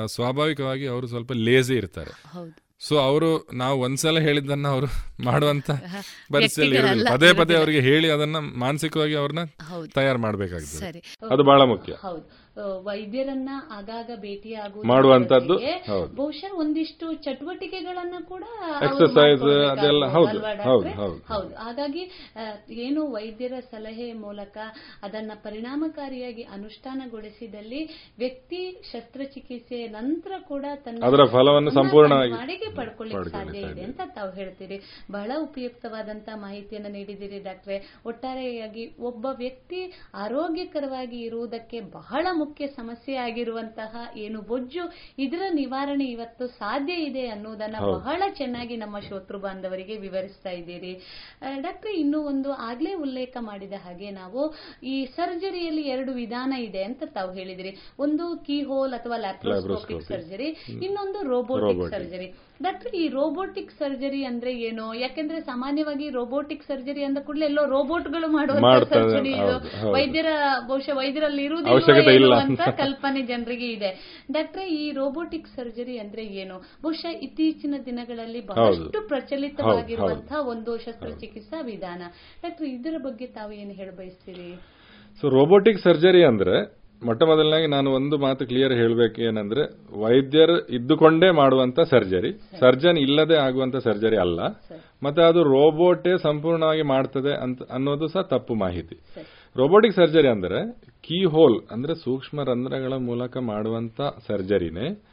ಸ್ವಾಭಾವಿಕವಾಗಿ 0.07 0.87
ಅವರು 0.87 1.07
ಸ್ವಲ್ಪ 1.07 1.31
ಲೇಜಿ 1.41 1.73
ಇರ್ತಾರೆ. 1.73 2.11
ಹೌದು. 2.29 2.51
ಸೊ 2.79 2.97
ಅವರು 2.99 3.27
ನಾವು 3.53 3.81
ಒಂದ್ಸಲ 3.81 4.19
ಹೇಳಿದ್ದನ್ನ 4.19 4.67
ಅವರು 4.67 4.87
ಮಾಡುವಂತ 5.23 5.71
ಪರಿಸ್ಥಿತಿಯಲ್ಲಿ 6.31 6.77
ಇರಲಿಲ್ಲ 6.77 7.09
ಪದೇ 7.11 7.33
ಪದೇ. 7.33 7.55
ಅವರಿಗೆ 7.55 7.81
ಹೇಳಿ 7.81 8.09
ಅದನ್ನ 8.09 8.37
ಮಾನಸಿಕವಾಗಿ 8.55 9.15
ಅವ್ರನ್ನ 9.15 9.43
ತಯಾರು 9.93 10.19
ಮಾಡಬೇಕಾಗ್ತದೆ. 10.19 10.79
ಸರಿ. 10.79 11.01
ಅದು 11.31 11.43
ಬಹಳ 11.43 11.61
ಮುಖ್ಯ. 11.65 11.93
ಹೌದು. 12.01 12.23
ಆ, 12.23 12.40
ವೈದ್ಯರನ್ನ 12.87 13.49
ಆಗಾಗ 13.71 14.09
ಭೇಟಿಯಾಗುವುದರ 14.19 14.87
ಮಾಡುವಂತದ್ದು. 14.87 15.55
ಬಹುಶಃ 16.15 16.51
ಒಂದಿಷ್ಟು 16.61 17.05
ಚಟುವಟಿಕೆಗಳನ್ನ 17.25 18.17
ಕೂಡ 18.27 18.43
ಎಕ್ಸರ್ಸೈಸ್ 18.87 19.45
ಅದೆಲ್ಲ 19.71 20.05
ಹೌದು, 20.15 20.39
ಹೌದು, 21.29 21.53
ಹಾಗಾಗಿ 21.57 22.03
ಏನು 22.85 23.01
ವೈದ್ಯರ 23.11 23.55
ಸಲಹೆ 23.71 24.07
ಮೂಲಕ 24.23 24.57
ಅದನ್ನ 25.03 25.31
ಪರಿಣಾಮಕಾರಿಯಾಗಿ 25.43 26.45
ಅನುಷ್ಠಾನಗೊಳಿಸಿದಲ್ಲಿ 26.57 27.81
ವ್ಯಕ್ತಿ 28.17 28.61
ಶಸ್ತ್ರಚಿಕಿತ್ಸೆ 28.91 29.79
ನಂತರ 29.97 30.31
ಕೂಡ 30.47 30.65
ತನ್ನ 30.85 31.05
ಅದರ 31.09 31.25
ಫಲವನ್ನು 31.35 31.71
ಸಂಪೂರ್ಣವಾಗಿ 31.71 32.33
ಮಾಡಿಗೆ 32.33 32.69
ಪಡ್ಕೊಳ್ಳಿಕ್ಕೆ 32.75 33.33
ಸಾಧ್ಯ 33.35 33.63
ಇದೆ 33.71 33.85
ಅಂತ 33.89 34.01
ತಾವು 34.15 34.31
ಹೇಳ್ತೀರಿ. 34.31 34.79
ಬಹಳ 35.11 35.31
ಉಪಯುಕ್ತವಾದಂತ 35.45 36.29
ಮಾಹಿತಿಯನ್ನು 36.35 36.89
ನೀಡಿದಿರಿ 36.89 37.39
ಡಾಕ್ಟ್ರೆ. 37.39 37.77
ಒಟ್ಟಾರೆಯಾಗಿ 38.05 38.85
ಒಬ್ಬ 39.01 39.25
ವ್ಯಕ್ತಿ 39.37 39.81
ಆರೋಗ್ಯಕರವಾಗಿ 40.25 41.19
ಇರುವುದಕ್ಕೆ 41.21 41.79
ಬಹಳ 41.93 42.25
ಮುಖ್ಯ 42.43 42.67
ಸಮಸ್ಯೆ 42.77 43.15
ಆಗಿರುವಂತಹ 43.17 43.95
ಏನು 44.17 44.41
ಬೊಜ್ಜು 44.43 44.85
ಇದರ 45.19 45.43
ನಿವಾರಣೆ 45.53 46.07
ಇವತ್ತು 46.15 46.47
ಸಾಧ್ಯ 46.59 46.93
ಇದೆ 47.09 47.25
ಅನ್ನೋದನ್ನ 47.27 47.77
ಬಹಳ 47.95 48.21
ಚೆನ್ನಾಗಿ 48.33 48.77
ನಮ್ಮ 48.77 48.99
ಶೋತೃ 49.09 49.39
ಬಾಂಧವರಿಗೆ 49.39 49.97
ವಿವರಿಸ್ತಾ 49.97 50.53
ಇದ್ದೀರಿ. 50.59 50.93
ಡಾಕ್ಟರ್ 51.59 51.93
ಇನ್ನು 51.93 52.09
ಇನ್ನೂ 52.11 52.19
ಒಂದು 52.29 52.49
ಆಗ್ಲೇ 52.65 52.93
ಉಲ್ಲೇಖ 53.03 53.33
ಮಾಡಿದ 53.41 53.75
ಹಾಗೆ 53.83 54.07
ನಾವು 54.11 54.41
ಈ 54.83 54.95
ಸರ್ಜರಿಯಲ್ಲಿ 55.15 55.83
ಎರಡು 55.87 56.11
ವಿಧಾನ 56.13 56.53
ಇದೆ 56.65 56.81
ಅಂತ 56.83 57.03
ತಾವು 57.13 57.31
ಹೇಳಿದಿರಿ. 57.33 57.71
ಒಂದು 57.99 58.25
ಕೀ 58.47 58.57
ಹೋಲ್ 58.63 58.93
ಅಥವಾ 58.93 59.17
ಲ್ಯಾಪ್ರೋಸ್ಕೋಪಿಕ್ 59.17 60.03
ಸರ್ಜರಿ 60.09 60.49
ಇನ್ನೊಂದು 60.87 61.19
ರೋಬೋಟಿಕ್ 61.29 61.83
ಸರ್ಜರಿ 61.93 62.27
ಡಾಕ್ಟರ್ 62.61 62.95
ಈ 62.95 63.07
ರೋಬೋಟಿಕ್ 63.07 63.71
ಸರ್ಜರಿ 63.71 64.25
ಅಂದ್ರೆ 64.25 64.51
ಏನು? 64.59 64.93
ಯಾಕೆಂದ್ರೆ 64.93 65.41
ಸಾಮಾನ್ಯವಾಗಿ 65.41 66.09
ರೋಬೋಟಿಕ್ 66.09 66.63
ಸರ್ಜರಿ 66.63 67.03
ಅಂದ 67.03 67.17
ಕೂಡಲೇ 67.17 67.45
ಎಲ್ಲೋ 67.45 67.65
ರೋಬೋಟ್ಗಳು 67.65 68.27
ಮಾಡುವ 68.27 68.83
ಸರ್ಜರಿ 68.83 69.29
ಇದು. 69.29 69.55
ವೈದ್ಯರ 69.91 70.25
ಬಹುಶಃ 70.67 70.95
ವೈದ್ಯರಲ್ಲಿ 70.95 71.43
ಇರುವುದಿಲ್ಲ 71.43 72.35
ಅಂತ 72.35 72.61
ಅಂತ. 72.61 72.69
ಕಲ್ಪನೆ 72.77 73.21
ಜನರಿಗೆ 73.21 73.71
ಇದೆ. 73.71 73.91
ಡಾಕ್ಟ್ರೆ 74.31 74.67
ಈ 74.67 74.91
ರೋಬೋಟಿಕ್ 74.91 75.47
ಸರ್ಜರಿ 75.47 75.97
ಅಂದ್ರೆ 75.99 76.25
ಏನು? 76.25 76.57
ಬಹುಶಃ 76.81 77.09
ಇತ್ತೀಚಿನ 77.21 77.73
ದಿನಗಳಲ್ಲಿ 77.85 78.41
ಬಹಳಷ್ಟು 78.47 79.07
ಪ್ರಚಲಿತವಾಗಿರುವಂತಹ 79.07 80.47
ಒಂದು 80.47 80.77
ಶಸ್ತ್ರಚಿಕಿತ್ಸಾ 80.77 81.61
ವಿಧಾನ. 81.61 82.01
ಡಾಕ್ಟರ್ 82.41 82.67
ಇದರ 82.67 82.95
ಬಗ್ಗೆ 83.03 83.27
ತಾವು 83.27 83.51
ಏನು 83.51 83.71
ಹೇಳಬಯಸ್ತೀರಿ? 83.71 84.51
ಸೊ 85.23 85.29
ರೋಬೋಟಿಕ್ 85.29 85.79
ಸರ್ಜರಿ 85.83 86.23
ಅಂದ್ರೆ 86.23 86.80
ಮೊಟ್ಟ 87.05 87.23
ಮೊದಲನಾಗಿ 87.23 87.67
ನಾನು 87.67 87.91
ಒಂದು 87.91 88.17
ಮಾತು 88.17 88.47
ಕ್ಲಿಯರ್ 88.47 88.73
ಹೇಳಬೇಕು 88.73 89.21
ಏನಂದ್ರೆ, 89.21 89.61
ವೈದ್ಯರು 90.01 90.67
ಇದ್ದುಕೊಂಡೇ 90.67 91.31
ಮಾಡುವಂತ 91.31 91.79
ಸರ್ಜರಿ, 91.79 92.31
ಸರ್ಜನ್ 92.59 92.97
ಇಲ್ಲದೆ 92.97 93.35
ಆಗುವಂತ 93.35 93.75
ಸರ್ಜರಿ 93.75 94.17
ಅಲ್ಲ. 94.17 94.39
ಮತ್ತೆ 95.03 95.21
ಅದು 95.21 95.43
ರೋಬೋಟೇ 95.43 96.17
ಸಂಪೂರ್ಣವಾಗಿ 96.17 96.81
ಮಾಡ್ತದೆ 96.81 97.41
ಅಂತ 97.41 97.61
ಅನ್ನೋದು 97.71 98.07
ಸಹ 98.07 98.21
ತಪ್ಪು 98.21 98.55
ಮಾಹಿತಿ. 98.55 98.95
ರೋಬೋಟಿಕ್ 99.57 99.95
ಸರ್ಜರಿ 99.95 100.27
ಅಂದ್ರೆ, 100.27 100.71
ಕೀ 101.01 101.25
ಹೋಲ್ 101.25 101.61
ಅಂದ್ರೆ 101.71 101.95
ಸೂಕ್ಷ್ಮ 101.95 102.43
ರಂಧ್ರಗಳ 102.43 102.93
ಮೂಲಕ 102.93 103.37
ಮಾಡುವಂತ 103.37 104.01
ಸರ್ಜರಿನೇ. 104.27 105.03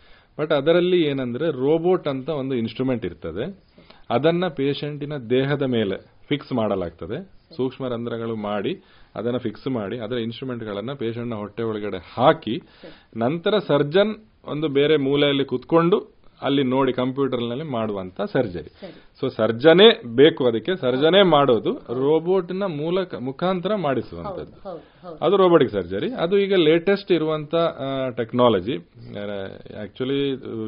ಬಟ್ 0.40 0.52
ಅದರಲ್ಲಿ 0.52 1.02
ಏನಂದ್ರೆ, 1.02 1.50
ರೋಬೋಟ್ 1.50 2.08
ಅಂತ 2.08 2.28
ಒಂದು 2.28 2.54
ಇನ್ಸ್ಟ್ರೂಮೆಂಟ್ 2.54 3.06
ಇರ್ತದೆ. 3.06 3.68
ಅದನ್ನ 4.10 4.44
ಪೇಷಂಟಿನ 4.48 5.12
ದೇಹದ 5.30 5.62
ಮೇಲೆ 5.62 6.17
ಫಿಕ್ಸ್ 6.28 6.52
ಮಾಡಲಾಗ್ತದೆ. 6.52 7.18
ಸೂಕ್ಷ್ಮ 7.56 7.88
ರಂಧ್ರಗಳು 7.88 8.36
ಮಾಡಿ, 8.36 8.72
ಅದನ್ನ 9.14 9.36
ಫಿಕ್ಸ್ 9.36 9.68
ಮಾಡಿ, 9.68 9.98
ಅದರ 9.98 10.16
ಇನ್ಸ್ಟ್ರೂಮೆಂಟ್ಗಳನ್ನ 10.16 10.92
ಪೇಷಂಟ್ನ 10.92 11.34
ಹೊಟ್ಟೆ 11.34 11.62
ಒಳಗಡೆ 11.62 12.00
ಹಾಕಿ, 12.14 12.56
ನಂತರ 13.16 13.58
ಸರ್ಜನ್ 13.58 14.12
ಒಂದು 14.44 14.68
ಬೇರೆ 14.68 14.96
ಮೂಲೆಯಲ್ಲಿ 14.96 15.44
ಕುತ್ಕೊಂಡು 15.44 15.98
ಅಲ್ಲಿ 16.42 16.62
ನೋಡಿ 16.62 16.92
ಕಂಪ್ಯೂಟರ್ನಲ್ಲಿ 16.92 17.64
ಮಾಡುವಂತ 17.64 18.20
ಸರ್ಜರಿ 18.32 18.70
ಸೊ 19.20 19.26
ಸರ್ಜನೆ 19.38 19.86
ಬೇಕು 20.18 20.42
ಅದಕ್ಕೆ. 20.48 20.72
ಸರ್ಜನೆ 20.82 21.20
ಮಾಡೋದು 21.32 21.70
ರೋಬೋಟ್ನ 22.00 22.64
ಮೂಲಕ 22.80 23.20
ಮುಖಾಂತರ 23.28 23.72
ಮಾಡಿಸುವಂತದ್ದು 23.84 24.54
ಅದು 25.24 25.34
ರೋಬೋಟಿಕ್ 25.42 25.72
ಸರ್ಜರಿ 25.76 26.08
ಅದು 26.24 26.34
ಈಗ 26.44 26.54
ಲೇಟೆಸ್ಟ್ 26.68 27.10
ಇರುವಂತ 27.16 27.54
ಟೆಕ್ನಾಲಜಿ 28.18 28.76
ಆಕ್ಚುಲಿ 29.84 30.20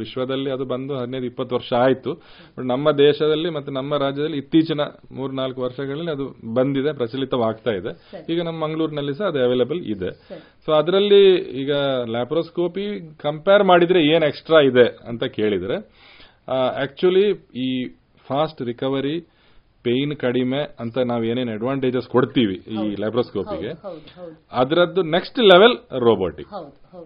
ವಿಶ್ವದಲ್ಲಿ 0.02 0.50
ಅದು 0.56 0.64
ಬಂದು 0.72 0.92
ಹದಿನೈದು 1.00 1.28
ಇಪ್ಪತ್ತು 1.30 1.54
ವರ್ಷ 1.58 1.70
ಆಯ್ತು. 1.84 2.12
ಬಟ್ 2.56 2.66
ನಮ್ಮ 2.72 2.92
ದೇಶದಲ್ಲಿ 3.04 3.50
ಮತ್ತೆ 3.56 3.72
ನಮ್ಮ 3.78 3.98
ರಾಜ್ಯದಲ್ಲಿ 4.04 4.40
ಇತ್ತೀಚಿನ 4.42 4.84
ಮೂರ್ನಾಲ್ಕು 5.18 5.62
ವರ್ಷಗಳಲ್ಲಿ 5.66 6.12
ಅದು 6.16 6.26
ಬಂದಿದೆ 6.58 6.92
ಪ್ರಚಲಿತವಾಗ್ತಾ 7.00 7.74
ಇದೆ. 7.80 7.92
ಈಗ 8.32 8.40
ನಮ್ಮ 8.48 8.58
ಮಂಗಳೂರಿನಲ್ಲಿ 8.66 9.14
ಸಹ 9.20 9.28
ಅದು 9.32 9.40
ಅವೈಲೇಬಲ್ 9.46 9.82
ಇದೆ. 9.94 10.12
ಸೊ 10.66 10.72
ಅದರಲ್ಲಿ 10.80 11.22
ಈಗ 11.62 11.72
ಲ್ಯಾಪ್ರೋಸ್ಕೋಪಿ 12.16 12.86
ಕಂಪೇರ್ 13.26 13.64
ಮಾಡಿದ್ರೆ 13.72 14.02
ಏನ್ 14.14 14.26
ಎಕ್ಸ್ಟ್ರಾ 14.30 14.60
ಇದೆ 14.70 14.88
ಅಂತ 15.12 15.24
ಕೇಳಿದ್ರೆ 15.38 15.78
ಆಕ್ಚುಲಿ 16.84 17.26
ಈ 17.64 17.66
ಫಾಸ್ಟ್ 18.30 18.60
ರಿಕವರಿ 18.70 19.14
ಪೇನ್ 19.84 20.14
ಕಡಿಮೆ 20.22 20.60
ಅಂತ 20.82 20.96
ನಾವು 21.10 21.22
ಏನೇನು 21.24 21.52
ಅಡ್ವಾಂಟೇಜಸ್ 21.52 22.08
ಕೊಡ್ತೀವಿ 22.14 22.56
ಈ 22.74 22.82
ಲ್ಯಾಬ್ರೋಸ್ಕೋಪಿಗೆ 23.02 23.70
ಅದರದ್ದು 24.60 25.02
ನೆಕ್ಸ್ಟ್ 25.14 25.38
ಲೆವೆಲ್ 25.52 25.76
ರೋಬೋಟಿಕ್ 26.06 26.50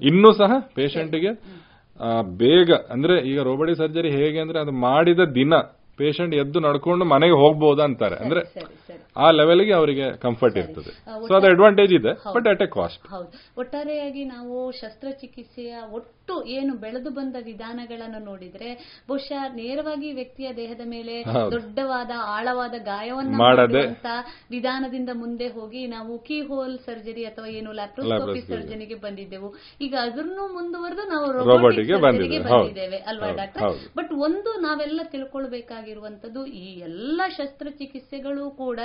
ಇನ್ನೂ 0.03 0.31
ಸಹ 0.41 0.53
ಪೇಷಂಟ್ಗೆ 0.77 1.33
ಬೇಗ 2.41 2.71
ಅಂದ್ರೆ 2.91 3.17
ಈಗ 3.31 3.41
ರೋಬೋಟಿಕ್ 3.49 3.79
ಸರ್ಜರಿ 3.79 4.11
ಹೇಗೆ 4.19 4.39
ಅಂದ್ರೆ 4.45 4.59
ಅದು 4.61 4.73
ಮಾಡಿದ 4.87 5.25
ದಿನ 5.37 5.55
ಪೇಷಂಟ್ 5.99 6.33
ಎದ್ದು 6.35 6.59
ನಡ್ಕೊಂಡು 6.65 7.05
ಮನೆಗೆ 7.13 7.37
ಹೋಗ್ಬಹುದು 7.41 7.83
ಅಂತಾರೆ. 7.85 8.17
ಅಂದ್ರೆ 8.23 8.41
ಆ 9.17 9.27
ಲೆವೆಲ್ಗೆ 9.31 9.73
ಅವರಿಗೆ 9.73 10.07
ಕಂಫರ್ಟ್ 10.25 10.57
ಇರ್ತದೆ. 10.63 10.91
ಸೊ 11.29 11.33
ಅದು 11.39 11.47
ಅಡ್ವಾಂಟೇಜ್ 11.51 11.93
ಇದೆ 11.99 12.13
ಬಟ್ 12.37 12.47
ಅಟ್ 12.53 12.63
ಎ 12.63 12.69
ಕಾಸ್ಟ್ 12.75 13.05
ಹೌದು. 13.13 13.29
ಒಟ್ಟಾರೆಯಾಗಿ 13.63 14.23
ನಾವು 14.33 14.57
ಶಸ್ತ್ರಚಿಕಿತ್ಸೆಯ 14.81 15.75
ಒಟ್ಟು 15.99 16.24
ಏನು 16.47 16.75
ಬೆಳೆದು 16.75 17.11
ಬಂದ 17.11 17.37
ವಿಧಾನಗಳನ್ನು 17.41 18.19
ನೋಡಿದ್ರೆ 18.25 18.69
ಬಹುಶಃ 19.09 19.55
ನೇರವಾಗಿ 19.55 20.13
ವ್ಯಕ್ತಿಯ 20.13 20.53
ದೇಹದ 20.53 20.81
ಮೇಲೆ 20.85 21.25
ದೊಡ್ಡವಾದ 21.51 22.11
ಆಳವಾದ 22.25 22.75
ಗಾಯವನ್ನ 22.85 23.37
ಮಾಡುವಂತ 23.37 24.07
ವಿಧಾನದಿಂದ 24.51 25.09
ಮುಂದೆ 25.15 25.49
ಹೋಗಿ 25.49 25.87
ನಾವು 25.87 26.19
ಕೀ 26.19 26.41
ಹೋಲ್ 26.41 26.79
ಸರ್ಜರಿ 26.79 27.25
ಅಥವಾ 27.25 27.47
ಏನು 27.47 27.73
ಲ್ಯಾಪ್ರೋಸ್ಕೋಪಿ 27.73 28.41
ಸರ್ಜರಿಗೆ 28.41 28.95
ಬಂದಿದ್ದೆವು. 28.95 29.55
ಈಗ 29.81 29.95
ಅದನ್ನು 30.03 30.55
ಮುಂದುವರೆದು 30.55 31.09
ನಾವು 31.09 31.33
ರೋಬೋಟಿಕ್ 31.33 31.89
ಸರ್ಜರಿಗೆ 31.89 32.39
ಬಂದಿದ್ದೇವೆ. 32.39 32.97
ಅಲ್ವಾ 32.97 33.31
ಡಾಕ್ಟರ್? 33.31 33.63
ಬಟ್ 33.97 34.13
ಒಂದು 34.13 34.61
ನಾವೆಲ್ಲ 34.61 35.01
ತಿಳ್ಕೊಳ್ಬೇಕಾಗಿರುವಂತದ್ದು 35.05 36.47
ಈ 36.47 36.81
ಎಲ್ಲ 36.81 37.21
ಶಸ್ತ್ರಚಿಕಿತ್ಸೆಗಳು 37.39 38.51
ಕೂಡ 38.51 38.81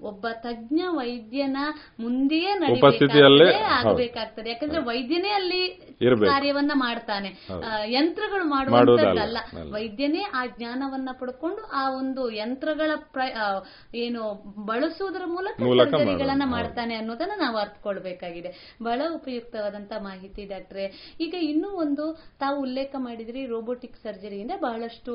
ಒಬ್ಬ 0.00 0.26
ತಜ್ಞ 0.30 0.80
ವೈದ್ಯನ 0.88 1.56
ಮುಂದೆಯೇ 2.00 2.52
ಆಗಬೇಕಾಗ್ತದೆ. 3.66 4.50
ಯಾಕಂದ್ರೆ 4.50 4.82
ವೈದ್ಯನೇ 4.82 5.28
ಅಲ್ಲಿ 5.28 5.62
ಕಾರ್ಯವನ್ನ 6.02 6.72
ಮಾಡ್ತಾನೆ. 6.78 7.30
ಯಂತ್ರಗಳು 7.92 8.44
ಮಾಡುವಂತದ್ದಲ್ಲ 8.44 9.38
ವೈದ್ಯನೇ 9.72 10.22
ಆ 10.34 10.42
ಜ್ಞಾನವನ್ನ 10.56 11.10
ಪಡ್ಕೊಂಡು 11.20 11.62
ಆ 11.80 11.84
ಒಂದು 11.96 12.22
ಯಂತ್ರಗಳ 12.30 12.90
ಏನು 13.94 14.22
ಬಳಸುವುದರ 14.64 15.24
ಮೂಲಕ 15.26 15.56
ಸರ್ಜರಿಗಳನ್ನ 15.58 16.42
ಮಾಡ್ತಾನೆ 16.46 16.94
ಅನ್ನೋದನ್ನ 16.94 17.34
ನಾವು 17.38 17.56
ಅರ್ಥಕೊಳ್ಬೇಕಾಗಿದೆ. 17.56 18.50
ಬಹಳ 18.82 19.00
ಉಪಯುಕ್ತವಾದಂತ 19.14 19.92
ಮಾಹಿತಿ 20.00 20.44
ಡಾಕ್ಟ್ರೆ. 20.46 20.84
ಈಗ 21.20 21.34
ಇನ್ನೂ 21.50 21.68
ಒಂದು 21.84 22.06
ತಾವು 22.40 22.56
ಉಲ್ಲೇಖ 22.60 22.94
ಮಾಡಿದ್ರಿ 22.98 23.42
ರೋಬೋಟಿಕ್ 23.46 23.96
ಸರ್ಜರಿಯಿಂದ 24.02 24.54
ಬಹಳಷ್ಟು 24.60 25.14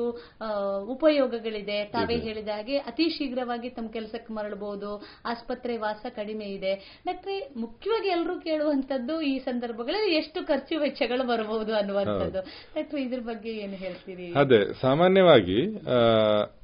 ಉಪಯೋಗಗಳಿದೆ. 0.94 1.78
ತಾವೇ 1.94 2.16
ಹೇಳಿದ 2.26 2.48
ಹಾಗೆ 2.48 2.76
ಅತಿ 2.90 3.06
ಶೀಘ್ರವಾಗಿ 3.16 3.70
ತಮ್ಮ 3.76 3.88
ಕೆಲಸಕ್ಕೆ 3.88 4.32
ಮರಳಬಹುದು. 4.34 4.90
ಆಸ್ಪತ್ರೆ 5.26 5.76
ವಾಸ 5.76 6.06
ಕಡಿಮೆ 6.16 6.46
ಇದೆ. 6.56 6.72
ಡಾಕ್ಟ್ರೆ 7.06 7.36
ಮುಖ್ಯವಾಗಿ 7.56 8.08
ಎಲ್ಲರೂ 8.08 8.34
ಕೇಳುವಂತದ್ದು 8.40 9.14
ಈ 9.22 9.34
ಸಂದರ್ಭಗಳಲ್ಲಿ 9.38 10.12
ಎಷ್ಟು 10.14 10.40
ಖರ್ಚು 10.46 10.80
ವೆಚ್ಚಗಳು 10.80 11.24
ಬರಬಹುದು. 11.26 11.53
ಅನ್ನುವಂಥದ್ದು. 11.58 12.38
ಅಥವಾ 12.80 13.00
ಇದ್ರ 13.00 13.20
ಬಗ್ಗೆ 13.20 13.50
ಏನು 13.50 13.72
ಹೇಳ್ತೀರಿ? 13.72 14.32
ಅದೇ 14.32 14.66
ಸಾಮಾನ್ಯವಾಗಿ 14.80 15.76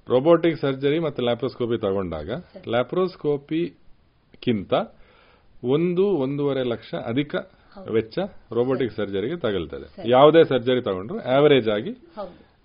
ರೋಬೋಟಿಕ್ 0.08 0.60
ಸರ್ಜರಿ 0.60 0.98
ಮತ್ತು 0.98 1.22
ಲ್ಯಾಪ್ರೋಸ್ಕೋಪಿ 1.22 1.78
ತಗೊಂಡಾಗ 1.78 2.30
ಲ್ಯಾಪ್ರೋಸ್ಕೋಪಿಕ್ಕಿಂತ 2.68 4.72
ಒಂದು 5.62 6.24
ಒಂದೂವರೆ 6.24 6.62
ಲಕ್ಷ 6.62 6.94
ಅಧಿಕ 6.94 7.34
ವೆಚ್ಚ 7.90 8.18
ರೋಬೋಟಿಕ್ 8.52 8.92
ಸರ್ಜರಿಗೆ 8.92 9.36
ತಗಲ್ತದೆ. 9.36 10.10
ಯಾವುದೇ 10.10 10.44
ಸರ್ಜರಿ 10.44 10.82
ತಗೊಂಡ್ರು 10.82 11.36
ಆವರೇಜ್ 11.36 11.68
ಆಗಿ 11.68 11.96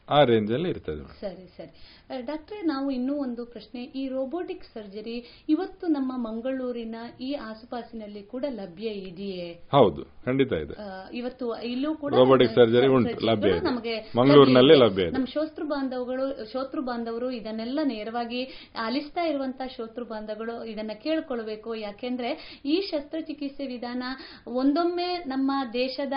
ಆ 0.09 0.23
ರೇಂಜ್ 0.23 0.53
ಅಲ್ಲಿ 0.53 0.69
ಇರ್ತದೆ. 0.69 1.21
ಸರಿ 1.21 1.57
ಸರಿ. 1.57 1.69
ಡಾಕ್ಟ್ರೆ 2.09 2.61
ನಾವು 2.61 2.91
ಇನ್ನೂ 2.91 3.13
ಒಂದು 3.15 3.45
ಪ್ರಶ್ನೆ. 3.45 3.81
ಈ 3.83 4.07
ರೋಬೋಟಿಕ್ 4.07 4.65
ಸರ್ಜರಿ 4.73 5.15
ಇವತ್ತು 5.49 5.85
ನಮ್ಮ 5.87 6.11
ಮಂಗಳೂರಿನ 6.27 6.95
ಈ 7.21 7.33
ಆಸುಪಾಸಿನಲ್ಲಿ 7.33 8.23
ಕೂಡ 8.23 8.45
ಲಭ್ಯ 8.49 8.87
ಇದೆಯೇ? 8.87 9.47
ಹೌದು 9.71 10.03
ಖಂಡಿತ 10.25 10.53
ಇದೆ. 10.53 10.75
ಇವತ್ತು 11.17 11.45
ಇಲ್ಲೂ 11.63 11.95
ಕೂಡ 11.95 12.13
ರೋಬೋಟಿಕ್ 12.13 12.53
ಸರ್ಜರಿ 12.55 12.87
ಉಂಟು 12.87 13.25
ಲಭ್ಯ 13.25 13.51
ನಮಗೆ 13.59 13.95
ಮಂಗಳೂರಿನಲ್ಲೇ 14.17 14.75
ಲಭ್ಯ 14.75 15.01
ಇದೆ. 15.01 15.11
ನಮ್ಮ 15.11 15.25
ಶೋತೃ 15.25 15.63
ಬಾಂಧವಗಳು 15.63 16.25
ಶೋತೃ 16.51 16.81
ಬಾಂಧವರು 16.81 17.31
ಇದನ್ನೆಲ್ಲ 17.31 17.79
ನೇರವಾಗಿ 17.83 18.41
ಆಲಿಸ್ತಾ 18.85 19.23
ಇರುವಂತಹ 19.23 19.67
ಶೋತೃ 19.77 20.03
ಬಾಂಧವಗಳು 20.03 20.65
ಇದನ್ನ 20.65 20.91
ಕೇಳ್ಕೊಳ್ಬೇಕು. 21.03 21.75
ಯಾಕೆಂದ್ರೆ 21.75 22.61
ಈ 22.65 22.75
ಶಸ್ತ್ರಚಿಕಿತ್ಸೆ 22.91 23.67
ವಿಧಾನ 23.67 24.03
ಒಂದೊಮ್ಮೆ 24.47 25.09
ನಮ್ಮ 25.27 25.51
ದೇಶದ 25.73 26.13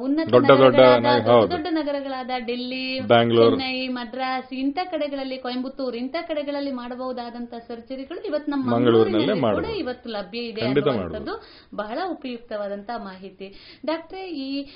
ಉನ್ನತ 0.00 0.30
ದೊಡ್ಡ 0.30 0.50
ದೊಡ್ಡ 1.52 1.66
ನಗರಗಳಾದ 1.70 2.30
ಡೆಲ್ಲಿ 2.46 2.84
ಚೆನ್ನೈ 3.08 3.88
ಮದ್ರಾಸ್ 3.88 4.52
ಇಂಥ 4.52 4.78
ಕಡೆಗಳಲ್ಲಿ 5.22 5.38
ಕೊಯಂಬತ್ತೂರು 5.38 5.96
ಇಂಥ 5.96 6.16
ಕಡೆಗಳಲ್ಲಿ 6.28 6.72
ಮಾಡಬಹುದಾದಂತಹ 6.72 7.58
ಸರ್ಜರಿಗಳು 7.58 8.26
ಇವತ್ತು 8.26 8.50
ನಮ್ಮ 8.50 8.74
ಮಂಗಳೂರಿನಲ್ಲಿ 8.74 9.40
ಕೂಡ 9.40 9.64
ಇವತ್ತು 9.64 10.08
ಲಭ್ಯ 10.08 10.38
ಇದೆ 10.38 10.60
ಅನ್ನುವಂಥದ್ದು 10.60 11.34
ಬಹಳ 11.74 11.98
ಉಪಯುಕ್ತವಾದಂತಹ 12.06 13.04
ಮಾಹಿತಿ. 13.04 13.54
ಡಾಕ್ಟ್ರೆ 13.86 14.30
ಈ 14.30 14.66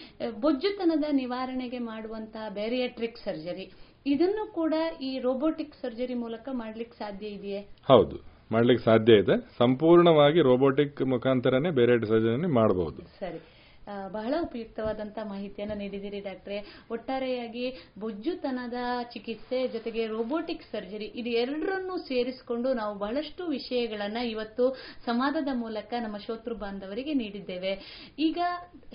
ಬೊಜ್ಜುತನದ 0.41 1.05
ನಿವಾರಣೆಗೆ 1.11 1.79
ಮಾಡುವಂತಹ 1.79 2.49
ಬ್ಯಾರಿಯಾಟ್ರಿಕ್ 2.49 3.19
ಸರ್ಜರಿ 3.19 3.73
ಇದನ್ನು 4.07 4.53
ಕೂಡ 4.53 4.75
ಈ 5.01 5.19
ರೋಬೋಟಿಕ್ 5.19 5.75
ಸರ್ಜರಿ 5.75 6.15
ಮೂಲಕ 6.15 6.49
ಮಾಡ್ಲಿಕ್ಕೆ 6.53 6.99
ಸಾಧ್ಯ 6.99 7.27
ಇದೆಯೇ? 7.27 7.61
ಹೌದು 7.89 8.17
ಮಾಡ್ಲಿಕ್ಕೆ 8.53 8.85
ಸಾಧ್ಯ 8.85 9.13
ಇದೆ. 9.13 9.37
ಸಂಪೂರ್ಣವಾಗಿ 9.59 10.41
ರೋಬೋಟಿಕ್ 10.41 11.03
ಮುಖಾಂತರನೇ 11.03 11.71
ಬೇರೆ 11.71 12.07
ಸರ್ಜರಿ 12.07 12.53
ಮಾಡಬಹುದು. 12.53 13.03
ಸರಿ. 13.03 13.56
ಬಹಳ 14.09 14.35
ಉಪಯುಕ್ತವಾದಂತಹ 14.43 15.29
ಮಾಹಿತಿಯನ್ನು 15.29 15.75
ನೀಡಿದಿರಿ 15.75 16.21
ಡಾಕ್ಟ್ರೆ. 16.21 16.87
ಒಟ್ಟಾರೆಯಾಗಿ 16.91 17.75
ಬೊಜ್ಜುತನದ 17.99 18.75
ಚಿಕಿತ್ಸೆ 19.13 19.69
ಜೊತೆಗೆ 19.69 20.07
ರೋಬೋಟಿಕ್ 20.07 20.63
ಸರ್ಜರಿ 20.63 21.05
ಇದು 21.05 21.31
ಎರಡರನ್ನು 21.31 21.99
ಸೇರಿಸಿಕೊಂಡು 21.99 22.75
ನಾವು 22.75 22.99
ಬಹಳಷ್ಟು 22.99 23.47
ವಿಷಯಗಳನ್ನು 23.47 24.27
ಇವತ್ತು 24.27 24.77
ಸಂವಾದದ 25.05 25.49
ಮೂಲಕ 25.53 25.95
ನಮ್ಮ 26.03 26.17
ಶೋತೃ 26.17 26.55
ಬಾಂಧವರಿಗೆ 26.55 27.15
ನೀಡಿದ್ದೇವೆ. 27.15 27.73
ಈಗ 28.19 28.39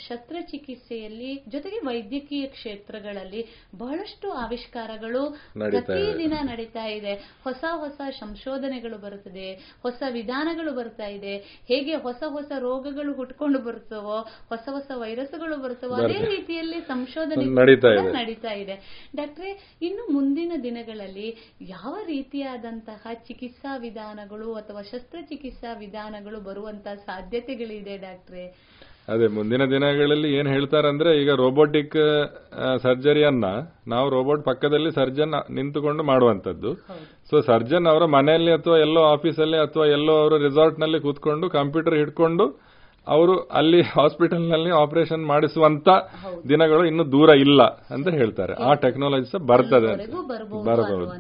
ಶಸ್ತ್ರಚಿಕಿತ್ಸೆಯಲ್ಲಿ 0.08 1.44
ಜೊತೆಗೆ 1.48 1.80
ವೈದ್ಯಕೀಯ 1.80 2.48
ಕ್ಷೇತ್ರಗಳಲ್ಲಿ 2.48 3.46
ಬಹಳಷ್ಟು 3.78 4.32
ಆವಿಷ್ಕಾರಗಳು 4.32 5.24
ಪ್ರತಿದಿನ 5.54 6.34
ನಡೀತಾ 6.42 6.86
ಇದೆ. 6.86 7.14
ಹೊಸ 7.44 7.64
ಹೊಸ 7.76 8.02
ಸಂಶೋಧನೆಗಳು 8.20 8.98
ಬರುತ್ತದೆ. 8.98 9.54
ಹೊಸ 9.82 10.04
ವಿಧಾನಗಳು 10.12 10.74
ಬರ್ತಾ 10.74 11.08
ಇದೆ. 11.08 11.38
ಹೇಗೆ 11.38 11.96
ಹೊಸ 11.96 12.24
ಹೊಸ 12.28 12.52
ರೋಗಗಳು 12.60 13.14
ಹುಟ್ಕೊಂಡು 13.14 13.60
ಬರುತ್ತವೋ 13.60 14.20
ಹೊಸ 14.50 14.70
ಹೊಸ 14.72 14.81
ವೈರಸ್ಗಳು 14.90 15.56
ಬರುತ್ತವೆ 15.64 15.94
ಅದೇ 15.96 16.18
ರೀತಿಯಲ್ಲಿ 16.26 16.82
ಸಂಶೋಧನೆ 16.82 17.46
ನಡೀತಾ 18.16 18.54
ಇದೆ. 18.54 18.76
ಡಾಕ್ಟ್ರೆ 19.16 19.50
ಇನ್ನು 19.82 20.14
ಮುಂದಿನ 20.14 20.52
ದಿನಗಳಲ್ಲಿ 20.64 21.28
ಯಾವ 21.62 21.96
ರೀತಿಯಾದಂತಹ 22.06 23.14
ಚಿಕಿತ್ಸಾ 23.28 23.78
ವಿಧಾನಗಳು 23.78 24.54
ಅಥವಾ 24.54 24.82
ಶಸ್ತ್ರಚಿಕಿತ್ಸಾ 24.82 25.74
ವಿಧಾನಗಳು 25.74 26.40
ಬರುವಂತಹ 26.40 26.94
ಸಾಧ್ಯತೆಗಳಿದೆ 26.94 27.98
ಡಾಕ್ಟ್ರೆ? 27.98 28.46
ಅದೇ 29.10 29.28
ಮುಂದಿನ 29.28 29.66
ದಿನಗಳಲ್ಲಿ 29.66 30.34
ಏನ್ 30.34 30.48
ಹೇಳ್ತಾರಂದ್ರೆ 30.48 31.22
ಈಗ 31.22 31.32
ರೋಬೋಟಿಕ್ 31.34 31.98
ಸರ್ಜರಿಯನ್ನ 32.82 33.46
ನಾವು 33.88 34.10
ರೋಬೋಟ್ 34.10 34.46
ಪಕ್ಕದಲ್ಲಿ 34.46 34.92
ಸರ್ಜನ್ 34.92 35.34
ನಿಂತುಕೊಂಡು 35.50 36.04
ಮಾಡುವಂತದ್ದು 36.04 36.74
ಸೊ 37.30 37.42
ಸರ್ಜನ್ 37.42 37.88
ಅವರ 37.88 38.06
ಮನೆಯಲ್ಲಿ 38.06 38.52
ಅಥವಾ 38.52 38.78
ಎಲ್ಲೋ 38.78 39.02
ಆಫೀಸಲ್ಲಿ 39.02 39.58
ಅಥವಾ 39.58 39.86
ಎಲ್ಲೋ 39.86 40.14
ಅವರು 40.14 40.38
ರೆಸಾರ್ಟ್ನಲ್ಲಿ 40.38 41.00
ಕೂತ್ಕೊಂಡು 41.00 41.50
ಕಂಪ್ಯೂಟರ್ 41.50 41.94
ಹಿಡ್ಕೊಂಡು 41.94 42.46
ಅವರು 43.08 43.40
ಅಲ್ಲಿ 43.40 43.82
ಹಾಸ್ಪಿಟಲ್ನಲ್ಲಿ 43.82 44.70
ಆಪರೇಷನ್ 44.70 45.26
ಮಾಡಿಸುವಂತ 45.26 45.90
ದಿನಗಳು 46.50 46.86
ಇನ್ನು 46.86 47.12
ದೂರ 47.12 47.30
ಇಲ್ಲ 47.30 47.64
ಅಂತ 47.64 48.08
ಹೇಳ್ತಾರೆ. 48.08 48.54
ಆ 48.54 48.74
ಟೆಕ್ನಾಲಜಿ 48.74 49.32
ಸಹ 49.32 49.38
ಬರ್ತದೆ 49.38 49.88
ಬರಬಹುದು 50.66 51.12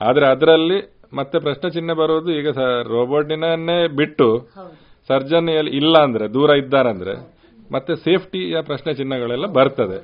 ಆದ್ರೆ 0.00 0.26
ಅದರಲ್ಲಿ 0.26 1.08
ಮತ್ತೆ 1.14 1.38
ಪ್ರಶ್ನೆ 1.38 1.70
ಚಿಹ್ನೆ 1.70 1.94
ಬರೋದು 1.94 2.30
ಈಗ 2.30 2.48
ರೋಬೋಟಿನನ್ನೇ 2.88 3.88
ಬಿಟ್ಟು 3.88 4.48
ಸರ್ಜನ್ 5.08 5.48
ಇಲ್ಲ 5.48 5.98
ಅಂದ್ರೆ 5.98 6.34
ದೂರ 6.34 6.50
ಇದ್ದಾರಂದ್ರೆ 6.50 7.34
ಮತ್ತೆ 7.72 7.94
ಸೇಫ್ಟಿಯ 7.94 8.60
ಪ್ರಶ್ನೆ 8.60 8.94
ಚಿಹ್ನೆಗಳೆಲ್ಲ 8.94 9.46
ಬರ್ತದೆ. 9.46 9.98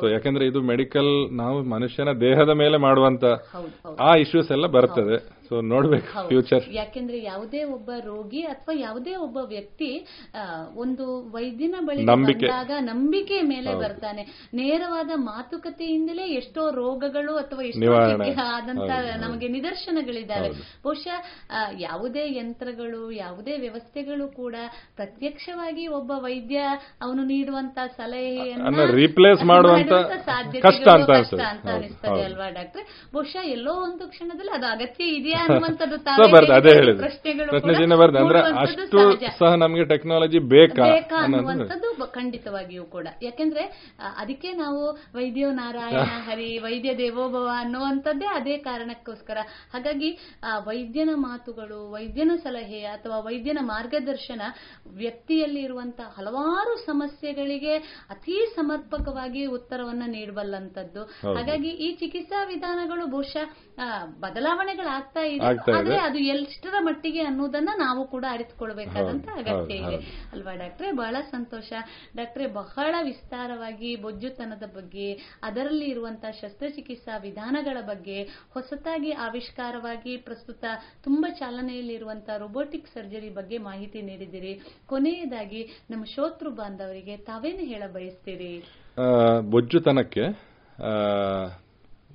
ಸೊ 0.00 0.08
ಯಾಕಂದ್ರೆ 0.08 0.46
ಇದು 0.46 0.62
ಮೆಡಿಕಲ್ 0.62 1.36
ನಾವು 1.36 1.62
ಮನುಷ್ಯನ 1.62 2.12
ದೇಹದ 2.12 2.48
ಮೇಲೆ 2.48 2.76
ಮಾಡುವಂತ 2.76 3.24
ಆ 4.00 4.14
ಇಶ್ಯೂಸ್ 4.14 4.50
ಎಲ್ಲ 4.50 4.66
ಬರ್ತದೆ. 4.66 5.37
ಸೊ 5.48 5.60
ನೋಡ್ಬೇಕು 5.60 6.28
ಫ್ಯೂಚರ್ 6.28 6.64
ಯಾಕೆಂದ್ರೆ 6.72 7.18
ಯಾವುದೇ 7.22 7.64
ಒಬ್ಬ 7.64 7.90
ರೋಗಿ 8.04 8.42
ಅಥವಾ 8.46 8.74
ಯಾವುದೇ 8.80 9.14
ಒಬ್ಬ 9.16 9.38
ವ್ಯಕ್ತಿ 9.46 9.90
ಒಂದು 10.74 11.04
ವೈದ್ಯನ 11.30 11.74
ಬಳಿ. 11.80 12.02
ಬಂದಾಗ 12.48 12.70
ನಂಬಿಕೆ 12.80 13.38
ಮೇಲೆ 13.42 13.74
ಬರ್ತಾನೆ. 13.74 14.22
ನೇರವಾದ 14.54 15.10
ಮಾತುಕತೆಯಿಂದಲೇ 15.24 16.26
ಎಷ್ಟೋ 16.32 16.70
ರೋಗಗಳು 16.70 17.36
ಅಥವಾ 17.36 17.62
ಎಷ್ಟೋ. 17.62 17.92
ಆದಂತ. 18.54 18.90
ನಮಗೆ 19.16 19.48
ನಿದರ್ಶನಗಳಿದ್ದಾವೆ. 19.48 20.50
ಬಹುಶಃ 20.84 21.18
ಯಾವುದೇ 21.78 22.24
ಯಂತ್ರಗಳು 22.38 23.10
ಯಾವುದೇ 23.10 23.56
ವ್ಯವಸ್ಥೆಗಳು 23.58 24.28
ಕೂಡ 24.28 24.56
ಪ್ರತ್ಯಕ್ಷವಾಗಿ 24.96 25.86
ಒಬ್ಬ 25.86 26.12
ವೈದ್ಯ 26.16 26.58
ಅವನು 27.00 27.24
ನೀಡುವಂತ 27.24 27.78
ಸಲಹೆಯನ್ನು 27.96 28.86
ರೀಪ್ಲೇಸ್ 28.94 29.42
ಮಾಡುವಂತ 29.44 29.92
ಸಾಧ್ಯತೆ 30.26 30.60
ಕಷ್ಟ 30.60 30.88
ಅಂತ 30.88 31.66
ಅನಿಸ್ತದೆ 31.68 32.22
ಅಲ್ವಾ 32.22 32.48
ಡಾಕ್ಟ್ರೆ? 32.50 32.84
ಬಹುಶಃ 33.14 33.42
ಎಲ್ಲೋ 33.48 33.74
ಒಂದು 33.82 34.08
ಕ್ಷಣದಲ್ಲಿ 34.08 34.54
ಅದು 34.54 34.66
ಅಗತ್ಯ 34.66 35.04
ಇದೆಯಾ 35.04 35.37
ಬರ್ದು 36.32 36.52
ಅದೇ 36.52 36.72
ಹೇಳಿದ್ರು 36.74 37.08
ಪ್ರಶ್ನೆ 37.50 37.72
ಚಿಹ್ನೆ 37.74 37.96
ಬರ್ದು 37.96 38.18
ಅಂದ್ರೆ 38.18 38.40
ಅಷ್ಟು 38.62 39.00
ಸಹ 39.40 39.50
ನಮಗೆ 39.54 39.84
ಟೆಕ್ನಾಲಜಿ 39.84 40.40
ಬೇಕಾ 40.52 40.86
ಅನ್ನುವಂಥದ್ದು 41.20 41.86
ಖಂಡಿತವಾಗಿಯೂ 42.12 42.84
ಕೂಡ. 42.84 43.06
ಯಾಕೆಂದ್ರೆ 43.22 43.62
ಅದಕ್ಕೆ 44.16 44.52
ನಾವು 44.52 44.82
ವೈದ್ಯೋ 45.14 45.48
ನಾರಾಯಣ 45.52 46.02
ಹರಿ 46.28 46.48
ವೈದ್ಯ 46.58 46.90
ದೇವೋಭವ 46.98 47.46
ಅನ್ನುವಂಥದ್ದೇ 47.58 48.28
ಅದೇ 48.34 48.56
ಕಾರಣಕ್ಕೋಸ್ಕರ. 48.58 49.38
ಹಾಗಾಗಿ 49.72 50.10
ವೈದ್ಯನ 50.66 51.12
ಮಾತುಗಳು 51.24 51.80
ವೈದ್ಯನ 51.90 52.32
ಸಲಹೆ 52.42 52.82
ಅಥವಾ 52.86 53.18
ವೈದ್ಯನ 53.20 53.60
ಮಾರ್ಗದರ್ಶನ 53.64 54.42
ವ್ಯಕ್ತಿಯಲ್ಲಿ 54.96 55.62
ಇರುವಂತಹ 55.62 56.08
ಹಲವಾರು 56.18 56.74
ಸಮಸ್ಯೆಗಳಿಗೆ 56.86 57.74
ಅತಿ 58.10 58.36
ಸಮರ್ಪಕವಾಗಿ 58.56 59.46
ಉತ್ತರವನ್ನ 59.56 60.04
ನೀಡಬಲ್ಲಂತದ್ದು 60.08 61.02
ಹಾಗಾಗಿ 61.28 61.70
ಈ 61.86 61.90
ಚಿಕಿತ್ಸಾ 61.94 62.44
ವಿಧಾನಗಳು 62.44 63.06
ಬಹುಶಃ 63.06 63.48
ಬದಲಾವಣೆಗಳಾಗ್ತಾ 64.20 65.22
ಇದೆ. 65.28 65.72
ಆದ್ರೆ 65.72 65.98
ಅದು 65.98 66.18
ಎಷ್ಟರ 66.18 66.74
ಮಟ್ಟಿಗೆ 66.80 67.20
ಅನ್ನೋದನ್ನ 67.20 67.68
ನಾವು 67.76 68.06
ಕೂಡ 68.06 68.24
ಅರಿತುಕೊಳ್ಬೇಕಾದಂತ 68.30 69.28
ಅಗತ್ಯ 69.28 69.74
ಇದೆ. 69.74 69.96
ಅಲ್ವಾ 70.32 70.54
ಡಾಕ್ಟ್ರೆ? 70.54 70.92
ಬಹಳ 70.92 71.16
ಸಂತೋಷ. 71.30 71.72
ಡಾಕ್ಟ್ರೆ 72.16 72.46
ಬಹಳ 72.46 72.94
ವಿಸ್ತಾರವಾಗಿ 73.02 73.96
ಬೊಜ್ಜುತನದ 73.96 74.66
ಬಗ್ಗೆ 74.76 75.12
ಅದರಲ್ಲಿ 75.42 75.84
ಇರುವಂತಹ 75.84 76.30
ಶಸ್ತ್ರಚಿಕಿತ್ಸಾ 76.30 77.16
ವಿಧಾನಗಳ 77.16 77.80
ಬಗ್ಗೆ 77.80 78.22
ಹೊಸತಾಗಿ 78.22 79.10
ಆವಿಷ್ಕಾರವಾಗಿ 79.10 80.16
ಪ್ರಸ್ತುತ 80.16 80.64
ತುಂಬಾ 81.04 81.30
ಚಾಲನೆಯಲ್ಲಿರುವಂತಹ 81.30 82.36
ರೋಬೋಟಿಕ್ 82.36 82.88
ಸರ್ಜರಿ 82.88 83.28
ಬಗ್ಗೆ 83.28 83.58
ಮಾಹಿತಿ 83.58 84.02
ನೀಡಿದಿರಿ 84.02 84.60
ಕೊನೆಯದಾಗಿ 84.86 85.62
ನಮ್ಮ 85.90 86.04
ಶೋತೃ 86.04 86.50
ಬಾಂಧವರಿಗೆ 86.50 87.16
ತಾವೇನು 87.16 87.58
ಹೇಳ 87.58 87.82
ಬಯಸ್ತೀರಿ 87.92 88.64
ಬೊಜ್ಜುತನಕ್ಕೆ 89.40 90.24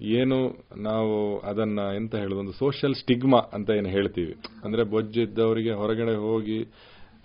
ಏನು 0.03 0.57
ನಾವು 0.77 1.39
ಅದನ್ನ 1.39 1.79
ಎಂತ 1.95 2.15
ಹೇಳೋದು? 2.15 2.39
ಒಂದು 2.39 2.51
ಸೋಷಿಯಲ್ 2.51 2.95
ಸ್ಟಿಗ್ಮಾ 2.95 3.39
ಅಂತ 3.53 3.69
ಏನು 3.69 3.89
ಹೇಳ್ತೀವಿ. 3.89 4.35
ಅಂದ್ರೆ 4.63 4.83
ಬೊಜ್ಜಿದ್ದವರಿಗೆ 4.83 5.71
ಹೊರಗಡೆ 5.71 6.15
ಹೋಗಿ 6.15 6.65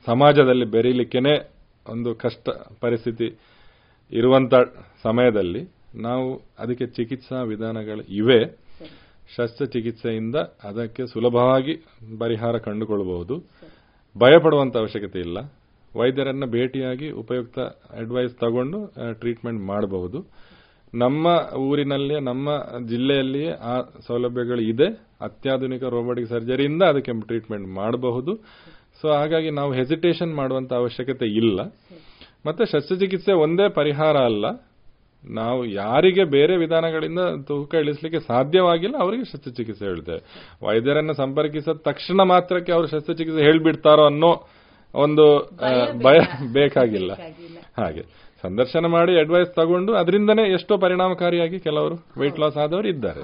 ಸಮಾಜದಲ್ಲಿ 0.07 0.65
ಬೆರೀಲಿಕ್ಕೆನೆ 0.65 1.51
ಒಂದು 1.89 2.15
ಕಷ್ಟ 2.15 2.49
ಪರಿಸ್ಥಿತಿ 2.81 3.39
ಇರುವಂತ 4.13 4.55
ಸಮಯದಲ್ಲಿ 5.03 5.69
ನಾವು 5.95 6.41
ಅದಕ್ಕೆ 6.59 6.87
ಚಿಕಿತ್ಸಾ 6.87 7.43
ವಿಧಾನಗಳು 7.43 8.03
ಇವೆ. 8.03 8.69
ಶಸ್ತ್ರಚಿಕಿತ್ಸೆಯಿಂದ 9.37 10.37
ಅದಕ್ಕೆ 10.37 11.07
ಸುಲಭವಾಗಿ 11.07 11.75
ಪರಿಹಾರ 12.19 12.59
ಕಂಡುಕೊಳ್ಳಬಹುದು 12.59 13.39
ಭಯಪಡುವಂತ 14.19 14.77
ಅವಶ್ಯಕತೆ 14.77 15.19
ಇಲ್ಲ. 15.19 15.39
ವೈದ್ಯರನ್ನ 15.97 16.45
ಭೇಟಿಯಾಗಿ 16.45 17.11
ಉಪಯುಕ್ತ 17.11 17.59
ಅಡ್ವೈಸ್ 17.99 18.35
ತಗೊಂಡು 18.35 18.87
ಟ್ರೀಟ್ಮೆಂಟ್ 19.13 19.63
ಮಾಡಬಹುದು. 19.63 20.27
ನಮ್ಮ 20.95 21.57
ಊರಿನಲ್ಲಿಯೇ 21.57 22.21
ನಮ್ಮ 22.21 22.49
ಜಿಲ್ಲೆಯಲ್ಲಿಯೇ 22.89 23.51
ಆ 23.51 23.81
ಸೌಲಭ್ಯಗಳು 24.07 24.61
ಇದೆ. 24.61 25.09
ಅತ್ಯಾಧುನಿಕ 25.21 25.83
ರೋಬೋಟಿಕ್ 25.83 26.29
ಸರ್ಜರಿಯಿಂದ 26.29 26.83
ಅದಕ್ಕೆ 26.83 27.21
ಟ್ರೀಟ್ಮೆಂಟ್ 27.21 27.69
ಮಾಡಬಹುದು. 27.69 28.37
ಸೊ 29.01 29.09
ಹಾಗಾಗಿ 29.09 29.51
ನಾವು 29.51 29.73
ಹೆಸಿಟೇಷನ್ 29.73 30.35
ಮಾಡುವಂತ 30.35 30.73
ಅವಶ್ಯಕತೆ 30.73 31.27
ಇಲ್ಲ. 31.27 31.61
ಮತ್ತೆ 32.47 32.67
ಶಸ್ತ್ರಚಿಕಿತ್ಸೆ 32.67 33.33
ಒಂದೇ 33.33 33.69
ಪರಿಹಾರ 33.69 34.17
ಅಲ್ಲ. 34.17 34.69
ನಾವು 35.31 35.65
ಯಾರಿಗೆ 35.65 36.25
ಬೇರೆ 36.25 36.57
ವಿಧಾನಗಳಿಂದ 36.57 37.19
ತೂಕ 37.47 37.75
ಇಳಿಸಲಿಕ್ಕೆ 37.75 38.21
ಸಾಧ್ಯವಾಗಿಲ್ಲ 38.21 38.97
ಅವರಿಗೆ 38.99 39.25
ಶಸ್ತ್ರಚಿಕಿತ್ಸೆ 39.25 39.85
ಹೇಳ್ತೇವೆ 39.85 40.19
ವೈದ್ಯರನ್ನು 40.67 41.15
ಸಂಪರ್ಕಿಸಿದ 41.15 41.73
ತಕ್ಷಣ 41.73 42.23
ಮಾತ್ರಕ್ಕೆ 42.23 42.73
ಅವರು 42.73 42.87
ಶಸ್ತ್ರಚಿಕಿತ್ಸೆ 42.87 43.43
ಹೇಳ್ಬಿಡ್ತಾರೋ 43.43 44.05
ಅನ್ನೋ 44.05 44.49
ಒಂದು 44.95 45.51
ಭಯ 46.03 46.19
ಬೇಕಾಗಿಲ್ಲ. 46.53 47.13
ಹಾಗೆ. 47.79 48.28
ಸಂದರ್ಶನ 48.45 48.87
ಮಾಡಿ 48.87 49.13
ಅಡ್ವೈಸ್ 49.19 49.51
ತಗೊಂಡು 49.55 49.93
ಅದರಿಂದನೇ 49.95 50.45
ಎಷ್ಟೋ 50.53 50.75
ಪರಿಣಾಮಕಾರಿಯಾಗಿ 50.79 51.59
ಕೆಲವರು 51.59 51.97
ವೆಯ್ಟ್ 52.19 52.41
ಲಾಸ್ 52.41 52.59
ಆದವರು 52.59 52.89
ಇದ್ದಾರೆ 52.89 53.23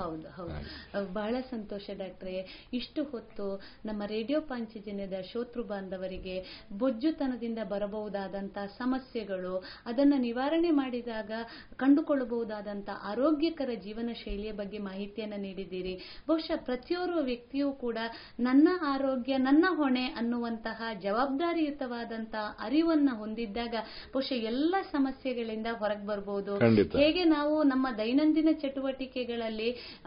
ಬಹಳ 1.13 1.37
ಸಂತೋಷ 1.51 1.91
ಡಾಕ್ಟ್ರೆ. 1.99 2.69
ಇಷ್ಟು 2.73 3.05
ಹೊತ್ತು 3.05 3.63
ನಮ್ಮ 3.85 4.03
ರೇಡಿಯೋ 4.07 4.41
ಪಾಂಚಜನ್ಯದ 4.41 5.21
ಶೋತೃ 5.33 5.63
ಬಾಂಧವರಿಗೆ 5.63 6.65
ಬೊಜ್ಜುತನದಿಂದ 6.73 7.59
ಬರಬಹುದಾದಂತಹ 7.69 8.67
ಸಮಸ್ಯೆಗಳು 8.67 9.65
ಅದನ್ನ 9.87 10.15
ನಿವಾರಣೆ 10.17 10.71
ಮಾಡಿದಾಗ 10.71 11.31
ಕಂಡುಕೊಳ್ಳಬಹುದಾದಂತಹ 11.77 13.01
ಆರೋಗ್ಯಕರ 13.03 13.71
ಜೀವನ 13.75 14.11
ಶೈಲಿಯ 14.25 14.53
ಬಗ್ಗೆ 14.53 14.79
ಮಾಹಿತಿಯನ್ನು 14.79 15.37
ನೀಡಿದ್ದೀರಿ. 15.37 16.23
ಬಹುಶಃ 16.29 16.65
ಪ್ರತಿಯೊರು 16.65 17.19
ವ್ಯಕ್ತಿಯೂ 17.19 17.73
ಕೂಡ 17.73 17.99
ನನ್ನ 18.41 18.69
ಆರೋಗ್ಯ 18.87 19.37
ನನ್ನ 19.37 19.67
ಹೊಣೆ 19.69 20.07
ಅನ್ನುವಂತಹ 20.07 20.83
ಜವಾಬ್ದಾರಿಯುತವಾದಂತಹ 21.03 22.57
ಅರಿವನ್ನ 22.61 23.09
ಹೊಂದಿದ್ದಾಗ 23.13 23.75
ಬಹುಶಃ 24.13 24.33
ಎಲ್ಲ 24.33 24.75
ಸಮಸ್ಯೆಗಳಿಂದ 24.93 25.67
ಹೊರಗೆ 25.79 26.07
ಬರಬಹುದು. 26.07 26.59
ಹೇಗೆ 26.99 27.25
ನಾವು 27.25 27.63
ನಮ್ಮ 27.63 27.87
ದೈನಂದಿನ 27.99 28.49
ಚಟುವಟಿಕೆಗಳಲ್ಲಿ 28.63 29.99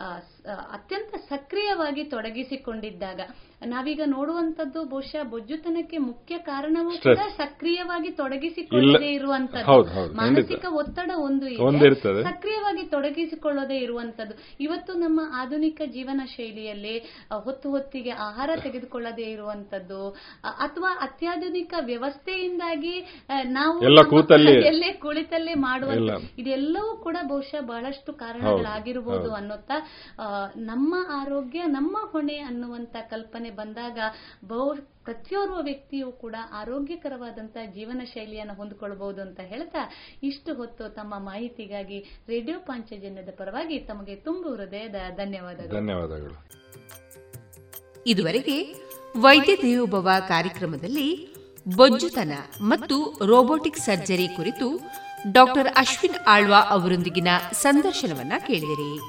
ಅತ್ಯಂತ 0.78 1.16
ಸಕ್ರಿಯವಾಗಿ 1.30 2.04
ತೊಡಗಿಸಿಕೊಂಡಿದ್ದಾಗ 2.06 3.22
ನಾವೀಗ 3.62 4.02
ನೋಡುವಂತದ್ದು 4.06 4.84
ಬಹುಶಃ 4.86 5.24
ಬೊಜ್ಜುತನಕ್ಕೆ 5.24 5.98
ಮುಖ್ಯ 6.04 6.38
ಕಾರಣವೂ 6.46 6.92
ಕೂಡ 7.06 7.22
ಸಕ್ರಿಯವಾಗಿ 7.38 8.10
ತೊಡಗಿಸಿಕೊಳ್ಳದೆ 8.12 9.10
ಇರುವಂತದ್ದು. 9.14 9.66
ಮಾನಸಿಕ 10.18 10.66
ಒತ್ತಡ 10.76 11.12
ಒಂದು 11.20 11.46
ಇದೆ. 11.48 11.62
ಸಕ್ರಿಯವಾಗಿ 12.24 12.84
ತೊಡಗಿಸಿಕೊಳ್ಳದೆ 12.88 13.78
ಇರುವಂತದ್ದು 13.78 14.36
ಇವತ್ತು 14.60 14.94
ನಮ್ಮ 14.98 15.22
ಆಧುನಿಕ 15.36 15.82
ಜೀವನ 15.90 16.22
ಶೈಲಿಯಲ್ಲಿ 16.36 16.94
ಹೊತ್ತು 17.40 17.70
ಹೊತ್ತಿಗೆ 17.70 18.14
ಆಹಾರ 18.28 18.50
ತೆಗೆದುಕೊಳ್ಳದೆ 18.64 19.26
ಇರುವಂತದ್ದು 19.32 20.02
ಅಥವಾ 20.62 20.92
ಅತ್ಯಾಧುನಿಕ 21.02 21.74
ವ್ಯವಸ್ಥೆಯಿಂದಾಗಿ 21.86 22.96
ನಾವು 23.52 23.76
ಎಲ್ಲ 23.84 24.86
ಕುಳಿತಲ್ಲೇ 25.02 25.54
ಮಾಡುವಂತ 25.62 26.12
ಇದೆಲ್ಲವೂ 26.40 26.98
ಕೂಡ 26.98 27.18
ಬಹುಶಃ 27.28 27.62
ಬಹಳಷ್ಟು 27.66 28.14
ಕಾರಣಗಳಾಗಿರಬಹುದು 28.16 29.06
ಹೌದು. 29.20 29.34
ಅನ್ನುತ್ತಾ 29.34 29.78
ನಮ್ಮ 30.66 30.94
ಆರೋಗ್ಯ 31.16 31.62
ನಮ್ಮ 31.72 31.98
ಹೊಣೆ 32.12 32.38
ಅನ್ನುವಂತ 32.48 32.96
ಕಲ್ಪನೆ 33.10 33.47
ಬಂದಾಗ 33.50 34.00
ಬಹು 34.48 34.76
ಪ್ರತಿಯೋರ್ವ 34.76 35.56
ವ್ಯಕ್ತಿಯೂ 35.62 36.12
ಕೂಡ 36.12 36.36
ಆರೋಗ್ಯಕರವಾದಂತಹ 36.52 37.72
ಜೀವನ 37.72 38.02
ಶೈಲಿಯನ್ನು 38.14 38.54
ಹೊಂದಿಕೊಳ್ಳಬಹುದು 38.54 39.22
ಅಂತ 39.22 39.40
ಹೇಳ್ತಾ 39.40 39.94
ಇಷ್ಟು 40.24 40.54
ಹೊತ್ತು 40.54 40.90
ತಮ್ಮ 40.90 41.20
ಮಾಹಿತಿಗಾಗಿ 41.20 42.00
ರೇಡಿಯೋ 42.28 42.60
ಪಾಂಚಜನ್ಯದ 42.60 43.30
ಪರವಾಗಿ 43.38 43.80
ತಮಗೆ 43.80 44.16
ತುಂಬು 44.16 44.56
ಹೃದಯದ 44.56 44.96
ಧನ್ಯವಾದಗಳು. 45.16 45.74
ಧನ್ಯವಾದಗಳು. 45.74 46.48
ಇದುವರೆಗೆ 48.08 48.74
ವೈದ್ಯ 49.18 49.56
ದೇವೋಭವ 49.56 50.10
ಕಾರ್ಯಕ್ರಮದಲ್ಲಿ 50.28 51.34
ಬೊಜ್ಜುತನ 51.76 52.32
ಮತ್ತು 52.62 53.20
ರೋಬೋಟಿಕ್ 53.26 53.78
ಸರ್ಜರಿ 53.78 54.28
ಕುರಿತು 54.28 54.80
ಡಾಕ್ಟರ್ 55.32 55.68
ಅಶ್ವಿನ್ 55.78 56.16
ಆಳ್ವಾ 56.28 56.60
ಅವರೊಂದಿಗಿನ 56.60 57.28
ಸಂದರ್ಶನವನ್ನ 57.52 58.34
ಕೇಳಿದಿರಿ. 58.48 59.00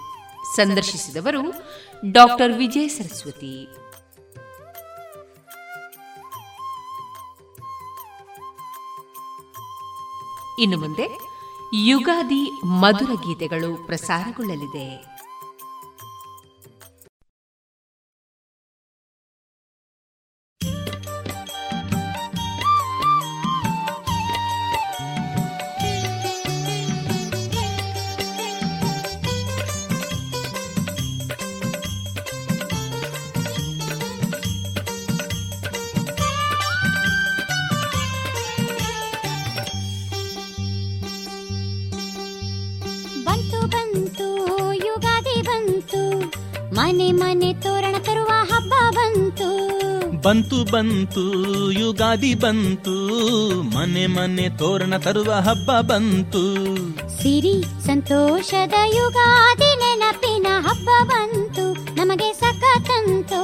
ಸಂದರ್ಶಿಸಿದವರು 0.57 1.51
ಡಾಕ್ಟರ್ 2.13 2.53
ವಿಜಯ 2.53 2.89
ಸರಸ್ವತಿ. 2.89 3.69
ಇನ್ನು 10.59 10.79
ಮುಂದೆ 10.79 11.07
ಯುಗಾದಿ 11.73 12.61
ಮಧುರ 12.65 13.11
ಗೀತೆಗಳು 13.27 13.87
ಪ್ರಸಾರಗೊಳ್ಳಲಿದೆ. 13.87 15.18
ಮನೆ 46.99 47.13
ಮನೆ 47.13 47.53
ತೋರಣ 47.53 47.95
ತರುವ 47.99 48.31
ಹಬ್ಬ 48.43 48.73
ಬಂತು. 48.91 49.49
ಬಂತು 50.21 50.65
ಬಂತು 50.73 51.25
ಯುಗಾದಿ 51.73 52.35
ಬಂತು 52.35 52.95
ಮನೆ 53.63 54.07
ಮನೆ 54.07 54.49
ತೋರಣ 54.49 54.97
ತರುವ 54.97 55.33
ಹಬ್ಬ 55.33 55.71
ಬಂತು. 55.81 56.43
ಸಿರಿ 57.23 57.87
ಸಂತೋಷದ 57.87 58.75
ಯುಗಾದಿ 58.87 59.71
ನೆನಪಿನ 59.77 60.47
ಹಬ್ಬ 60.61 60.89
ಬಂತು 61.05 61.67
ನಮಗೆ 61.95 62.33
ಸಖ 62.33 62.65
ತಂತು 62.81 63.41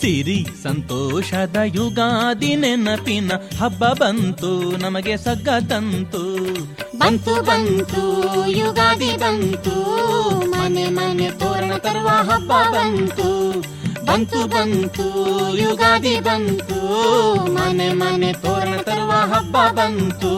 ಸಿರಿ 0.00 0.46
ಸಂತೋಷದ 0.62 1.56
ಯುಗಾದಿ 1.64 2.56
ನೆನಪಿನ 2.56 3.32
ಹಬ್ಬ 3.60 3.84
ಬಂತು, 3.84 4.76
ನಮಗೆ 4.76 5.16
ಸಗ್ಗ 5.16 5.48
ತಂತು. 5.48 6.44
ಬಂತು 6.98 7.42
ಬಂತು, 7.42 8.02
ಯುಗಾದಿ 8.50 9.16
ಬಂತು, 9.16 9.74
ಮನೆ 10.50 10.88
ಮನೆ 10.88 11.30
ತೋರಣ 11.30 11.76
ತರುವ 11.76 12.08
ಹಬ್ಬ 12.08 12.52
ಬಂತು. 12.52 13.60
ಬಂತು 14.04 14.46
ಬಂತು, 14.46 15.06
ಯುಗಾದಿ 15.56 16.20
ಬಂತು, 16.20 16.78
ಮನೆ 17.54 17.88
ಮನೆ 17.92 18.32
ತೋರಣ 18.32 18.76
ತರುವ 18.76 19.10
ಹಬ್ಬ 19.10 19.56
ಬಂತು. 19.72 20.34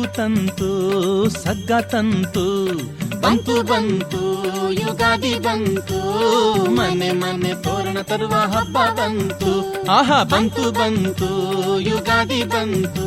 ಹಿಗ್ಗು 0.00 0.16
ತಂತು, 0.16 0.68
ಸಗ್ಗ 1.30 1.72
ತಂತು, 1.72 2.44
ಬಂತು 3.20 3.62
ಬಂತು, 3.62 4.20
ಯುಗಾದಿ 4.72 5.38
ಬಂತು, 5.38 5.98
ಮನೆ 6.74 7.10
ಮನೆ 7.12 7.54
ತೋರಣ 7.62 8.00
ತರುವ 8.02 8.34
ಹಬ್ಬ 8.34 8.78
ಬಂತು. 8.78 9.52
ಆಹಾ, 9.92 10.22
ಬಂತು 10.22 10.70
ಬಂತು, 10.70 11.28
ಯುಗಾದಿ 11.80 12.44
ಬಂತು, 12.44 13.06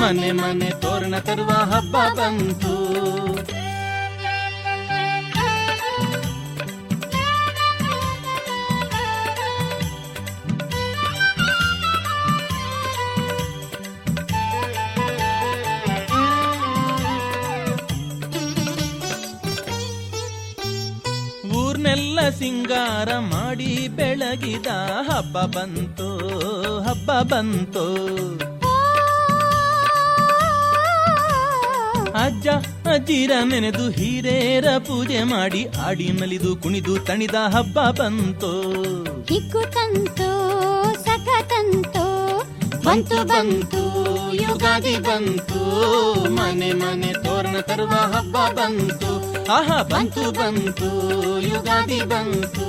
ಮನೆ 0.00 0.32
ಮನೆ 0.32 0.70
ತೋರಣ 0.70 1.18
ತರುವ 1.18 1.50
ಹಬ್ಬ 1.50 1.96
ಬಂತು. 1.96 2.74
ಊರ್ನೆಲ್ಲ 22.10 22.38
ಸಿಂಗಾರ 22.38 23.18
ಮಾಡಿ 23.18 23.88
ಬೆಳಗಿದ 23.88 24.66
ಹಬ್ಬ 25.10 25.38
ಬಂತು 25.38 26.08
ಹಬ್ಬ 26.80 27.12
ಬಂತು. 27.12 27.84
ಅಜ್ಜ 32.12 32.48
ಅಜ್ಜಿರ 32.94 33.30
ನೆನೆದು 33.44 33.90
ಹಿರೇರ 33.90 34.68
ಪೂಜೆ 34.78 35.22
ಮಾಡಿ 35.22 35.66
ಆಡಿ 35.86 36.08
ನಲಿದು 36.12 36.56
ಕುಣಿದು 36.56 36.98
ತಣಿದ 36.98 37.34
ಹಬ್ಬ 37.48 37.78
ಬಂತು. 37.80 38.52
ತಂತು. 39.72 40.30
ಬಂತು 42.84 43.24
ಬಂತು, 43.24 43.80
ಯುಗಾದಿ 44.34 44.98
ಬಂತು. 44.98 45.60
ಮನೆ 46.30 46.72
ಮನೆ 46.72 47.12
ತೋರಣ 47.12 47.60
ತರುವ 47.60 47.90
ಹಬ್ಬ 47.90 48.36
ಬಂತು. 48.36 49.10
ಆಹಾ, 49.52 49.82
ಬಂತು 49.82 50.30
ಬಂತು, 50.30 50.88
ಯುಗಾದಿ 51.40 52.02
ಬಂತು. 52.02 52.66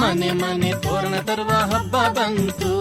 ಮನೆ 0.00 0.32
ಮನೆ 0.32 0.72
ತೋರಣ 0.72 1.20
ತರುವ 1.20 1.50
ಹಬ್ಬ 1.50 1.96
ಬಂತು. 1.96 2.72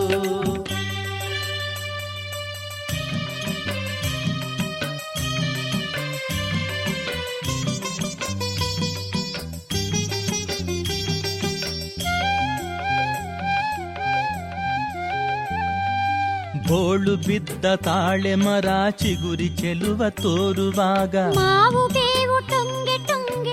ಬೋಳು 16.72 17.14
ಬಿದ್ದ 17.26 17.66
ತಾಳೆ 17.86 18.34
ಮರ 18.36 18.68
ಚಿಗುರಿ 19.00 19.48
ಚೆಲುವ 19.60 20.10
ತೋರುವಾಗ 20.22 21.16
ಮಾವು 21.38 21.82
ಬೇವು 21.90 22.38
ಟೊಂಗೆ 22.52 22.96
ಟೊಂಗೆ 23.10 23.51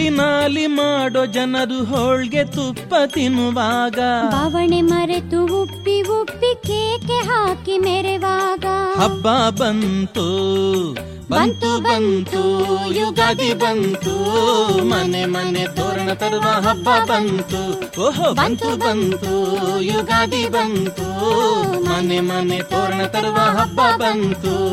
ನಾಲಿ 0.00 0.66
ಮಾಡೋ 0.66 1.26
ಜನರು 1.26 1.84
ಹೋಳ್ಗೆ 1.84 2.44
ತುಪ್ಪ 2.44 2.94
ತಿನ್ನುವಾಗ. 3.06 3.98
ಬವಣೆ 4.30 4.80
ಮರೆತು 4.80 5.62
ಉಪ್ಪಿ 5.62 6.02
ಉಪ್ಪಿ 6.02 6.54
ಕೇಕೆ 6.54 7.12
ಹಾಕಿ 7.12 7.78
ಮೆರೆವಾಗ. 7.78 8.64
ಹಬ್ಬ 9.00 9.28
ಬಂತು 9.50 10.26
ಬಂತು 11.30 11.80
ಬಂತು 11.80 12.42
ಯುಗಾದಿ 12.94 13.54
ಬಂತು 13.54 14.14
ಮನೆ 14.84 15.24
ಮನೆ 15.24 15.66
ತೋರಣ 15.66 16.12
ತರುವ 16.12 16.68
ಹಬ್ಬ 16.68 16.88
ಬಂತು. 17.04 17.60
ಓಹೋ 18.00 18.32
ಬಂತು 18.32 18.76
ಬಂತು 18.76 19.32
ಯುಗಾದಿ 19.80 20.48
ಬಂತು 20.48 21.06
ಮನೆ 21.84 22.20
ಮನೆ 22.20 22.62
ತೋರಣ 22.62 23.04
ತರುವ 23.06 23.34
ಹಬ್ಬ 23.34 23.80
ಬಂತು. 23.96 24.72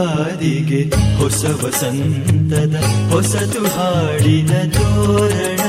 ಯುಗಾದಿಗೆ 0.00 0.80
ಹೊಸ 1.18 1.44
ವಸಂತದ 1.62 2.74
ಹೊಸತು 3.12 3.62
ಹಾಡಿನ 3.76 4.52
ತೋರಣ. 4.72 5.60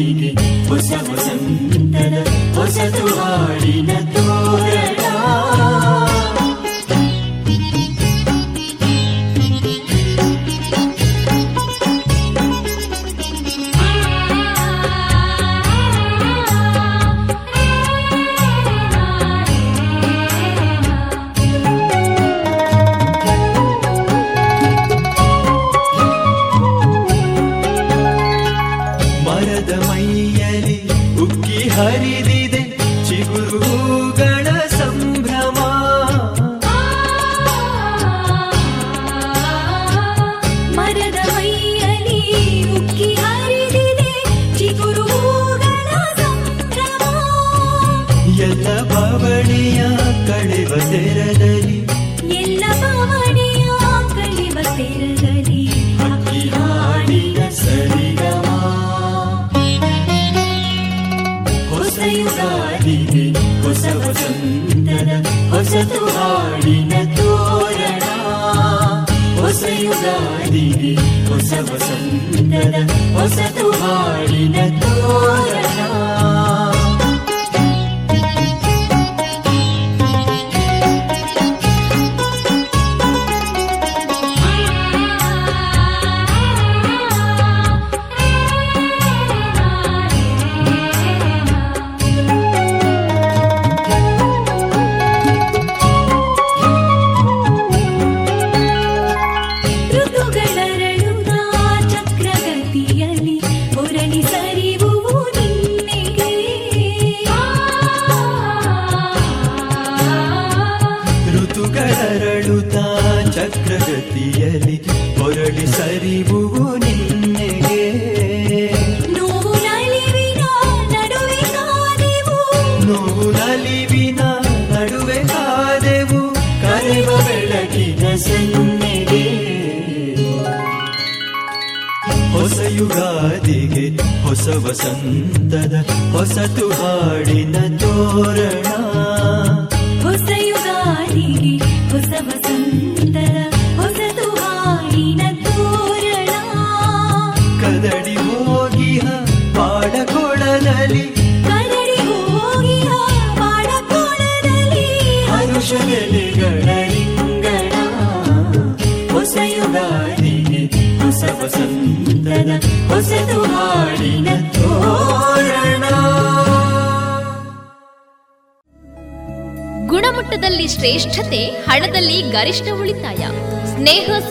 ಯುಗಾದಿಗೆ 0.00 0.30
ಹೊಸ 0.68 0.90
ವಸಂತದ 1.06 2.14
ಹೊಸತು 2.56 3.06
ಹಾಡಿನ 3.18 3.90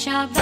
shall 0.00 0.39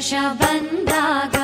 ವರುಷ 0.00 0.14
ಬಂದಾಗ, 0.32 1.34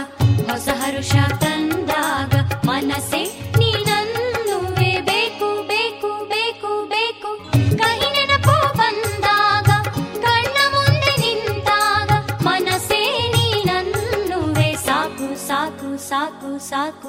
ಹೊಸ 0.50 0.68
ಹರುಷ 0.68 1.12
ತಂದಾಗ 1.12 2.34
ಮನಸ್ಸೆ 2.64 3.50
ನೀನನ್ನುವೆ. 3.58 5.00
ಬೇಕು 5.00 5.48
ಬೇಕು 5.68 6.28
ಬೇಕು 6.28 6.88
ಬೇಕು. 6.88 7.30
ಕಹಿ 7.78 8.08
ನೆನಪು 8.10 8.76
ಬಂದಾಗ, 8.76 9.68
ಕಣ್ಣ 10.22 10.56
ಮುಂದೆ 10.74 11.12
ನಿಂತಾಗ 11.20 12.10
ಮನಸ್ಸೇ 12.42 13.02
ನೀನನ್ನುವೆ. 13.36 14.76
ಸಾಕು 14.76 15.48
ಸಾಕು 15.48 16.08
ಸಾಕು 16.08 16.58
ಸಾಕು. 16.68 17.08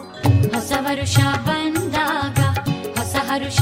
ಹೊಸ 0.55 0.71
ವರುಷ 0.79 1.17
ಬಂದಾಗ, 1.17 2.39
ಹೊಸ 2.99 3.15
ಹರುಷ 3.31 3.61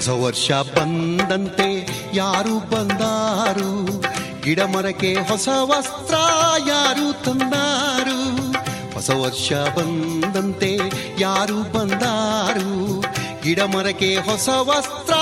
ಹೊಸ 0.00 0.08
ವರ್ಷ 0.08 0.50
ಬಂದಂತೆ 0.50 1.88
ಯಾರು 2.14 2.70
ಬಂದಾರು? 2.70 4.02
ಗಿಡ 4.40 4.60
ಮರಕ್ಕೆ 4.60 5.14
ಹೊಸ 5.14 5.48
ವಸ್ತ್ರ 5.48 6.14
ಯಾರು 6.68 7.24
ತಂದಾರು? 7.24 8.52
ಹೊಸ 8.94 9.10
ವರ್ಷ 9.10 9.52
ಬಂದಂತೆ 9.52 10.78
ಯಾರು 11.18 11.72
ಬಂದಾರು? 11.72 13.00
ಗಿಡ 13.42 13.60
ಮರಕ್ಕೆ 13.60 14.16
ಹೊಸ 14.16 14.48
ವಸ್ತ್ರ 14.48 15.14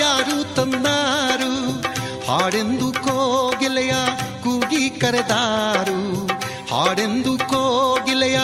ಯಾರು 0.00 0.54
ತಂದಾರು? 0.54 1.82
ಹಾಡೆಂದು 2.26 2.92
ಕೋಗಿಲೆಯ 2.92 3.94
ಕೂಗಿ 4.42 4.90
ಕರೆದಾರು? 4.90 6.26
ಹಾಡೆಂದು 6.74 7.38
ಕೋಗಿಲೆಯ 7.38 8.40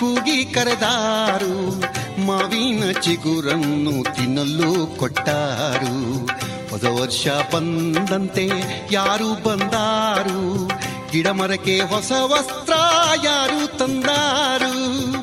ಕೂಗಿ 0.00 0.44
ಕರೆದಾರು? 0.44 1.93
ಮಾವಿನ 2.26 2.92
ಚಿಗುರನ್ನು 2.92 4.14
ತಿನ್ನಲು 4.14 4.96
ಕೊಟ್ಟಾರು. 4.96 6.26
ಹೊಸ 6.70 6.84
ವರ್ಷ 6.84 7.28
ಬಂದಂತೆ 7.54 8.50
ಯಾರು 8.92 9.42
ಬಂದಾರು? 9.42 10.68
ಗಿಡ 11.12 11.28
ಮರಕ್ಕೆ 11.28 11.80
ಹೊಸ 11.80 12.12
ವಸ್ತ್ರ 12.12 12.72
ಯಾರು 13.24 13.78
ತಂದಾರು? 13.78 15.13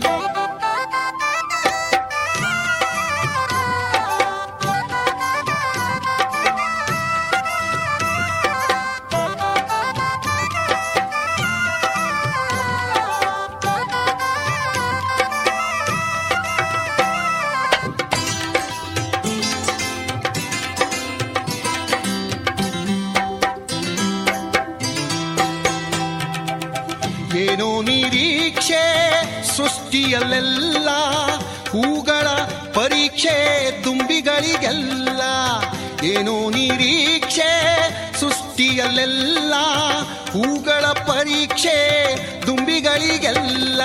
ಪರೀಕ್ಷೆ 41.21 42.15
ದುಂಬಿಗಳಿಗೆಲ್ಲ 42.47 43.81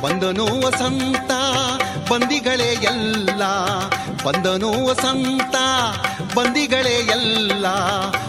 ಬಂದನು 0.00 0.66
ವಸಂತ 0.66 1.30
ಬಂದಿಗಳೇ 2.12 2.68
ಎಲ್ಲ 2.68 3.42
ಬಂದನು 4.24 4.86
ವಸಂತ 4.86 5.56
ಬಂದಿಗಳೇ 6.34 6.94
ಎಲ್ಲ. 6.94 7.66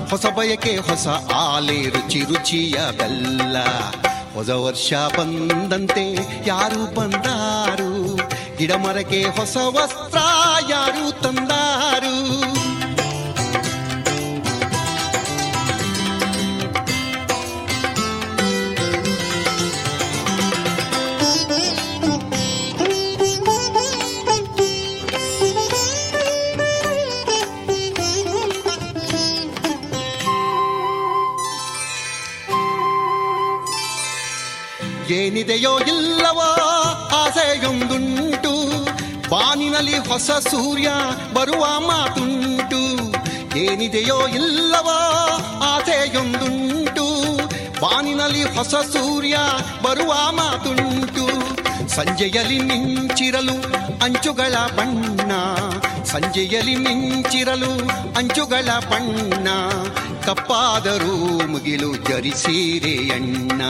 ಹೊಸ 0.09 0.25
ಬಯಕೆ, 0.25 0.77
ಹೊಸ 0.77 1.07
ಆಲೆ, 1.33 1.89
ರುಚಿ 1.89 2.19
ರುಚಿಯ 2.21 2.91
ಬೆಲ್ಲ. 2.97 3.57
ಹೊಸ 4.33 4.49
ವರ್ಷ 4.49 4.93
ಬಂದಂತೆ 4.93 6.13
ಯಾರು 6.47 6.95
ಬಂದಾರು? 6.95 8.15
ಗಿಡ 8.57 8.71
ಮರಕ್ಕೆ 8.71 9.23
ಹೊಸ 9.23 9.57
ವಸ್ತ್ರ 9.57 10.17
ಯಾರು 10.69 11.21
ತಂದಾರು? 11.21 12.62
ಏನಿದೆಯೋ 35.18 35.72
ಇಲ್ಲವೋ 35.92 36.48
ಆಸೆಯೊಂದುಂಟು 37.20 38.52
ಬಾನಿನಲ್ಲಿ 39.30 39.98
ಹೊಸ 40.08 40.30
ಸೂರ್ಯ 40.50 40.88
ಬರುವ 41.34 41.64
ಮಾತುಂಟು 41.88 42.80
ಏನಿದೆಯೋ 43.58 44.18
ಇಲ್ಲವೋ 44.38 44.98
ಆಸೆಯೊಂದುಂಟು 45.72 47.06
ಬಾನಿನಲ್ಲಿ 47.80 48.44
ಹೊಸ 48.54 48.74
ಸೂರ್ಯ 48.92 49.36
ಬರುವ 49.82 50.12
ಮಾತುಂಟು 50.38 51.24
ಸಂಜೆಯಲ್ಲಿ 51.96 52.58
ಮಿಂಚಿರಲು 52.62 53.56
ಅಂಚುಗಳ 54.04 54.54
ಬಣ್ಣ 54.76 55.32
ಸಂಜೆಯಲ್ಲಿ 56.04 56.74
ಮಿಂಚಿರಲು 56.76 57.70
ಅಂಚುಗಳ 58.18 58.68
ಬಣ್ಣ 58.90 59.48
ಕಪ್ಪಾದರೂ 60.26 61.14
ಮುಗಿಲು 61.46 61.90
ಜರಿಸೀರೆ 62.08 62.94
ಅಣ್ಣ 63.14 63.62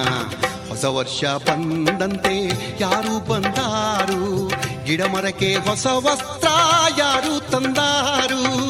ಹೊಸ 0.73 0.85
ವರ್ಷ 0.85 1.25
ಬಂದಂತೆ 1.25 2.49
ಯಾರು 2.79 3.19
ಬಂದಾರು? 3.19 4.47
ಗಿಡ 4.85 5.01
ಮರಕ್ಕೆ 5.01 5.55
ಹೊಸ 5.55 5.87
ವಸ್ತ್ರ 5.87 6.47
ಯಾರು 6.97 7.51
ತಂದಾರು? 7.51 8.62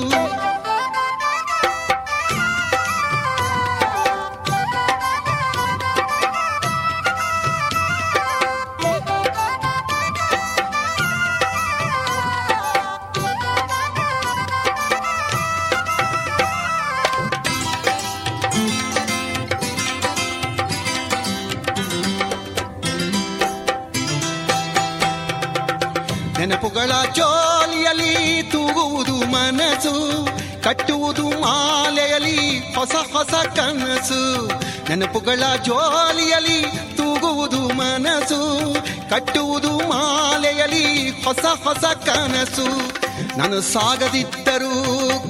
ನೆನಪುಗಳ 26.73 27.13
ಚೋಲಿಯಲಿ 27.13 28.43
ತೂಗುವುದು 28.51 29.15
ಮನಸ್ಸು, 29.31 30.25
ಕಟ್ಟುವುದು 30.63 31.25
ಮಾಲೆಯಲಿ 31.41 32.37
ಹೊಸ 32.75 32.95
ಹೊಸ 33.13 33.33
ಕನಸು. 33.57 34.47
ನೆನಪುಗಳ 34.89 35.43
ಜೋಲಿಯಲ್ಲಿ 35.65 36.61
ತೂಗುವುದು 36.97 37.61
ಮನಸ್ಸು, 37.73 38.41
ಕಟ್ಟುವುದು 39.09 39.77
ಮಾಲೆಯಲಿ 39.77 40.85
ಹೊಸ 41.25 41.45
ಹೊಸ 41.63 41.85
ಕನಸು. 42.07 42.67
ನಾನು 43.37 43.61
ಸಾಗದಿದ್ದರೂ 43.61 44.73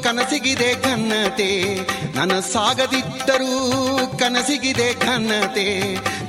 ಕನಸಿಗಿದೆ 0.03 0.81
ಘನತೆ, 0.81 1.51
ನಾನು 2.17 2.41
ಸಾಗದಿದ್ದರೂ 2.53 3.53
ಕನಸಿಗಿದೆ 4.19 4.93
ಘನತೆ. 4.93 5.69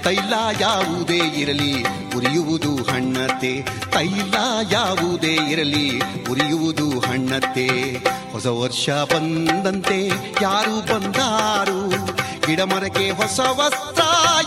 ತೈಲ 0.03 0.35
ಯಾವುದೇ 0.61 1.21
ಇರಲಿ, 1.37 1.75
ಉರಿಯುವುದು 2.17 2.74
ಹಣ್ಣತೆ 3.25 3.63
ತೈಲ 3.91 4.35
ಯಾವುದೇ 4.71 5.35
ಇರಲಿ, 5.51 5.99
ಉರಿಯುವುದು 6.31 6.91
ಹಣ್ಣತ್ತೆ. 7.01 7.67
ಹೊಸ 8.33 8.47
ವರ್ಷ 8.47 8.91
ಬಂದಂತೆ 8.91 10.09
ಯಾರು 10.43 10.95
ಬಂದಾರು? 10.95 11.91
ಗಿಡ 12.47 12.61
ಮರಕ್ಕೆ 12.61 13.11
ಹೊಸ 13.11 13.41
ವಸ್ತ್ರ 13.41 14.03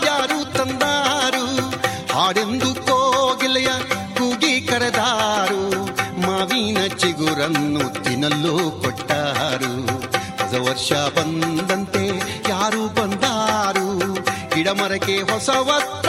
ಯಾರು 0.06 0.52
ತಂದಾರು? 0.52 1.70
ಹಾಡೆಂದು 2.18 2.74
ಕೋಗಿಲೆಯ 2.74 3.68
ಕೂಗಿ 4.18 4.60
ಕರೆದಾರು. 4.60 5.86
ಮಾವಿನ 6.26 6.86
ಚಿಗುರನ್ನು 6.86 8.04
ತಿನ್ನಲು 8.04 8.82
ಕೊಟ್ಟಾರು. 8.82 10.00
ಹೊಸ 10.12 10.70
ವರ್ಷ 10.70 10.92
ಬಂದಂತೆ 10.92 12.06
ಯಾರು 12.48 12.94
ಬಂದಾರು? 12.94 14.14
ಗಿಡ 14.54 14.68
ಮರಕ್ಕೆ 14.68 15.20
ಹೊಸ 15.20 15.48
ವಸ್ತ್ರ 15.48 16.08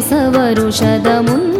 सवरुषदमु 0.00 1.57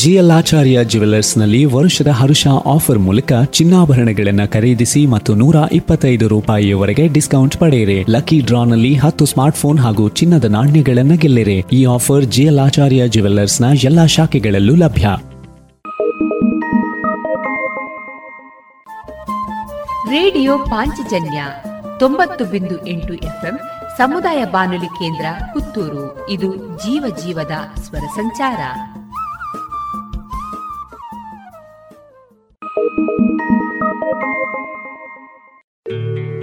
ಜಿಎಲ್ಆಚಾರ್ಯ 0.00 0.84
ಜ್ಯುವೆಲ್ಲರ್ಸ್ನಲ್ಲಿ 0.84 1.64
ವರುಷದ 1.64 2.06
ಹರುಷ 2.06 2.46
ಆಫರ್ 2.66 2.98
ಮೂಲಕ 2.98 3.32
ಚಿನ್ನಾಭರಣಗಳನ್ನು 3.50 4.52
ಖರೀದಿಸಿ 4.52 5.06
ಮತ್ತು 5.06 5.34
ನೂರ 5.34 5.56
ಇಪ್ಪತ್ತೈದು 5.72 6.28
ರೂಪಾಯಿಯವರೆಗೆ 6.28 7.08
ಡಿಸ್ಕೌಂಟ್ 7.08 7.56
ಪಡೆಯಿರಿ. 7.56 8.04
ಲಕ್ಕಿ 8.08 8.40
ಡ್ರಾನಲ್ಲಿ 8.40 8.94
ಹತ್ತು 8.94 9.24
ಸ್ಮಾರ್ಟ್ಫೋನ್ 9.24 9.78
ಹಾಗೂ 9.78 10.08
ಚಿನ್ನದ 10.08 10.44
ನಾಣ್ಯಗಳನ್ನು 10.44 11.16
ಗೆಲ್ಲಿರಿ. 11.16 11.64
ಈ 11.72 11.84
ಆಫರ್ 11.84 12.24
ಜಿಎಲ್ಆಚಾರ್ಯ 12.24 13.08
ಜ್ಯುವೆಲ್ಲರ್ಸ್ನ 13.08 13.64
ಎಲ್ಲಾ 13.84 14.06
ಶಾಖೆಗಳಲ್ಲೂ 14.06 14.76
ಲಭ್ಯ. 14.76 15.08
ರೇಡಿಯೋ 20.10 20.58
ಪಾಂಚಜನ್ಯ 20.58 21.44
ತೊಂಬತ್ತು 21.98 22.44
ಬಿಂದು 22.44 22.76
ಸಮುದಾಯ 23.98 24.44
ಬಾನುಲಿ 24.44 24.86
ಕೇಂದ್ರ 24.86 25.24
ಪುತ್ತೂರು. 25.52 26.26
ಇದು 26.30 26.56
ಜೀವ 26.56 27.16
ಜೀವದ 27.26 27.80
ಸ್ವರ 27.80 28.06
ಸಂಚಾರ. 28.16 28.89
Thank 32.76 32.98
you. 35.88 36.39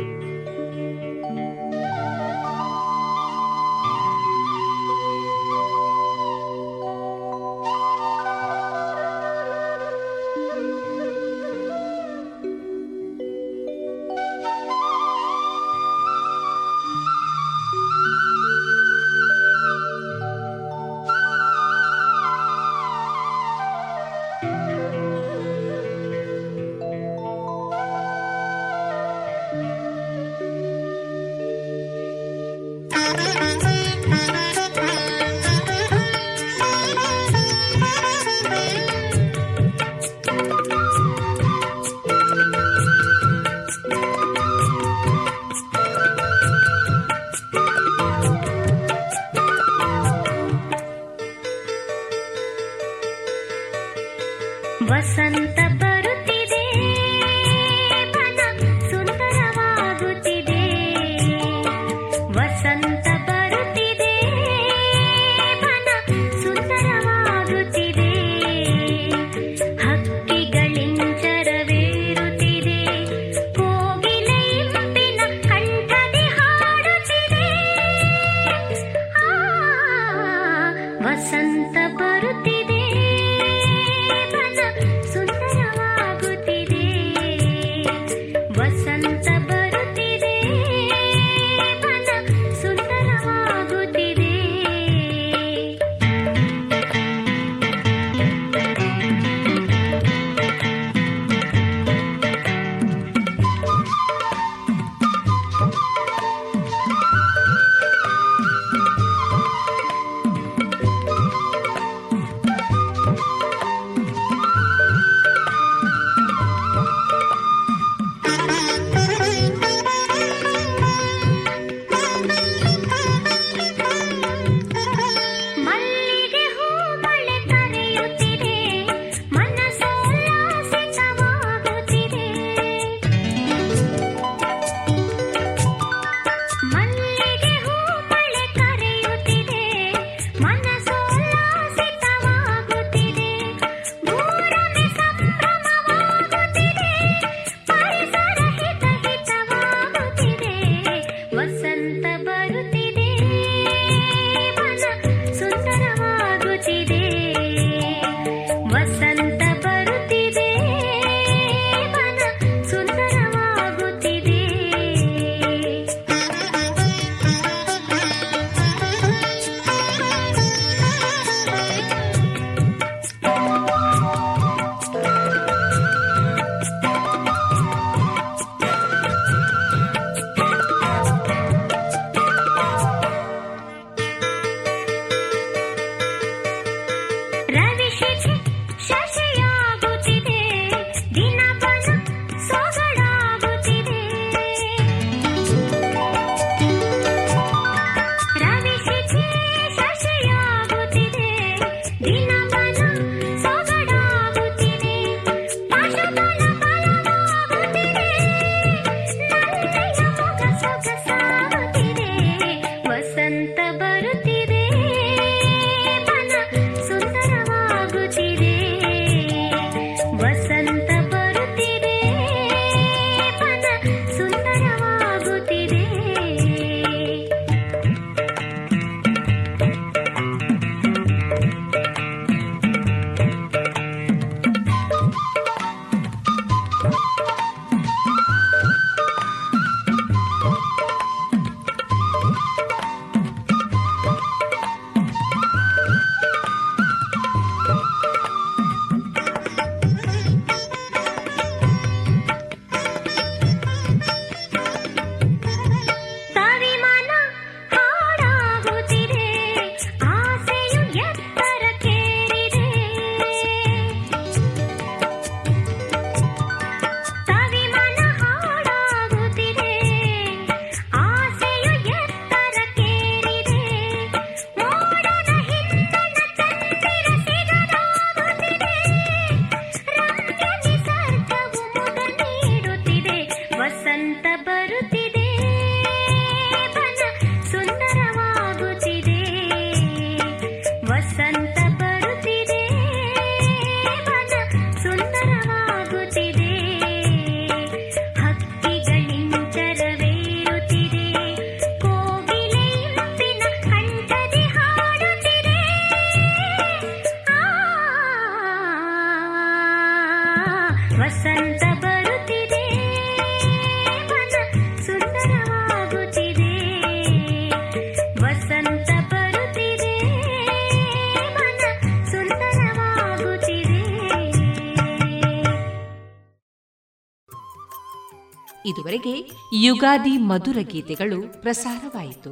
ಯುಗಾದಿ 329.66 330.18
ಮಧುರ 330.18 330.58
ಗೀತೆಗಳು 330.62 331.42
ಪ್ರಸಾರವಾಯಿತು. 331.42 332.32